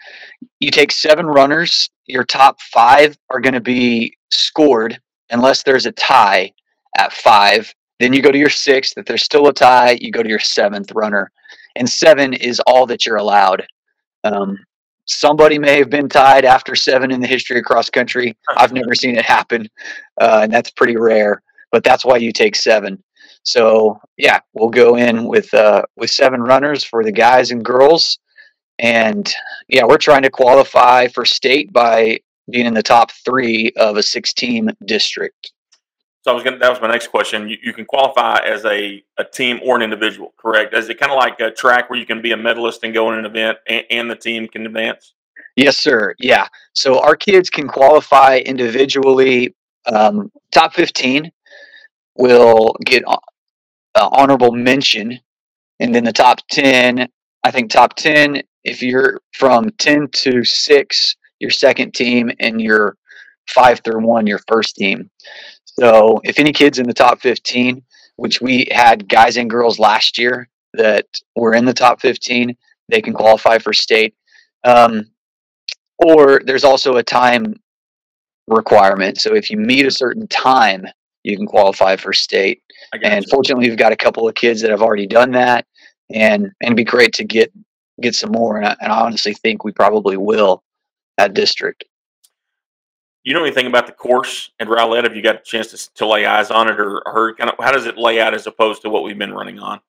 you 0.59 0.71
take 0.71 0.93
seven 0.93 1.27
runners. 1.27 1.89
Your 2.07 2.25
top 2.25 2.61
five 2.61 3.17
are 3.31 3.41
going 3.41 3.55
to 3.55 3.61
be 3.61 4.17
scored 4.31 5.01
unless 5.31 5.63
there's 5.63 5.87
a 5.87 5.93
tie 5.93 6.53
at 6.99 7.13
five. 7.13 7.73
Then 8.01 8.13
you 8.13 8.23
go 8.23 8.33
to 8.33 8.39
your 8.39 8.51
sixth. 8.51 8.95
If 8.97 9.07
there's 9.07 9.25
still 9.25 9.47
a 9.47 9.53
tie, 9.53 9.99
you 10.01 10.11
go 10.11 10.23
to 10.23 10.29
your 10.29 10.41
seventh 10.41 10.91
runner 10.93 11.31
and 11.77 11.89
seven 11.89 12.33
is 12.33 12.61
all 12.67 12.87
that 12.87 13.07
you're 13.07 13.17
allowed. 13.17 13.67
Um, 14.25 14.59
somebody 15.07 15.59
may 15.59 15.79
have 15.79 15.91
been 15.91 16.09
tied 16.09 16.45
after 16.45 16.75
seven 16.75 17.11
in 17.11 17.21
the 17.21 17.27
history 17.27 17.59
of 17.59 17.65
cross 17.65 17.91
country. 17.91 18.37
I've 18.57 18.73
never 18.73 18.95
seen 18.95 19.17
it 19.17 19.25
happen, 19.25 19.69
uh, 20.21 20.41
and 20.43 20.53
that's 20.53 20.71
pretty 20.71 20.97
rare. 20.97 21.43
But 21.73 21.85
that's 21.85 22.05
why 22.05 22.17
you 22.17 22.33
take 22.33 22.57
seven. 22.57 23.03
So 23.43 24.01
yeah, 24.17 24.41
we'll 24.53 24.71
go 24.71 24.97
in 24.97 25.25
with 25.25 25.53
uh, 25.55 25.83
with 25.97 26.11
seven 26.11 26.43
runners 26.43 26.85
for 26.85 27.05
the 27.05 27.13
guys 27.13 27.51
and 27.51 27.65
girls, 27.65 28.19
and 28.79 29.33
yeah, 29.69 29.85
we're 29.85 29.99
trying 29.99 30.23
to 30.23 30.31
qualify 30.31 31.09
for 31.09 31.25
state 31.25 31.73
by 31.73 32.19
being 32.51 32.67
in 32.67 32.75
the 32.75 32.83
top 32.83 33.13
three 33.25 33.73
of 33.77 33.97
a 33.97 34.03
six 34.03 34.33
team 34.33 34.71
district. 34.85 35.53
So 36.23 36.33
I 36.33 36.35
was 36.35 36.45
gonna, 36.45 36.59
that 36.59 36.69
was 36.69 36.81
my 36.83 36.89
next 36.89 37.09
question. 37.09 37.49
You, 37.49 37.57
you, 37.63 37.73
can 37.73 37.87
qualify 37.87 38.41
as 38.45 38.67
a, 38.67 39.03
a 39.17 39.25
team 39.25 39.59
or 39.65 39.77
an 39.77 39.83
individual, 39.83 40.35
correct? 40.39 40.75
Is 40.75 40.91
it 40.91 41.01
kind 41.01 41.11
of 41.11 41.17
like 41.17 41.41
a 41.41 41.51
track 41.51 41.89
where 41.89 41.99
you 41.99 42.05
can 42.05 42.21
be 42.21 42.33
a 42.33 42.37
medalist 42.37 42.85
and 42.85 42.93
go 42.93 43.11
in 43.11 43.19
an 43.19 43.25
event 43.25 43.57
and, 43.67 43.85
and 43.91 44.11
the 44.11 44.17
team 44.17 44.47
can 44.47 44.67
advance? 44.67 45.15
Yes, 45.57 45.79
sir. 45.79 46.15
Yeah. 46.19 46.47
So 46.75 47.01
our 47.01 47.17
kids 47.17 47.49
can 47.49 47.69
qualify 47.69 48.39
individually. 48.39 49.55
Um, 49.87 50.31
top 50.53 50.75
15 50.75 51.33
will 52.17 52.77
get 52.85 53.03
uh, 53.95 54.09
honorable 54.13 54.53
mention. 54.53 55.19
And 55.81 55.95
then 55.95 56.05
the 56.05 56.13
top 56.13 56.41
10, 56.51 57.09
I 57.45 57.51
think 57.51 57.71
top 57.71 57.95
10, 57.97 58.43
if 58.65 58.83
you're 58.83 59.21
from 59.33 59.71
10 59.79 60.09
to 60.13 60.45
6, 60.45 61.17
your 61.39 61.51
second 61.51 61.95
team, 61.95 62.31
and 62.39 62.61
your 62.61 62.97
five 63.49 63.81
through 63.81 64.05
one, 64.07 64.27
your 64.27 64.41
first 64.47 64.77
team. 64.77 65.11
So 65.65 66.21
if 66.25 66.39
any 66.39 66.53
kids 66.53 66.79
in 66.79 66.87
the 66.87 66.95
top 66.95 67.21
15, 67.21 67.83
which 68.17 68.41
we 68.41 68.69
had 68.71 69.09
guys 69.09 69.37
and 69.37 69.49
girls 69.49 69.79
last 69.79 70.19
year 70.19 70.49
that 70.75 71.07
were 71.35 71.55
in 71.55 71.65
the 71.65 71.73
top 71.73 72.01
15, 72.01 72.55
they 72.89 73.01
can 73.01 73.15
qualify 73.15 73.59
for 73.59 73.73
state. 73.73 74.15
Um, 74.65 75.07
or 75.99 76.41
there's 76.45 76.65
also 76.65 76.97
a 76.97 77.03
time 77.03 77.55
requirement. 78.47 79.21
So 79.21 79.35
if 79.35 79.51
you 79.51 79.57
meet 79.57 79.87
a 79.87 79.91
certain 79.91 80.27
time, 80.29 80.87
you 81.23 81.37
can 81.37 81.47
qualify 81.47 81.97
for 81.97 82.13
state. 82.13 82.63
And 83.03 83.25
you. 83.25 83.31
fortunately, 83.31 83.69
we've 83.69 83.79
got 83.79 83.93
a 83.93 83.97
couple 83.97 84.29
of 84.29 84.35
kids 84.35 84.61
that 84.63 84.71
have 84.71 84.83
already 84.83 85.07
done 85.07 85.33
that, 85.33 85.67
and 86.11 86.45
and 86.45 86.55
it'd 86.63 86.77
be 86.77 86.85
great 86.85 87.13
to 87.15 87.25
get 87.25 87.53
get 88.01 88.15
some 88.15 88.33
more. 88.33 88.57
And 88.57 88.67
I, 88.67 88.77
and 88.81 88.93
I 88.93 89.01
honestly 89.01 89.35
think 89.35 89.65
we 89.65 89.73
probably 89.73 90.17
will 90.17 90.63
at 91.19 91.35
district. 91.35 91.85
You 93.23 93.35
know 93.35 93.45
anything 93.45 93.67
about 93.67 93.87
the 93.87 93.93
course 93.93 94.51
and 94.59 94.71
Rowlett? 94.71 95.05
Have 95.05 95.15
you 95.15 95.23
got 95.23 95.37
a 95.37 95.43
chance 95.45 95.69
to, 95.69 95.95
to 95.97 96.07
lay 96.07 96.25
eyes 96.25 96.51
on 96.51 96.69
it, 96.69 96.81
or 96.81 97.03
heard 97.05 97.37
kind 97.37 97.51
of 97.51 97.63
how 97.63 97.71
does 97.71 97.87
it 97.87 97.99
lay 97.99 98.21
out 98.21 98.35
as 98.35 98.47
opposed 98.47 98.83
to 98.83 98.91
what 98.91 99.03
we've 99.03 99.19
been 99.19 99.35
running 99.35 99.59
on? 99.59 99.81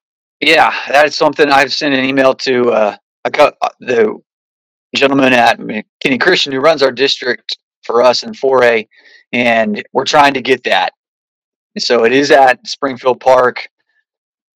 Yeah, 0.41 0.73
that's 0.89 1.15
something 1.15 1.49
I've 1.49 1.71
sent 1.71 1.93
an 1.93 2.03
email 2.03 2.33
to 2.33 2.71
uh, 2.71 2.97
uh, 3.25 3.51
the 3.79 4.19
gentleman 4.95 5.33
at 5.33 5.59
McKinney 5.59 6.19
Christian 6.19 6.51
who 6.51 6.59
runs 6.59 6.83
our 6.83 6.91
district 6.91 7.57
for 7.83 8.03
us 8.03 8.23
in 8.23 8.31
4A, 8.31 8.87
and 9.31 9.83
we're 9.93 10.05
trying 10.05 10.33
to 10.33 10.41
get 10.41 10.63
that. 10.63 10.93
So 11.77 12.05
it 12.05 12.11
is 12.11 12.31
at 12.31 12.65
Springfield 12.67 13.19
Park. 13.19 13.69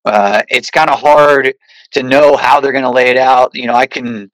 Uh, 0.04 0.42
it's 0.48 0.70
kind 0.70 0.90
of 0.90 1.00
hard 1.00 1.54
to 1.92 2.02
know 2.02 2.36
how 2.36 2.60
they're 2.60 2.72
going 2.72 2.84
to 2.84 2.90
lay 2.90 3.08
it 3.08 3.16
out. 3.16 3.54
You 3.54 3.66
know, 3.66 3.74
I 3.74 3.86
can 3.86 4.30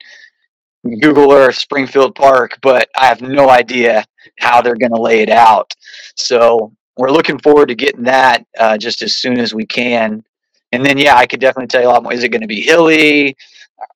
Google 1.01 1.31
Earth 1.31 1.55
Springfield 1.55 2.15
Park, 2.15 2.59
but 2.61 2.89
I 2.95 3.05
have 3.05 3.21
no 3.21 3.49
idea 3.49 4.05
how 4.39 4.61
they're 4.61 4.75
going 4.75 4.93
to 4.93 5.01
lay 5.01 5.21
it 5.21 5.29
out. 5.29 5.73
So 6.15 6.73
we're 6.97 7.11
looking 7.11 7.39
forward 7.39 7.69
to 7.69 7.75
getting 7.75 8.03
that 8.03 8.45
uh, 8.59 8.77
just 8.77 9.01
as 9.01 9.15
soon 9.15 9.39
as 9.39 9.53
we 9.53 9.65
can. 9.65 10.23
And 10.71 10.85
then, 10.85 10.97
yeah, 10.97 11.15
I 11.15 11.25
could 11.25 11.39
definitely 11.39 11.67
tell 11.67 11.81
you 11.81 11.87
a 11.87 11.91
lot 11.91 12.03
more. 12.03 12.13
Is 12.13 12.23
it 12.23 12.29
going 12.29 12.41
to 12.41 12.47
be 12.47 12.61
hilly? 12.61 13.37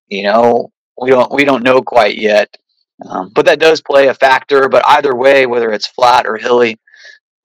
You 0.07 0.23
know, 0.23 0.71
we 0.99 1.09
don't 1.09 1.31
we 1.31 1.43
don't 1.43 1.63
know 1.63 1.81
quite 1.81 2.17
yet. 2.17 2.55
Um, 3.07 3.31
but 3.35 3.45
that 3.45 3.59
does 3.59 3.81
play 3.81 4.07
a 4.07 4.13
factor. 4.13 4.69
But 4.69 4.83
either 4.87 5.15
way, 5.15 5.45
whether 5.45 5.71
it's 5.71 5.87
flat 5.87 6.25
or 6.25 6.37
hilly, 6.37 6.79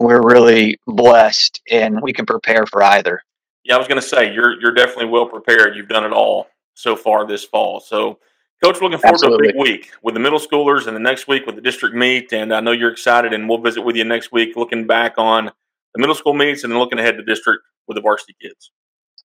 we're 0.02 0.22
really 0.22 0.78
blessed 0.86 1.60
and 1.70 2.00
we 2.02 2.12
can 2.12 2.26
prepare 2.26 2.66
for 2.66 2.82
either. 2.82 3.22
Yeah, 3.64 3.76
I 3.76 3.78
was 3.78 3.88
going 3.88 4.00
to 4.00 4.06
say 4.06 4.32
you're 4.32 4.60
you're 4.60 4.74
definitely 4.74 5.06
well 5.06 5.26
prepared. 5.26 5.76
You've 5.76 5.88
done 5.88 6.04
it 6.04 6.12
all 6.12 6.48
so 6.74 6.96
far 6.96 7.26
this 7.26 7.44
fall. 7.44 7.80
So, 7.80 8.18
coach, 8.62 8.80
looking 8.80 8.98
forward 8.98 9.14
Absolutely. 9.14 9.48
to 9.48 9.50
a 9.50 9.52
big 9.52 9.60
week 9.60 9.92
with 10.02 10.14
the 10.14 10.20
middle 10.20 10.40
schoolers, 10.40 10.86
and 10.86 10.96
the 10.96 11.00
next 11.00 11.28
week 11.28 11.46
with 11.46 11.54
the 11.54 11.60
district 11.60 11.94
meet. 11.94 12.32
And 12.32 12.52
I 12.52 12.60
know 12.60 12.72
you're 12.72 12.90
excited, 12.90 13.32
and 13.32 13.48
we'll 13.48 13.58
visit 13.58 13.82
with 13.82 13.94
you 13.94 14.04
next 14.04 14.32
week, 14.32 14.56
looking 14.56 14.86
back 14.86 15.14
on 15.16 15.46
the 15.94 16.00
middle 16.00 16.14
school 16.14 16.34
meets, 16.34 16.64
and 16.64 16.72
then 16.72 16.80
looking 16.80 16.98
ahead 16.98 17.16
to 17.18 17.22
district 17.22 17.62
with 17.86 17.94
the 17.94 18.00
varsity 18.00 18.34
kids. 18.40 18.72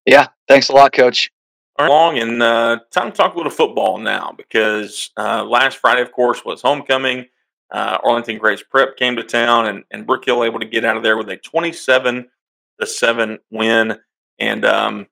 Yeah, 0.05 0.27
thanks 0.47 0.69
a 0.69 0.73
lot, 0.73 0.93
coach 0.93 1.31
long 1.79 2.17
and 2.17 2.41
uh, 2.41 2.79
time 2.91 3.11
to 3.11 3.17
talk 3.17 3.35
a 3.35 3.37
little 3.37 3.51
football 3.51 3.97
now 3.97 4.33
because 4.35 5.11
uh, 5.17 5.43
last 5.43 5.77
Friday, 5.77 6.01
of 6.01 6.11
course, 6.11 6.43
was 6.43 6.61
homecoming. 6.61 7.27
Uh, 7.71 7.97
Arlington 8.03 8.38
Grace 8.38 8.63
Prep 8.63 8.95
came 8.97 9.15
to 9.15 9.23
town, 9.23 9.67
and, 9.67 9.84
and 9.91 10.08
Brook 10.08 10.25
Hill 10.25 10.43
able 10.43 10.60
to 10.60 10.65
get 10.65 10.86
out 10.86 10.97
of 10.97 11.03
there 11.03 11.17
with 11.17 11.30
a 11.30 11.38
27 11.38 12.27
to 12.80 12.88
7 12.88 13.39
win. 13.51 13.97
And 14.39 14.65
um, 14.65 15.08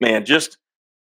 man, 0.00 0.24
just 0.24 0.58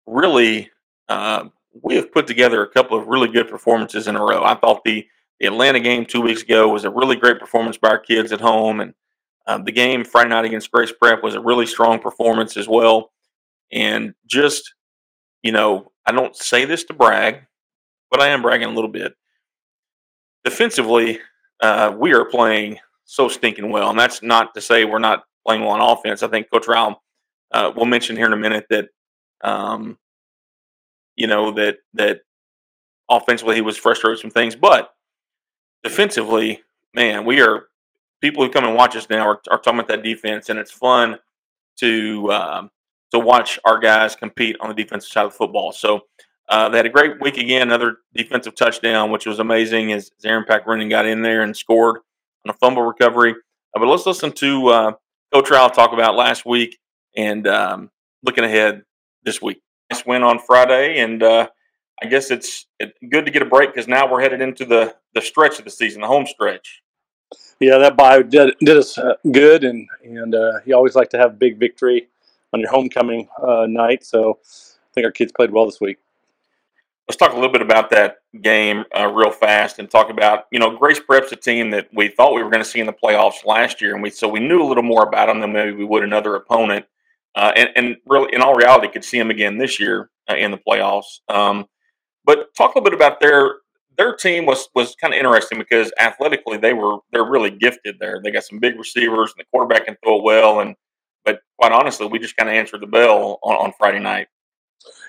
really, 0.07 0.71
uh, 1.09 1.49
we 1.83 1.97
have 1.97 2.13
put 2.13 2.27
together 2.27 2.63
a 2.63 2.69
couple 2.69 2.99
of 2.99 3.09
really 3.09 3.29
good 3.29 3.49
performances 3.49 4.07
in 4.07 4.17
a 4.17 4.23
row. 4.23 4.43
I 4.45 4.55
thought 4.55 4.85
the, 4.85 5.07
the 5.41 5.47
Atlanta 5.47 5.81
game 5.81 6.05
two 6.05 6.21
weeks 6.21 6.43
ago 6.43 6.69
was 6.69 6.85
a 6.85 6.91
really 6.91 7.17
great 7.17 7.41
performance 7.41 7.77
by 7.77 7.89
our 7.89 7.99
kids 7.99 8.31
at 8.31 8.41
home. 8.41 8.81
And 8.81 8.95
uh, 9.47 9.59
the 9.59 9.73
game 9.73 10.05
Friday 10.05 10.31
night 10.31 10.45
against 10.45 10.71
Grace 10.71 10.93
Prep 10.93 11.23
was 11.23 11.35
a 11.35 11.41
really 11.41 11.67
strong 11.67 11.99
performance 11.99 12.57
as 12.57 12.69
well. 12.69 13.11
And 13.73 14.15
just, 14.27 14.75
you 15.43 15.51
know, 15.51 15.91
I 16.07 16.13
don't 16.13 16.37
say 16.37 16.65
this 16.65 16.85
to 16.85 16.95
brag, 16.95 17.41
but 18.11 18.21
I 18.21 18.29
am 18.29 18.43
bragging 18.43 18.69
a 18.69 18.73
little 18.73 18.91
bit. 18.91 19.15
Defensively, 20.45 21.21
uh, 21.61 21.95
we 21.97 22.13
are 22.13 22.25
playing 22.25 22.79
so 23.05 23.29
stinking 23.29 23.71
well. 23.71 23.91
And 23.91 23.99
that's 23.99 24.23
not 24.23 24.55
to 24.55 24.61
say 24.61 24.85
we're 24.85 24.99
not 24.99 25.25
playing 25.47 25.63
well 25.63 25.71
on 25.71 25.81
offense. 25.81 26.23
I 26.23 26.29
think 26.29 26.51
Coach 26.51 26.67
Rao 26.67 27.01
uh, 27.53 27.73
will 27.77 27.87
mention 27.87 28.17
here 28.17 28.27
in 28.27 28.33
a 28.33 28.37
minute 28.37 28.67
that, 28.71 28.89
um, 29.43 29.99
you 31.17 31.27
know, 31.27 31.53
that, 31.53 31.79
that 31.95 32.21
offensively 33.09 33.55
he 33.55 33.61
was 33.61 33.77
frustrated 33.77 34.15
with 34.15 34.21
some 34.21 34.31
things. 34.31 34.57
But 34.57 34.93
defensively, 35.83 36.63
man, 36.95 37.25
we 37.25 37.41
are 37.41 37.67
people 38.21 38.45
who 38.45 38.51
come 38.51 38.65
and 38.65 38.75
watch 38.75 38.97
us 38.97 39.11
now 39.11 39.27
are, 39.27 39.41
are 39.51 39.59
talking 39.59 39.81
about 39.81 39.89
that 39.89 40.03
defense, 40.03 40.49
and 40.49 40.59
it's 40.59 40.71
fun 40.71 41.19
to 41.81 42.33
um, 42.33 42.71
to 43.11 43.19
watch 43.19 43.59
our 43.65 43.79
guys 43.79 44.17
compete 44.17 44.57
on 44.61 44.69
the 44.69 44.75
defensive 44.75 45.11
side 45.11 45.27
of 45.27 45.35
football. 45.35 45.73
So 45.73 46.03
uh, 46.53 46.69
they 46.69 46.77
had 46.77 46.85
a 46.85 46.91
great 46.91 47.19
week 47.19 47.39
again, 47.39 47.63
another 47.63 47.97
defensive 48.15 48.55
touchdown, 48.55 49.11
which 49.11 49.25
was 49.25 49.39
amazing 49.39 49.91
as 49.91 50.11
Aaron 50.23 50.45
Pack 50.47 50.67
running 50.67 50.91
got 50.91 51.07
in 51.07 51.23
there 51.23 51.41
and 51.41 51.57
scored 51.57 51.97
on 52.45 52.51
a 52.51 52.53
fumble 52.53 52.83
recovery. 52.83 53.33
Uh, 53.75 53.81
but 53.81 53.87
let's 53.87 54.05
listen 54.05 54.31
to 54.33 54.69
uh, 54.69 54.93
Coach 55.33 55.49
talk 55.49 55.95
about 55.95 56.15
last 56.15 56.45
week 56.45 56.79
and 57.17 57.47
um, 57.47 57.91
looking 58.23 58.45
ahead 58.45 58.83
this 59.25 59.41
week. 59.41 59.63
Nice 59.91 60.05
win 60.05 60.23
on 60.23 60.39
Friday, 60.39 60.99
and 60.99 61.23
uh, 61.23 61.49
I 62.03 62.07
guess 62.07 62.31
it's, 62.31 62.67
good 63.11 63.25
to 63.25 63.31
get 63.31 63.41
a 63.41 63.47
break 63.47 63.73
because 63.73 63.89
now 63.89 64.11
we're 64.11 64.21
headed 64.21 64.43
into 64.43 64.67
the, 64.67 64.95
the 65.15 65.23
stretch 65.23 65.59
of 65.59 65.65
the 65.65 65.71
season, 65.71 66.03
the 66.03 66.07
home 66.07 66.27
stretch. 66.27 66.83
Yeah, 67.61 67.79
that 67.79 67.97
bye 67.97 68.21
did, 68.21 68.57
did 68.61 68.77
us 68.77 68.99
uh, 68.99 69.15
good, 69.31 69.65
and 69.65 69.89
and 70.05 70.35
uh, 70.35 70.61
you 70.67 70.75
always 70.75 70.95
like 70.95 71.09
to 71.11 71.19
have 71.19 71.39
big 71.39 71.59
victory 71.59 72.09
on 72.53 72.61
your 72.61 72.71
homecoming 72.71 73.29
night. 73.69 74.05
So 74.05 74.39
I 74.45 74.93
think 74.93 75.07
our 75.07 75.13
kids 75.13 75.33
played 75.33 75.51
well 75.51 75.65
this 75.65 75.81
week. 75.81 75.97
Let's 77.09 77.17
talk 77.17 77.33
a 77.33 77.35
little 77.35 77.51
bit 77.51 77.63
about 77.63 77.91
that 77.91 78.19
game 78.41 78.85
uh, 78.99 79.07
real 79.07 79.31
fast 79.31 79.79
and 79.79 79.91
talk 79.91 80.09
about 80.09 80.45
you 80.51 80.59
know 80.59 80.77
Grace 80.77 81.01
Prep's 81.01 81.33
a 81.33 81.37
team 81.37 81.71
that 81.71 81.89
we 81.93 82.09
thought 82.09 82.35
we 82.35 82.43
were 82.43 82.51
going 82.51 82.63
to 82.63 82.69
see 82.69 82.81
in 82.81 82.87
the 82.87 82.93
playoffs 82.93 83.45
last 83.45 83.81
year, 83.81 83.95
and 83.95 84.03
we 84.03 84.11
so 84.11 84.29
we 84.29 84.41
knew 84.41 84.63
a 84.63 84.67
little 84.67 84.83
more 84.83 85.03
about 85.03 85.27
them 85.27 85.41
than 85.41 85.53
maybe 85.53 85.73
we 85.73 85.85
would 85.85 86.05
another 86.05 86.37
opponent. 86.37 86.87
Uh, 87.35 87.51
and, 87.57 87.71
and, 87.77 87.97
really, 88.07 88.31
in 88.35 88.43
all 88.43 88.55
reality, 88.55 88.89
could 88.89 89.03
see 89.03 89.19
them 89.19 89.31
again 89.31 89.57
this 89.57 89.81
year 89.81 90.11
uh, 90.31 90.35
in 90.35 90.51
the 90.51 90.59
playoffs. 90.59 91.21
Um, 91.31 91.65
but 92.27 92.55
talk 92.55 92.75
a 92.75 92.79
little 92.79 92.91
bit 92.91 92.95
about 92.95 93.21
their 93.21 93.57
their 93.97 94.15
team 94.15 94.47
was 94.47 94.69
was 94.75 94.95
kind 95.01 95.13
of 95.13 95.19
interesting 95.19 95.59
because 95.59 95.91
athletically 95.99 96.59
they 96.59 96.73
were 96.73 96.99
they're 97.11 97.29
really 97.29 97.51
gifted 97.51 97.97
there. 97.99 98.21
They 98.23 98.31
got 98.31 98.45
some 98.45 98.59
big 98.59 98.79
receivers 98.79 99.33
and 99.37 99.41
the 99.41 99.49
quarterback 99.51 99.87
can 99.87 99.97
throw 100.03 100.19
it 100.19 100.25
well 100.25 100.61
and 100.61 100.77
but 101.25 101.41
quite 101.59 101.73
honestly, 101.73 102.07
we 102.07 102.19
just 102.19 102.37
kind 102.37 102.49
of 102.49 102.55
answered 102.55 102.81
the 102.81 102.87
bell 102.87 103.39
on, 103.43 103.55
on 103.55 103.73
Friday 103.79 104.01
night. 104.01 104.29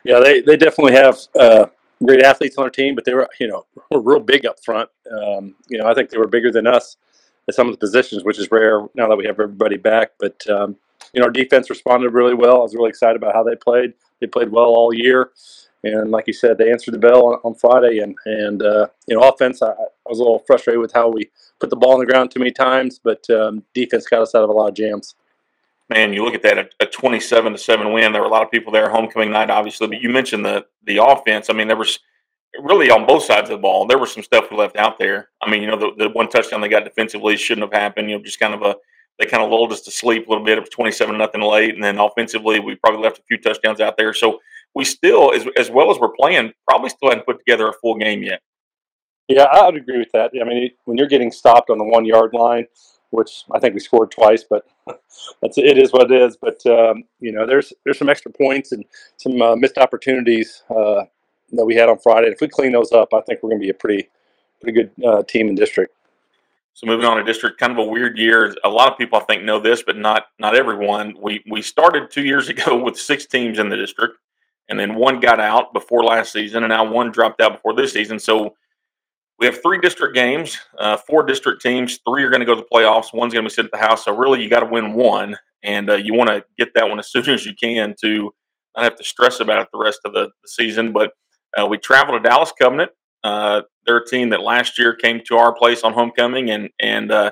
Yeah, 0.03 0.19
they, 0.19 0.41
they 0.41 0.57
definitely 0.57 0.93
have 0.93 1.17
uh, 1.39 1.65
great 2.05 2.23
athletes 2.23 2.57
on 2.57 2.65
our 2.65 2.69
team, 2.69 2.95
but 2.95 3.05
they 3.05 3.13
were 3.13 3.27
you 3.39 3.47
know 3.47 3.65
were 3.91 4.01
real 4.01 4.19
big 4.19 4.45
up 4.45 4.63
front. 4.63 4.89
Um, 5.11 5.55
you 5.69 5.77
know, 5.77 5.87
I 5.87 5.93
think 5.93 6.09
they 6.09 6.17
were 6.17 6.27
bigger 6.27 6.51
than 6.51 6.67
us 6.67 6.97
at 7.47 7.55
some 7.55 7.67
of 7.67 7.73
the 7.73 7.77
positions, 7.77 8.23
which 8.23 8.39
is 8.39 8.51
rare 8.51 8.87
now 8.95 9.07
that 9.07 9.15
we 9.17 9.25
have 9.25 9.39
everybody 9.39 9.77
back. 9.77 10.11
But 10.19 10.47
um, 10.49 10.77
you 11.13 11.19
know, 11.19 11.25
our 11.25 11.31
defense 11.31 11.69
responded 11.69 12.11
really 12.13 12.33
well. 12.33 12.57
I 12.57 12.63
was 12.63 12.75
really 12.75 12.89
excited 12.89 13.15
about 13.15 13.35
how 13.35 13.43
they 13.43 13.55
played. 13.55 13.93
They 14.19 14.27
played 14.27 14.51
well 14.51 14.65
all 14.65 14.93
year, 14.93 15.31
and 15.83 16.11
like 16.11 16.27
you 16.27 16.33
said, 16.33 16.57
they 16.57 16.71
answered 16.71 16.93
the 16.93 16.99
bell 16.99 17.25
on, 17.25 17.39
on 17.43 17.55
Friday. 17.55 17.99
And 17.99 18.15
and 18.25 18.63
uh, 18.63 18.87
you 19.07 19.17
know, 19.17 19.27
offense, 19.27 19.61
I, 19.61 19.71
I, 19.71 20.09
was 20.09 20.19
a 20.19 20.23
little 20.23 20.43
frustrated 20.45 20.81
with 20.81 20.93
how 20.93 21.09
we 21.09 21.29
put 21.59 21.69
the 21.69 21.75
ball 21.75 21.93
on 21.93 21.99
the 21.99 22.05
ground 22.05 22.31
too 22.31 22.39
many 22.39 22.51
times, 22.51 22.99
but 23.03 23.29
um, 23.29 23.63
defense 23.73 24.07
got 24.07 24.21
us 24.21 24.35
out 24.35 24.43
of 24.43 24.49
a 24.49 24.53
lot 24.53 24.69
of 24.69 24.75
jams 24.75 25.15
man, 25.89 26.13
you 26.13 26.23
look 26.23 26.35
at 26.35 26.41
that 26.43 26.57
a, 26.57 26.69
a, 26.81 26.85
27 26.85 27.53
to 27.53 27.57
7 27.57 27.91
win. 27.91 28.11
There 28.11 28.21
were 28.21 28.27
a 28.27 28.31
lot 28.31 28.43
of 28.43 28.51
people 28.51 28.71
there 28.71 28.89
homecoming 28.89 29.31
night, 29.31 29.49
obviously, 29.49 29.87
but 29.87 30.01
you 30.01 30.09
mentioned 30.09 30.45
the 30.45 30.65
the 30.85 31.03
offense. 31.03 31.49
I 31.49 31.53
mean, 31.53 31.67
there 31.67 31.77
was 31.77 31.99
really 32.59 32.89
on 32.89 33.05
both 33.05 33.23
sides 33.23 33.49
of 33.49 33.57
the 33.57 33.61
ball. 33.61 33.85
There 33.85 33.97
was 33.97 34.13
some 34.13 34.23
stuff 34.23 34.51
we 34.51 34.57
left 34.57 34.77
out 34.77 34.99
there. 34.99 35.29
I 35.41 35.49
mean, 35.49 35.61
you 35.61 35.67
know, 35.67 35.77
the, 35.77 35.91
the 35.97 36.09
one 36.09 36.29
touchdown 36.29 36.61
they 36.61 36.67
got 36.69 36.83
defensively 36.83 37.35
shouldn't 37.37 37.65
have 37.71 37.79
happened. 37.79 38.09
You 38.09 38.17
know, 38.17 38.23
just 38.23 38.39
kind 38.39 38.53
of 38.53 38.61
a 38.61 38.75
they 39.19 39.25
kind 39.25 39.43
of 39.43 39.49
lulled 39.51 39.71
us 39.71 39.81
to 39.81 39.91
sleep 39.91 40.27
a 40.27 40.29
little 40.29 40.43
bit. 40.43 40.57
It 40.57 40.61
was 40.61 40.69
27 40.69 41.17
nothing 41.17 41.41
late, 41.41 41.75
and 41.75 41.83
then 41.83 41.99
offensively 41.99 42.59
we 42.59 42.75
probably 42.75 43.01
left 43.01 43.19
a 43.19 43.23
few 43.27 43.37
touchdowns 43.37 43.79
out 43.79 43.95
there. 43.97 44.13
So 44.13 44.39
we 44.75 44.85
still, 44.85 45.33
as 45.33 45.45
as 45.57 45.69
well 45.69 45.91
as 45.91 45.99
we're 45.99 46.15
playing, 46.19 46.53
probably 46.67 46.89
still 46.89 47.09
haven't 47.09 47.25
put 47.25 47.39
together 47.39 47.67
a 47.67 47.73
full 47.73 47.95
game 47.95 48.23
yet. 48.23 48.41
Yeah, 49.27 49.43
I 49.43 49.65
would 49.65 49.77
agree 49.77 49.99
with 49.99 50.11
that. 50.13 50.31
I 50.39 50.43
mean, 50.43 50.71
when 50.85 50.97
you're 50.97 51.07
getting 51.07 51.31
stopped 51.31 51.69
on 51.69 51.77
the 51.77 51.83
one 51.83 52.05
yard 52.05 52.33
line, 52.33 52.65
which 53.11 53.43
I 53.51 53.59
think 53.59 53.73
we 53.73 53.79
scored 53.79 54.11
twice, 54.11 54.43
but 54.43 54.65
that's 55.41 55.57
it 55.57 55.77
is 55.77 55.91
what 55.91 56.11
it 56.11 56.21
is. 56.21 56.37
But 56.37 56.65
um, 56.65 57.03
you 57.19 57.31
know, 57.31 57.45
there's 57.45 57.73
there's 57.83 57.97
some 57.97 58.09
extra 58.09 58.31
points 58.31 58.71
and 58.71 58.85
some 59.17 59.41
uh, 59.41 59.55
missed 59.55 59.77
opportunities 59.77 60.63
uh, 60.69 61.03
that 61.51 61.65
we 61.65 61.75
had 61.75 61.89
on 61.89 61.99
Friday. 61.99 62.27
If 62.27 62.41
we 62.41 62.47
clean 62.47 62.71
those 62.71 62.91
up, 62.91 63.13
I 63.13 63.21
think 63.21 63.41
we're 63.41 63.49
going 63.49 63.61
to 63.61 63.65
be 63.65 63.69
a 63.69 63.75
pretty 63.75 64.09
pretty 64.61 64.81
good 64.81 65.05
uh, 65.05 65.23
team 65.23 65.49
in 65.49 65.55
district. 65.55 65.95
So 66.75 66.87
moving 66.87 67.05
on 67.05 67.17
to 67.17 67.23
district, 67.23 67.59
kind 67.59 67.71
of 67.71 67.77
a 67.77 67.83
weird 67.83 68.17
year. 68.17 68.53
A 68.63 68.69
lot 68.69 68.91
of 68.91 68.97
people 68.97 69.19
I 69.19 69.23
think 69.23 69.43
know 69.43 69.59
this, 69.59 69.83
but 69.83 69.97
not 69.97 70.25
not 70.39 70.55
everyone. 70.55 71.15
We 71.21 71.43
we 71.49 71.61
started 71.61 72.09
two 72.09 72.23
years 72.23 72.49
ago 72.53 72.81
with 72.81 72.97
six 72.97 73.25
teams 73.25 73.59
in 73.59 73.69
the 73.69 73.77
district, 73.77 74.17
and 74.69 74.79
then 74.79 74.95
one 74.95 75.19
got 75.19 75.39
out 75.39 75.73
before 75.73 76.03
last 76.03 76.33
season, 76.33 76.63
and 76.63 76.71
now 76.71 76.89
one 76.89 77.11
dropped 77.11 77.41
out 77.41 77.53
before 77.53 77.75
this 77.75 77.93
season. 77.93 78.19
So 78.19 78.55
we 79.39 79.45
have 79.45 79.61
three 79.61 79.79
district 79.79 80.15
games, 80.15 80.57
uh, 80.77 80.97
four 80.97 81.23
district 81.23 81.61
teams. 81.61 81.99
Three 82.07 82.23
are 82.23 82.29
going 82.29 82.41
to 82.41 82.45
go 82.45 82.55
to 82.55 82.61
the 82.61 82.67
playoffs. 82.71 83.13
One's 83.13 83.33
going 83.33 83.43
to 83.43 83.49
be 83.49 83.53
sitting 83.53 83.69
at 83.73 83.79
the 83.79 83.85
house. 83.85 84.05
So 84.05 84.15
really, 84.15 84.41
you 84.43 84.49
got 84.49 84.61
to 84.61 84.65
win 84.67 84.93
one, 84.93 85.37
and 85.63 85.89
uh, 85.89 85.95
you 85.95 86.13
want 86.13 86.29
to 86.29 86.45
get 86.57 86.73
that 86.75 86.89
one 86.89 86.99
as 86.99 87.07
soon 87.11 87.29
as 87.29 87.45
you 87.45 87.53
can 87.53 87.95
to 88.01 88.33
not 88.75 88.83
have 88.83 88.95
to 88.95 89.03
stress 89.03 89.39
about 89.39 89.61
it 89.61 89.67
the 89.71 89.79
rest 89.79 89.99
of 90.05 90.13
the, 90.13 90.29
the 90.41 90.47
season. 90.47 90.91
But 90.93 91.11
uh, 91.59 91.65
we 91.65 91.77
travel 91.77 92.17
to 92.17 92.19
Dallas 92.19 92.51
Covenant. 92.59 92.91
Uh, 93.23 93.61
they're 93.85 93.97
a 93.97 94.05
team 94.05 94.29
that 94.29 94.41
last 94.41 94.77
year 94.77 94.93
came 94.93 95.21
to 95.25 95.37
our 95.37 95.53
place 95.53 95.83
on 95.83 95.93
homecoming, 95.93 96.49
and 96.49 96.69
and 96.79 97.11
uh, 97.11 97.31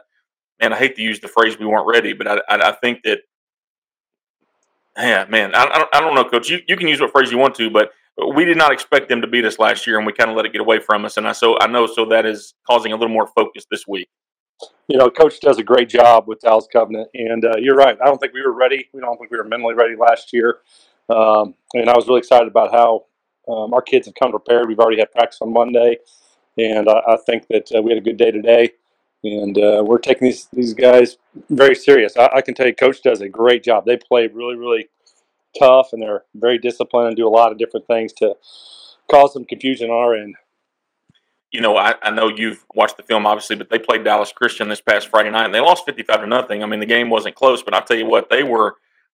man, 0.61 0.73
I 0.73 0.77
hate 0.77 0.95
to 0.95 1.01
use 1.01 1.19
the 1.19 1.27
phrase 1.27 1.59
"we 1.59 1.65
weren't 1.65 1.87
ready," 1.87 2.13
but 2.13 2.27
I, 2.27 2.35
I, 2.49 2.69
I 2.69 2.71
think 2.71 3.03
that, 3.03 3.19
yeah, 4.97 5.25
man, 5.29 5.53
I, 5.53 5.63
I, 5.63 5.77
don't, 5.77 5.95
I 5.95 5.99
don't 5.99 6.15
know, 6.15 6.23
Coach. 6.23 6.49
You, 6.49 6.59
you 6.67 6.77
can 6.77 6.87
use 6.87 7.01
what 7.01 7.11
phrase 7.11 7.31
you 7.31 7.37
want 7.37 7.55
to, 7.55 7.69
but 7.69 7.91
we 8.36 8.45
did 8.45 8.57
not 8.57 8.72
expect 8.72 9.09
them 9.09 9.22
to 9.22 9.28
beat 9.28 9.45
us 9.45 9.59
last 9.59 9.88
year, 9.88 9.97
and 9.97 10.05
we 10.05 10.13
kind 10.13 10.30
of 10.30 10.36
let 10.36 10.45
it 10.45 10.51
get 10.51 10.61
away 10.61 10.80
from 10.80 11.05
us. 11.05 11.17
And 11.17 11.28
I 11.28 11.32
so 11.32 11.57
I 11.59 11.67
know 11.67 11.88
so 11.88 12.05
that 12.05 12.26
is 12.26 12.53
causing 12.69 12.91
a 12.91 12.95
little 12.95 13.13
more 13.13 13.28
focus 13.28 13.65
this 13.69 13.88
week. 13.88 14.09
You 14.88 14.97
know, 14.97 15.09
Coach 15.09 15.39
does 15.39 15.57
a 15.57 15.63
great 15.63 15.89
job 15.89 16.28
with 16.28 16.39
Dallas 16.41 16.67
Covenant, 16.72 17.09
and 17.13 17.43
uh, 17.45 17.53
you're 17.57 17.76
right. 17.76 17.97
I 18.01 18.05
don't 18.05 18.19
think 18.19 18.34
we 18.34 18.41
were 18.41 18.53
ready. 18.53 18.89
We 18.93 19.01
don't 19.01 19.17
think 19.17 19.32
we 19.32 19.38
were 19.38 19.43
mentally 19.43 19.74
ready 19.74 19.95
last 19.95 20.34
year, 20.34 20.59
um, 21.09 21.55
and 21.74 21.89
I 21.89 21.95
was 21.95 22.07
really 22.07 22.19
excited 22.19 22.47
about 22.47 22.72
how 22.72 23.05
um, 23.51 23.74
our 23.74 23.82
kids 23.82 24.07
have 24.07 24.15
come 24.15 24.32
prepared. 24.32 24.67
We've 24.67 24.80
already 24.80 24.99
had 24.99 25.11
practice 25.11 25.39
on 25.41 25.51
Monday, 25.53 25.97
and 26.57 26.89
I, 26.89 27.01
I 27.07 27.17
think 27.26 27.47
that 27.49 27.72
uh, 27.76 27.82
we 27.82 27.91
had 27.91 27.97
a 27.97 28.05
good 28.05 28.17
day 28.17 28.32
today. 28.32 28.72
And 29.24 29.55
uh, 29.55 29.84
we're 29.86 29.99
taking 29.99 30.28
these 30.28 30.47
these 30.51 30.74
guys 30.74 31.17
very 31.49 31.76
serious. 31.76 32.17
I, 32.17 32.30
I 32.38 32.41
can 32.41 32.55
tell 32.55 32.65
you, 32.65 32.74
Coach 32.74 33.03
does 33.03 33.22
a 33.22 33.30
great 33.30 33.63
job. 33.63 33.86
They 33.86 33.97
play 33.97 34.28
really, 34.28 34.55
really 34.55 34.89
tough 35.57 35.93
and 35.93 36.01
they're 36.01 36.23
very 36.35 36.57
disciplined 36.57 37.07
and 37.07 37.17
do 37.17 37.27
a 37.27 37.29
lot 37.29 37.51
of 37.51 37.57
different 37.57 37.87
things 37.87 38.13
to 38.13 38.35
cause 39.09 39.33
some 39.33 39.45
confusion 39.45 39.89
on 39.89 39.95
our 39.95 40.15
end. 40.15 40.35
You 41.51 41.59
know, 41.59 41.75
I, 41.75 41.95
I 42.01 42.11
know 42.11 42.29
you've 42.29 42.65
watched 42.73 42.95
the 42.95 43.03
film, 43.03 43.25
obviously, 43.25 43.57
but 43.57 43.69
they 43.69 43.77
played 43.77 44.05
Dallas 44.05 44.31
Christian 44.31 44.69
this 44.69 44.79
past 44.79 45.09
Friday 45.09 45.31
night 45.31 45.45
and 45.45 45.53
they 45.53 45.59
lost 45.59 45.85
55 45.85 46.21
to 46.21 46.27
nothing. 46.27 46.63
I 46.63 46.65
mean, 46.65 46.79
the 46.79 46.85
game 46.85 47.09
wasn't 47.09 47.35
close, 47.35 47.61
but 47.61 47.73
I'll 47.73 47.83
tell 47.83 47.97
you 47.97 48.05
what, 48.05 48.29
they 48.29 48.43
were, 48.43 48.75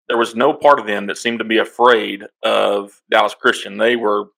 there 0.08 0.18
was 0.18 0.36
no 0.36 0.54
part 0.54 0.80
of 0.80 0.88
them 0.88 1.06
that 1.08 1.18
seemed 1.18 1.40
to 1.40 1.46
be 1.46 1.60
afraid 1.60 2.24
of 2.42 3.02
Dallas 3.12 3.36
Christian. 3.40 3.78
They 3.78 3.96
were 3.96 4.30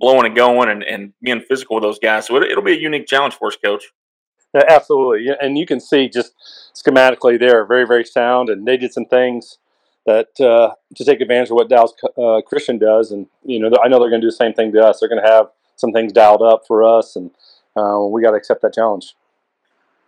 blowing 0.00 0.26
and 0.26 0.34
going 0.34 0.70
and, 0.70 0.82
and 0.82 1.12
being 1.22 1.40
physical 1.40 1.76
with 1.76 1.84
those 1.84 1.98
guys. 1.98 2.26
So 2.26 2.36
it, 2.36 2.56
will 2.56 2.62
be 2.62 2.72
a 2.72 2.80
unique 2.80 3.06
challenge 3.06 3.34
for 3.34 3.48
us, 3.48 3.56
coach. 3.62 3.92
Yeah, 4.54 4.62
absolutely. 4.68 5.28
And 5.40 5.58
you 5.58 5.66
can 5.66 5.80
see 5.80 6.08
just 6.08 6.32
schematically 6.74 7.38
they're 7.38 7.66
very, 7.66 7.86
very 7.86 8.04
sound 8.04 8.48
and 8.48 8.66
they 8.66 8.76
did 8.76 8.92
some 8.92 9.04
things 9.04 9.58
that 10.06 10.28
uh, 10.40 10.74
to 10.96 11.04
take 11.04 11.20
advantage 11.20 11.50
of 11.50 11.54
what 11.54 11.68
Dallas 11.68 11.92
uh, 12.18 12.40
Christian 12.46 12.78
does, 12.78 13.10
and 13.10 13.26
you 13.44 13.58
know 13.58 13.70
I 13.82 13.88
know 13.88 13.98
they're 13.98 14.10
going 14.10 14.20
to 14.20 14.26
do 14.26 14.30
the 14.30 14.36
same 14.36 14.52
thing 14.52 14.72
to 14.72 14.80
us. 14.84 15.00
They're 15.00 15.08
going 15.08 15.22
to 15.22 15.28
have 15.28 15.46
some 15.76 15.92
things 15.92 16.12
dialed 16.12 16.42
up 16.42 16.62
for 16.66 16.84
us, 16.84 17.16
and 17.16 17.30
uh, 17.76 18.00
we 18.00 18.22
got 18.22 18.32
to 18.32 18.36
accept 18.36 18.62
that 18.62 18.74
challenge. 18.74 19.14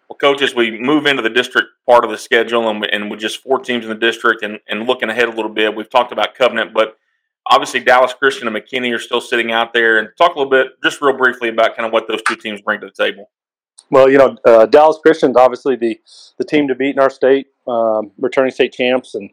Well, 0.08 0.16
coach, 0.16 0.40
as 0.40 0.54
we 0.54 0.78
move 0.78 1.06
into 1.06 1.22
the 1.22 1.30
district 1.30 1.68
part 1.84 2.04
of 2.04 2.10
the 2.10 2.18
schedule, 2.18 2.68
and, 2.68 2.84
and 2.86 3.10
with 3.10 3.18
just 3.18 3.42
four 3.42 3.58
teams 3.58 3.84
in 3.84 3.88
the 3.88 3.96
district, 3.96 4.42
and, 4.42 4.60
and 4.68 4.86
looking 4.86 5.08
ahead 5.08 5.28
a 5.28 5.32
little 5.32 5.50
bit, 5.50 5.74
we've 5.74 5.90
talked 5.90 6.12
about 6.12 6.36
Covenant, 6.36 6.72
but 6.72 6.96
obviously 7.50 7.80
Dallas 7.80 8.12
Christian 8.12 8.46
and 8.46 8.56
McKinney 8.56 8.94
are 8.94 9.00
still 9.00 9.20
sitting 9.20 9.50
out 9.50 9.72
there. 9.72 9.98
And 9.98 10.08
talk 10.16 10.34
a 10.34 10.38
little 10.38 10.50
bit, 10.50 10.80
just 10.82 11.00
real 11.00 11.16
briefly, 11.16 11.48
about 11.48 11.76
kind 11.76 11.86
of 11.86 11.92
what 11.92 12.06
those 12.08 12.22
two 12.22 12.36
teams 12.36 12.60
bring 12.60 12.80
to 12.80 12.86
the 12.86 12.92
table. 12.92 13.30
Well, 13.90 14.10
you 14.10 14.18
know, 14.18 14.36
uh, 14.44 14.66
Dallas 14.66 14.98
Christian's 15.00 15.36
obviously 15.36 15.76
the 15.76 16.00
the 16.38 16.44
team 16.44 16.66
to 16.68 16.74
beat 16.74 16.96
in 16.96 16.98
our 16.98 17.10
state, 17.10 17.48
um, 17.68 18.10
returning 18.18 18.50
state 18.50 18.72
champs, 18.72 19.14
and 19.14 19.30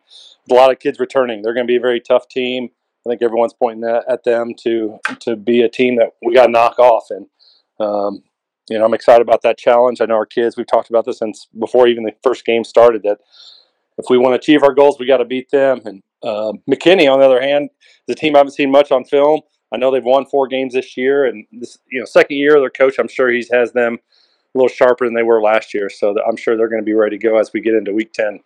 a 0.50 0.54
lot 0.54 0.72
of 0.72 0.80
kids 0.80 1.00
returning. 1.00 1.42
They're 1.42 1.54
going 1.54 1.68
to 1.68 1.72
be 1.72 1.78
a 1.78 1.82
very 1.82 2.00
tough 2.00 2.28
team. 2.28 2.70
I 3.06 3.10
think 3.10 3.22
everyone's 3.22 3.54
pointing 3.54 3.84
at 4.08 4.24
them 4.24 4.54
to 4.64 5.00
to 5.22 5.36
be 5.36 5.62
a 5.62 5.70
team 5.70 5.98
that 5.98 6.12
we 6.26 6.34
got 6.34 6.46
to 6.46 6.52
knock 6.52 6.80
off. 6.80 7.06
And 7.10 7.28
um, 7.80 8.24
you 8.70 8.78
know, 8.78 8.86
I'm 8.86 8.94
excited 8.94 9.22
about 9.22 9.42
that 9.42 9.58
challenge. 9.58 10.00
I 10.00 10.06
know 10.06 10.16
our 10.16 10.26
kids. 10.26 10.56
We've 10.56 10.68
talked 10.68 10.90
about 10.90 11.06
this 11.06 11.20
since 11.20 11.48
before 11.60 11.88
even 11.88 12.04
the 12.04 12.14
first 12.24 12.46
game 12.46 12.64
started. 12.64 13.04
That 13.04 13.18
if 13.98 14.06
we 14.10 14.18
want 14.18 14.34
to 14.34 14.40
achieve 14.40 14.64
our 14.64 14.74
goals, 14.74 14.98
we 15.00 15.06
got 15.06 15.18
to 15.18 15.26
beat 15.26 15.52
them. 15.52 15.82
And 15.86 16.02
uh, 16.24 16.54
McKinney, 16.70 17.12
on 17.12 17.20
the 17.20 17.26
other 17.26 17.42
hand, 17.42 17.70
the 18.08 18.16
team 18.16 18.36
I 18.36 18.40
haven't 18.40 18.54
seen 18.54 18.72
much 18.72 18.92
on 18.92 19.04
film. 19.04 19.42
I 19.74 19.78
know 19.78 19.92
they've 19.92 20.04
won 20.04 20.26
four 20.26 20.48
games 20.48 20.76
this 20.76 20.96
year, 20.96 21.26
and 21.26 21.46
this 21.52 21.78
you 21.92 22.00
know 22.00 22.06
second 22.06 22.38
year 22.38 22.60
their 22.60 22.70
coach. 22.70 23.00
I'm 23.00 23.08
sure 23.08 23.30
he 23.30 23.46
has 23.52 23.74
them 23.74 23.98
a 24.56 24.58
little 24.58 24.70
sharper 24.70 25.06
than 25.06 25.16
they 25.16 25.24
were 25.24 25.42
last 25.42 25.74
year. 25.74 25.90
So 25.90 26.16
I'm 26.26 26.38
sure 26.38 26.56
they're 26.56 26.70
going 26.70 26.82
to 26.82 26.86
be 26.86 26.94
ready 26.94 27.18
to 27.18 27.24
go 27.24 27.38
as 27.38 27.52
we 27.54 27.60
get 27.60 27.74
into 27.74 27.92
week 27.92 28.14
ten. 28.14 28.40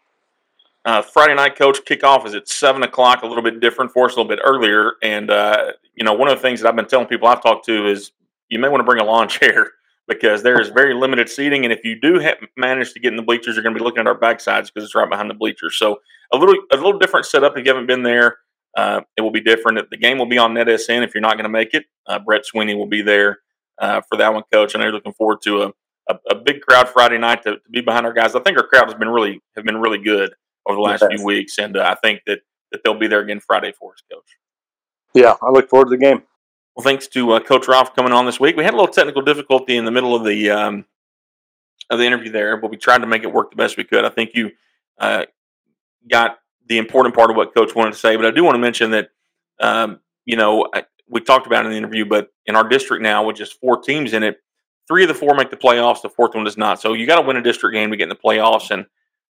Uh, 0.88 1.02
Friday 1.02 1.36
night 1.36 1.58
coach 1.58 1.80
kickoff 1.84 2.26
is 2.26 2.34
at 2.34 2.48
seven 2.48 2.82
o'clock, 2.82 3.22
a 3.22 3.28
little 3.28 3.44
bit 3.44 3.60
different 3.60 3.92
for 3.92 4.06
us, 4.06 4.14
a 4.14 4.16
little 4.16 4.30
bit 4.30 4.40
earlier. 4.42 4.94
And 5.04 5.30
uh, 5.30 5.74
you 5.96 6.06
know, 6.06 6.14
one 6.14 6.30
of 6.30 6.38
the 6.38 6.42
things 6.42 6.62
that 6.62 6.70
I've 6.70 6.78
been 6.78 6.88
telling 6.88 7.08
people 7.08 7.28
I've 7.28 7.44
talked 7.44 7.66
to 7.66 7.88
is 7.88 8.14
you 8.48 8.58
may 8.58 8.70
want 8.70 8.80
to 8.80 8.86
bring 8.86 9.02
a 9.02 9.04
lawn 9.04 9.28
chair 9.28 9.72
because 10.08 10.44
there 10.44 10.62
is 10.62 10.70
very 10.70 10.94
limited 10.94 11.28
seating, 11.28 11.66
and 11.66 11.74
if 11.74 11.84
you 11.84 12.00
do 12.00 12.22
ha- 12.22 12.38
manage 12.56 12.94
to 12.94 13.02
get 13.02 13.12
in 13.12 13.18
the 13.18 13.22
bleachers, 13.22 13.58
you're 13.58 13.64
going 13.64 13.76
to 13.76 13.78
be 13.78 13.84
looking 13.84 14.00
at 14.00 14.08
our 14.08 14.18
backsides 14.18 14.68
because 14.68 14.86
it's 14.86 14.96
right 14.96 15.10
behind 15.10 15.30
the 15.30 15.34
bleachers. 15.34 15.78
So 15.78 16.00
a 16.32 16.38
little 16.38 16.56
a 16.72 16.78
little 16.78 16.98
different 16.98 17.26
setup. 17.26 17.58
If 17.58 17.66
you 17.66 17.70
haven't 17.70 17.88
been 17.88 18.04
there, 18.04 18.38
uh, 18.78 19.02
it 19.18 19.22
will 19.24 19.32
be 19.32 19.42
different. 19.42 19.90
The 19.90 19.98
game 19.98 20.18
will 20.18 20.26
be 20.26 20.38
on 20.38 20.54
NetSN 20.54 21.04
if 21.04 21.14
you're 21.14 21.20
not 21.20 21.34
going 21.34 21.44
to 21.44 21.50
make 21.50 21.74
it. 21.74 21.84
Uh, 22.08 22.20
Brett 22.20 22.46
Sweeney 22.46 22.76
will 22.76 22.88
be 22.88 23.02
there 23.02 23.40
uh, 23.78 24.00
for 24.08 24.18
that 24.20 24.34
one, 24.34 24.44
coach. 24.54 24.74
And 24.74 24.82
I'm 24.82 24.92
looking 24.92 25.12
forward 25.12 25.42
to 25.44 25.64
a, 25.64 25.74
a, 26.08 26.18
a 26.32 26.36
big 26.36 26.62
crowd 26.62 26.88
Friday 26.88 27.18
night 27.18 27.44
to, 27.44 27.56
to, 27.56 27.70
be 27.70 27.82
behind 27.82 28.06
our 28.06 28.14
guys. 28.14 28.36
I 28.36 28.40
think 28.40 28.58
our 28.58 28.66
crowd 28.66 28.86
has 28.86 28.94
been 28.94 29.10
really 29.10 29.42
have 29.58 29.66
been 29.66 29.82
really 29.82 29.98
good 29.98 30.34
over 30.68 30.76
the 30.76 30.82
last 30.82 31.04
few 31.10 31.24
weeks, 31.24 31.58
and 31.58 31.78
uh, 31.78 31.84
I 31.84 31.96
think 31.96 32.22
that 32.28 32.40
that 32.72 32.82
they'll 32.84 33.00
be 33.00 33.08
there 33.08 33.22
again 33.22 33.40
Friday 33.40 33.72
for 33.72 33.94
us, 33.94 34.02
Coach. 34.12 34.38
Yeah, 35.14 35.36
I 35.42 35.50
look 35.50 35.70
forward 35.70 35.86
to 35.86 35.92
the 35.92 35.98
game. 35.98 36.24
Well, 36.76 36.84
thanks 36.84 37.08
to 37.08 37.32
uh, 37.32 37.40
Coach 37.40 37.68
Ralph 37.68 37.96
coming 37.96 38.12
on 38.12 38.26
this 38.26 38.40
week. 38.40 38.56
We 38.56 38.64
had 38.64 38.74
a 38.74 38.78
little 38.78 38.94
technical 38.94 39.22
difficulty 39.22 39.78
in 39.78 39.86
the 39.86 39.92
middle 39.92 40.16
of 40.16 40.24
the 40.24 40.52
um, 40.52 40.86
of 41.90 42.00
the 42.00 42.06
interview 42.06 42.32
there, 42.32 42.58
but 42.58 42.70
we 42.70 42.78
tried 42.78 43.00
to 43.00 43.08
make 43.08 43.24
it 43.24 43.34
work 43.34 43.50
the 43.50 43.56
best 43.56 43.78
we 43.78 43.84
could. 43.84 44.06
I 44.06 44.10
think 44.10 44.32
you 44.36 44.52
uh, 45.00 45.26
got 46.10 46.38
the 46.68 46.78
important 46.78 47.16
part 47.16 47.32
of 47.32 47.38
what 47.38 47.56
Coach 47.56 47.74
wanted 47.74 47.94
to 47.94 47.98
say, 47.98 48.16
but 48.16 48.26
I 48.26 48.32
do 48.32 48.44
want 48.44 48.56
to 48.56 48.60
mention 48.60 48.92
that 48.92 49.10
um, 49.60 50.02
you 50.26 50.36
know 50.36 50.68
I, 50.74 50.84
we 51.10 51.22
talked 51.22 51.48
about 51.48 51.66
in 51.66 51.72
the 51.72 51.78
interview, 51.78 52.06
but 52.06 52.30
in 52.46 52.56
our 52.56 52.68
district 52.68 53.02
now 53.02 53.26
with 53.26 53.38
just 53.38 53.60
four 53.60 53.82
teams 53.82 54.14
in 54.14 54.24
it, 54.24 54.38
three 54.88 55.04
of 55.04 55.08
the 55.08 55.16
four 55.16 55.34
make 55.36 55.50
the 55.50 55.58
playoffs. 55.58 56.02
The 56.02 56.10
fourth 56.10 56.36
one 56.36 56.44
does 56.44 56.58
not. 56.58 56.82
So 56.82 56.94
you 56.94 57.08
got 57.08 57.20
to 57.20 57.26
win 57.28 57.38
a 57.38 57.42
district 57.42 57.74
game 57.74 57.90
to 57.92 57.98
get 57.98 58.04
in 58.04 58.10
the 58.10 58.16
playoffs, 58.16 58.70
and 58.70 58.86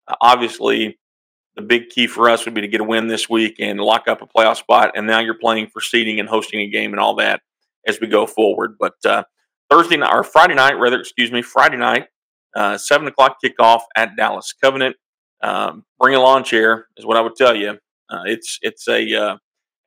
uh, 0.08 0.14
obviously 0.20 0.98
the 1.56 1.62
big 1.62 1.88
key 1.88 2.06
for 2.06 2.28
us 2.28 2.44
would 2.44 2.54
be 2.54 2.60
to 2.60 2.68
get 2.68 2.80
a 2.80 2.84
win 2.84 3.06
this 3.06 3.28
week 3.28 3.56
and 3.60 3.78
lock 3.78 4.08
up 4.08 4.22
a 4.22 4.26
playoff 4.26 4.56
spot. 4.56 4.92
And 4.96 5.06
now 5.06 5.20
you're 5.20 5.38
playing 5.38 5.68
for 5.68 5.80
seeding 5.80 6.18
and 6.18 6.28
hosting 6.28 6.60
a 6.60 6.68
game 6.68 6.92
and 6.92 7.00
all 7.00 7.14
that 7.16 7.42
as 7.86 8.00
we 8.00 8.06
go 8.06 8.26
forward. 8.26 8.76
But 8.78 8.94
uh, 9.04 9.24
Thursday 9.70 9.96
night 9.96 10.12
or 10.12 10.24
Friday 10.24 10.54
night, 10.54 10.78
rather, 10.78 11.00
excuse 11.00 11.30
me, 11.30 11.42
Friday 11.42 11.76
night, 11.76 12.06
uh, 12.56 12.78
seven 12.78 13.06
o'clock 13.06 13.36
kickoff 13.44 13.82
at 13.96 14.16
Dallas 14.16 14.52
Covenant. 14.52 14.96
Um, 15.42 15.84
bring 15.98 16.14
a 16.14 16.20
lawn 16.20 16.44
chair 16.44 16.88
is 16.96 17.04
what 17.04 17.16
I 17.16 17.20
would 17.20 17.36
tell 17.36 17.54
you. 17.54 17.78
Uh, 18.08 18.22
it's 18.26 18.58
it's 18.62 18.88
a 18.88 19.14
uh, 19.14 19.36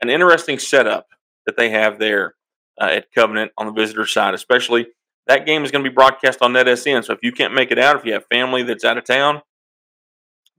an 0.01 0.09
interesting 0.09 0.59
setup 0.59 1.07
that 1.45 1.57
they 1.57 1.69
have 1.69 1.99
there 1.99 2.35
uh, 2.79 2.85
at 2.85 3.11
Covenant 3.13 3.51
on 3.57 3.65
the 3.65 3.73
visitor 3.73 4.05
side, 4.05 4.33
especially 4.33 4.87
that 5.27 5.45
game 5.45 5.63
is 5.63 5.71
going 5.71 5.83
to 5.83 5.89
be 5.89 5.93
broadcast 5.93 6.41
on 6.41 6.53
NetSN. 6.53 7.03
So 7.03 7.13
if 7.13 7.19
you 7.21 7.31
can't 7.31 7.53
make 7.53 7.71
it 7.71 7.79
out, 7.79 7.97
if 7.97 8.05
you 8.05 8.13
have 8.13 8.25
family 8.31 8.63
that's 8.63 8.85
out 8.85 8.97
of 8.97 9.03
town, 9.03 9.41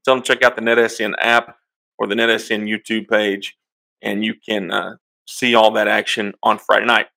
tell 0.09 0.14
them 0.14 0.24
check 0.24 0.42
out 0.42 0.56
the 0.56 0.62
NetSN 0.62 1.12
app 1.20 1.56
or 1.98 2.06
the 2.06 2.14
NetSN 2.14 2.66
YouTube 2.66 3.09
page, 3.09 3.59
and 4.00 4.24
you 4.24 4.32
can 4.34 4.70
uh, 4.70 4.94
see 5.26 5.54
all 5.54 5.70
that 5.72 5.86
action 5.86 6.32
on 6.42 6.59
Friday 6.59 6.86
night. 6.86 7.09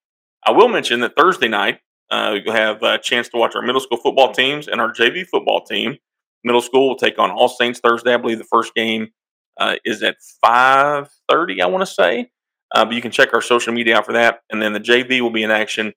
I 0.45 0.51
will 0.51 0.67
mention 0.67 0.99
that 0.99 1.15
Thursday 1.15 1.47
night, 1.47 1.79
uh, 2.09 2.35
you'll 2.43 2.53
have 2.53 2.83
a 2.83 2.97
chance 2.97 3.29
to 3.29 3.37
watch 3.37 3.55
our 3.55 3.61
middle 3.61 3.79
school 3.79 3.97
football 3.97 4.33
teams 4.33 4.67
and 4.67 4.81
our 4.81 4.91
JV 4.91 5.25
football 5.25 5.63
team. 5.63 5.95
Middle 6.43 6.61
school 6.61 6.89
will 6.89 6.97
take 6.97 7.17
on 7.17 7.31
All 7.31 7.47
Saints 7.47 7.79
Thursday. 7.79 8.13
I 8.13 8.17
believe 8.17 8.39
the 8.39 8.43
first 8.43 8.73
game 8.73 9.09
uh, 9.57 9.75
is 9.85 10.03
at 10.03 10.17
5.30, 10.43 11.61
I 11.61 11.67
want 11.67 11.83
to 11.83 11.85
say. 11.85 12.29
Uh, 12.75 12.83
but 12.83 12.95
you 12.95 13.01
can 13.01 13.11
check 13.11 13.33
our 13.33 13.41
social 13.41 13.71
media 13.71 13.97
out 13.97 14.05
for 14.05 14.13
that. 14.13 14.39
And 14.49 14.61
then 14.61 14.73
the 14.73 14.79
JV 14.79 15.21
will 15.21 15.29
be 15.29 15.43
in 15.43 15.51
action 15.51 15.93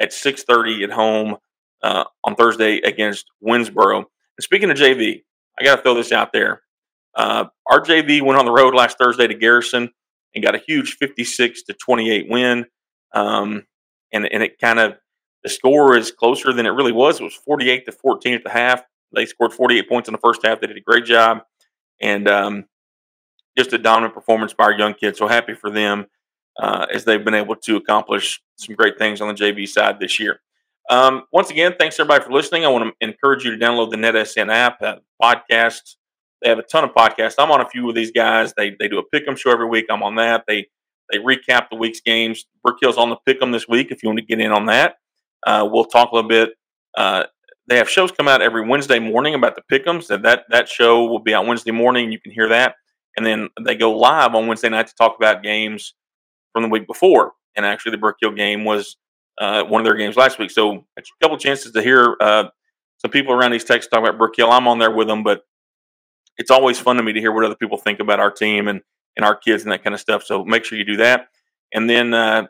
at 0.00 0.12
6.30 0.12 0.84
at 0.84 0.90
home 0.92 1.36
uh, 1.82 2.04
on 2.24 2.36
Thursday 2.36 2.78
against 2.78 3.26
Winnsboro. 3.46 3.96
And 3.98 4.06
speaking 4.42 4.70
of 4.70 4.78
JV, 4.78 5.24
I 5.58 5.64
got 5.64 5.76
to 5.76 5.82
throw 5.82 5.94
this 5.94 6.12
out 6.12 6.32
there. 6.32 6.62
Uh, 7.14 7.46
our 7.70 7.80
JV 7.80 8.22
went 8.22 8.38
on 8.38 8.44
the 8.44 8.52
road 8.52 8.74
last 8.74 8.98
Thursday 8.98 9.26
to 9.26 9.34
Garrison 9.34 9.90
and 10.34 10.44
got 10.44 10.54
a 10.54 10.58
huge 10.58 10.96
56 10.96 11.62
to 11.64 11.74
28 11.74 12.30
win. 12.30 12.66
Um, 13.14 13.64
and, 14.12 14.26
and 14.26 14.42
it 14.42 14.58
kind 14.58 14.78
of, 14.78 14.96
the 15.42 15.48
score 15.48 15.96
is 15.96 16.12
closer 16.12 16.52
than 16.52 16.66
it 16.66 16.70
really 16.70 16.92
was. 16.92 17.20
It 17.20 17.24
was 17.24 17.34
48 17.34 17.86
to 17.86 17.92
14 17.92 18.34
at 18.34 18.44
the 18.44 18.50
half. 18.50 18.82
They 19.14 19.26
scored 19.26 19.52
48 19.52 19.88
points 19.88 20.08
in 20.08 20.12
the 20.12 20.18
first 20.18 20.44
half. 20.44 20.60
They 20.60 20.66
did 20.66 20.76
a 20.76 20.82
great 20.82 21.04
job. 21.04 21.42
And 22.00 22.28
um, 22.28 22.64
just 23.56 23.72
a 23.72 23.78
dominant 23.78 24.14
performance 24.14 24.52
by 24.52 24.64
our 24.64 24.78
young 24.78 24.94
kids. 24.94 25.18
So 25.18 25.26
happy 25.26 25.54
for 25.54 25.70
them 25.70 26.06
uh, 26.60 26.86
as 26.92 27.04
they've 27.04 27.24
been 27.24 27.34
able 27.34 27.56
to 27.56 27.76
accomplish 27.76 28.40
some 28.56 28.74
great 28.74 28.98
things 28.98 29.20
on 29.20 29.28
the 29.28 29.34
JV 29.34 29.66
side 29.66 29.98
this 29.98 30.20
year. 30.20 30.40
Um, 30.90 31.24
once 31.32 31.50
again, 31.50 31.74
thanks 31.78 31.98
everybody 32.00 32.24
for 32.24 32.32
listening. 32.32 32.64
I 32.64 32.68
want 32.68 32.84
to 33.00 33.06
encourage 33.06 33.44
you 33.44 33.56
to 33.56 33.64
download 33.64 33.90
the 33.90 33.96
NetSN 33.98 34.52
app, 34.52 34.82
uh, 34.82 34.96
podcasts. 35.22 35.96
They 36.42 36.48
have 36.50 36.58
a 36.58 36.62
ton 36.62 36.84
of 36.84 36.90
podcasts. 36.92 37.34
I'm 37.38 37.50
on 37.50 37.60
a 37.60 37.68
few 37.68 37.88
of 37.88 37.94
these 37.94 38.12
guys. 38.12 38.54
They 38.56 38.76
they 38.78 38.88
do 38.88 38.98
a 38.98 39.04
pick'em 39.16 39.36
show 39.36 39.50
every 39.52 39.68
week. 39.68 39.86
I'm 39.90 40.02
on 40.02 40.16
that. 40.16 40.44
They 40.48 40.68
they 41.12 41.18
recap 41.18 41.70
the 41.70 41.76
week's 41.76 42.00
games. 42.00 42.46
Brook 42.64 42.78
Hill's 42.80 42.98
on 42.98 43.10
the 43.10 43.16
pick'em 43.28 43.52
this 43.52 43.68
week. 43.68 43.90
If 43.90 44.02
you 44.02 44.08
want 44.10 44.20
to 44.20 44.24
get 44.26 44.40
in 44.40 44.52
on 44.52 44.66
that, 44.66 44.96
uh, 45.46 45.68
we'll 45.70 45.86
talk 45.86 46.12
a 46.12 46.14
little 46.16 46.28
bit 46.28 46.50
Uh, 46.96 47.24
they 47.68 47.76
have 47.78 47.88
shows 47.90 48.12
come 48.12 48.28
out 48.28 48.42
every 48.42 48.66
Wednesday 48.66 48.98
morning 49.00 49.34
about 49.34 49.56
the 49.56 49.62
pickums. 49.72 50.08
That 50.08 50.22
that 50.22 50.44
that 50.50 50.68
show 50.68 51.04
will 51.06 51.20
be 51.20 51.34
on 51.34 51.46
Wednesday 51.46 51.72
morning. 51.72 52.12
You 52.12 52.20
can 52.20 52.32
hear 52.32 52.48
that, 52.50 52.76
and 53.16 53.26
then 53.26 53.48
they 53.64 53.76
go 53.76 53.96
live 53.96 54.34
on 54.34 54.46
Wednesday 54.48 54.70
night 54.70 54.88
to 54.88 54.94
talk 54.96 55.16
about 55.18 55.42
games 55.42 55.94
from 56.52 56.64
the 56.64 56.70
week 56.70 56.86
before. 56.86 57.34
And 57.56 57.66
actually, 57.66 57.92
the 57.92 57.98
Brook 57.98 58.16
Hill 58.20 58.32
game 58.32 58.64
was 58.64 58.96
uh, 59.40 59.64
one 59.64 59.80
of 59.80 59.84
their 59.84 59.96
games 59.96 60.16
last 60.16 60.38
week. 60.38 60.50
So 60.50 60.84
a 60.96 61.02
couple 61.22 61.36
chances 61.38 61.72
to 61.72 61.82
hear 61.82 62.16
uh, 62.20 62.44
some 62.98 63.10
people 63.10 63.32
around 63.32 63.54
East 63.54 63.66
Texas 63.66 63.88
talk 63.88 64.00
about 64.00 64.18
Brook 64.18 64.34
Hill. 64.36 64.50
I'm 64.50 64.66
on 64.66 64.78
there 64.78 64.90
with 64.90 65.06
them, 65.08 65.22
but 65.22 65.42
it's 66.36 66.50
always 66.50 66.78
fun 66.78 66.96
to 66.96 67.02
me 67.02 67.12
to 67.12 67.20
hear 67.20 67.32
what 67.32 67.44
other 67.44 67.56
people 67.56 67.78
think 67.78 68.00
about 68.00 68.20
our 68.20 68.30
team 68.30 68.68
and 68.68 68.80
and 69.16 69.24
our 69.24 69.34
kids 69.34 69.64
and 69.64 69.72
that 69.72 69.82
kind 69.82 69.94
of 69.94 70.00
stuff. 70.00 70.22
So 70.22 70.44
make 70.44 70.64
sure 70.64 70.78
you 70.78 70.84
do 70.84 70.98
that. 70.98 71.28
And 71.74 71.90
then 71.90 72.14
uh, 72.14 72.46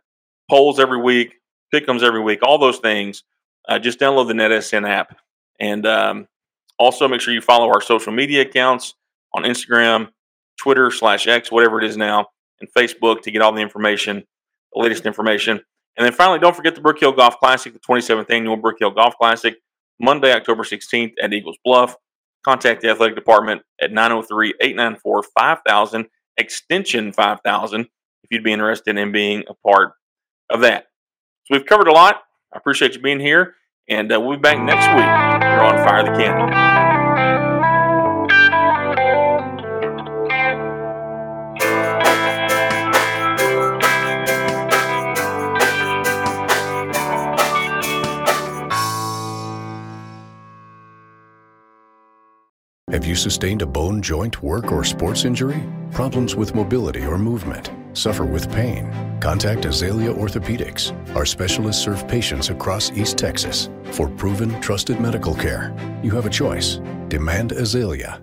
polls 0.50 0.78
every 0.78 1.00
week, 1.00 1.34
pickums 1.74 2.02
every 2.02 2.20
week, 2.20 2.40
all 2.42 2.58
those 2.58 2.78
things. 2.78 3.24
Uh, 3.66 3.78
just 3.78 3.98
download 3.98 4.28
the 4.28 4.34
NetSN 4.34 4.86
app. 4.88 5.16
And 5.58 5.86
um, 5.86 6.28
also 6.78 7.08
make 7.08 7.20
sure 7.20 7.34
you 7.34 7.40
follow 7.40 7.68
our 7.68 7.80
social 7.80 8.12
media 8.12 8.42
accounts 8.42 8.94
on 9.34 9.44
Instagram, 9.44 10.08
Twitter 10.58 10.90
slash 10.90 11.26
X, 11.26 11.50
whatever 11.50 11.80
it 11.80 11.84
is 11.84 11.96
now, 11.96 12.28
and 12.60 12.68
Facebook 12.76 13.22
to 13.22 13.30
get 13.30 13.42
all 13.42 13.52
the 13.52 13.62
information, 13.62 14.24
the 14.74 14.80
latest 14.80 15.06
information. 15.06 15.62
And 15.98 16.06
then 16.06 16.12
finally, 16.12 16.38
don't 16.38 16.54
forget 16.54 16.76
the 16.76 16.80
Brook 16.80 17.00
Hill 17.00 17.12
Golf 17.12 17.38
Classic, 17.40 17.72
the 17.72 17.80
27th 17.80 18.30
annual 18.30 18.56
Brook 18.56 18.76
Hill 18.78 18.92
Golf 18.92 19.16
Classic, 19.18 19.56
Monday, 20.00 20.32
October 20.32 20.62
16th 20.62 21.12
at 21.20 21.32
Eagles 21.32 21.58
Bluff. 21.64 21.96
Contact 22.44 22.80
the 22.80 22.88
athletic 22.88 23.16
department 23.16 23.62
at 23.82 23.90
903 23.90 24.54
894 24.60 25.24
5000, 25.36 26.06
extension 26.36 27.12
5000, 27.12 27.80
if 27.80 27.88
you'd 28.30 28.44
be 28.44 28.52
interested 28.52 28.96
in 28.96 29.10
being 29.10 29.42
a 29.48 29.54
part 29.68 29.94
of 30.48 30.60
that. 30.60 30.86
So 31.44 31.56
we've 31.56 31.66
covered 31.66 31.88
a 31.88 31.92
lot. 31.92 32.22
I 32.54 32.58
appreciate 32.58 32.94
you 32.94 33.00
being 33.00 33.20
here, 33.20 33.56
and 33.88 34.10
uh, 34.12 34.20
we'll 34.20 34.36
be 34.36 34.40
back 34.40 34.60
next 34.60 34.86
week 34.86 35.42
here 35.42 35.60
on 35.60 35.76
Fire 35.84 36.04
the 36.04 36.12
Cannon. 36.12 36.97
Have 52.98 53.06
you 53.06 53.14
sustained 53.14 53.62
a 53.62 53.66
bone, 53.66 54.02
joint, 54.02 54.42
work, 54.42 54.72
or 54.72 54.82
sports 54.82 55.24
injury? 55.24 55.62
Problems 55.92 56.34
with 56.34 56.56
mobility 56.56 57.02
or 57.02 57.16
movement? 57.16 57.70
Suffer 57.92 58.24
with 58.24 58.50
pain? 58.50 58.90
Contact 59.20 59.64
Azalea 59.66 60.12
Orthopedics. 60.12 60.90
Our 61.14 61.24
specialists 61.24 61.80
serve 61.80 62.08
patients 62.08 62.50
across 62.50 62.90
East 62.90 63.16
Texas. 63.16 63.70
For 63.92 64.08
proven, 64.08 64.60
trusted 64.60 64.98
medical 64.98 65.32
care, 65.32 65.72
you 66.02 66.10
have 66.10 66.26
a 66.26 66.30
choice. 66.30 66.80
Demand 67.06 67.52
Azalea. 67.52 68.16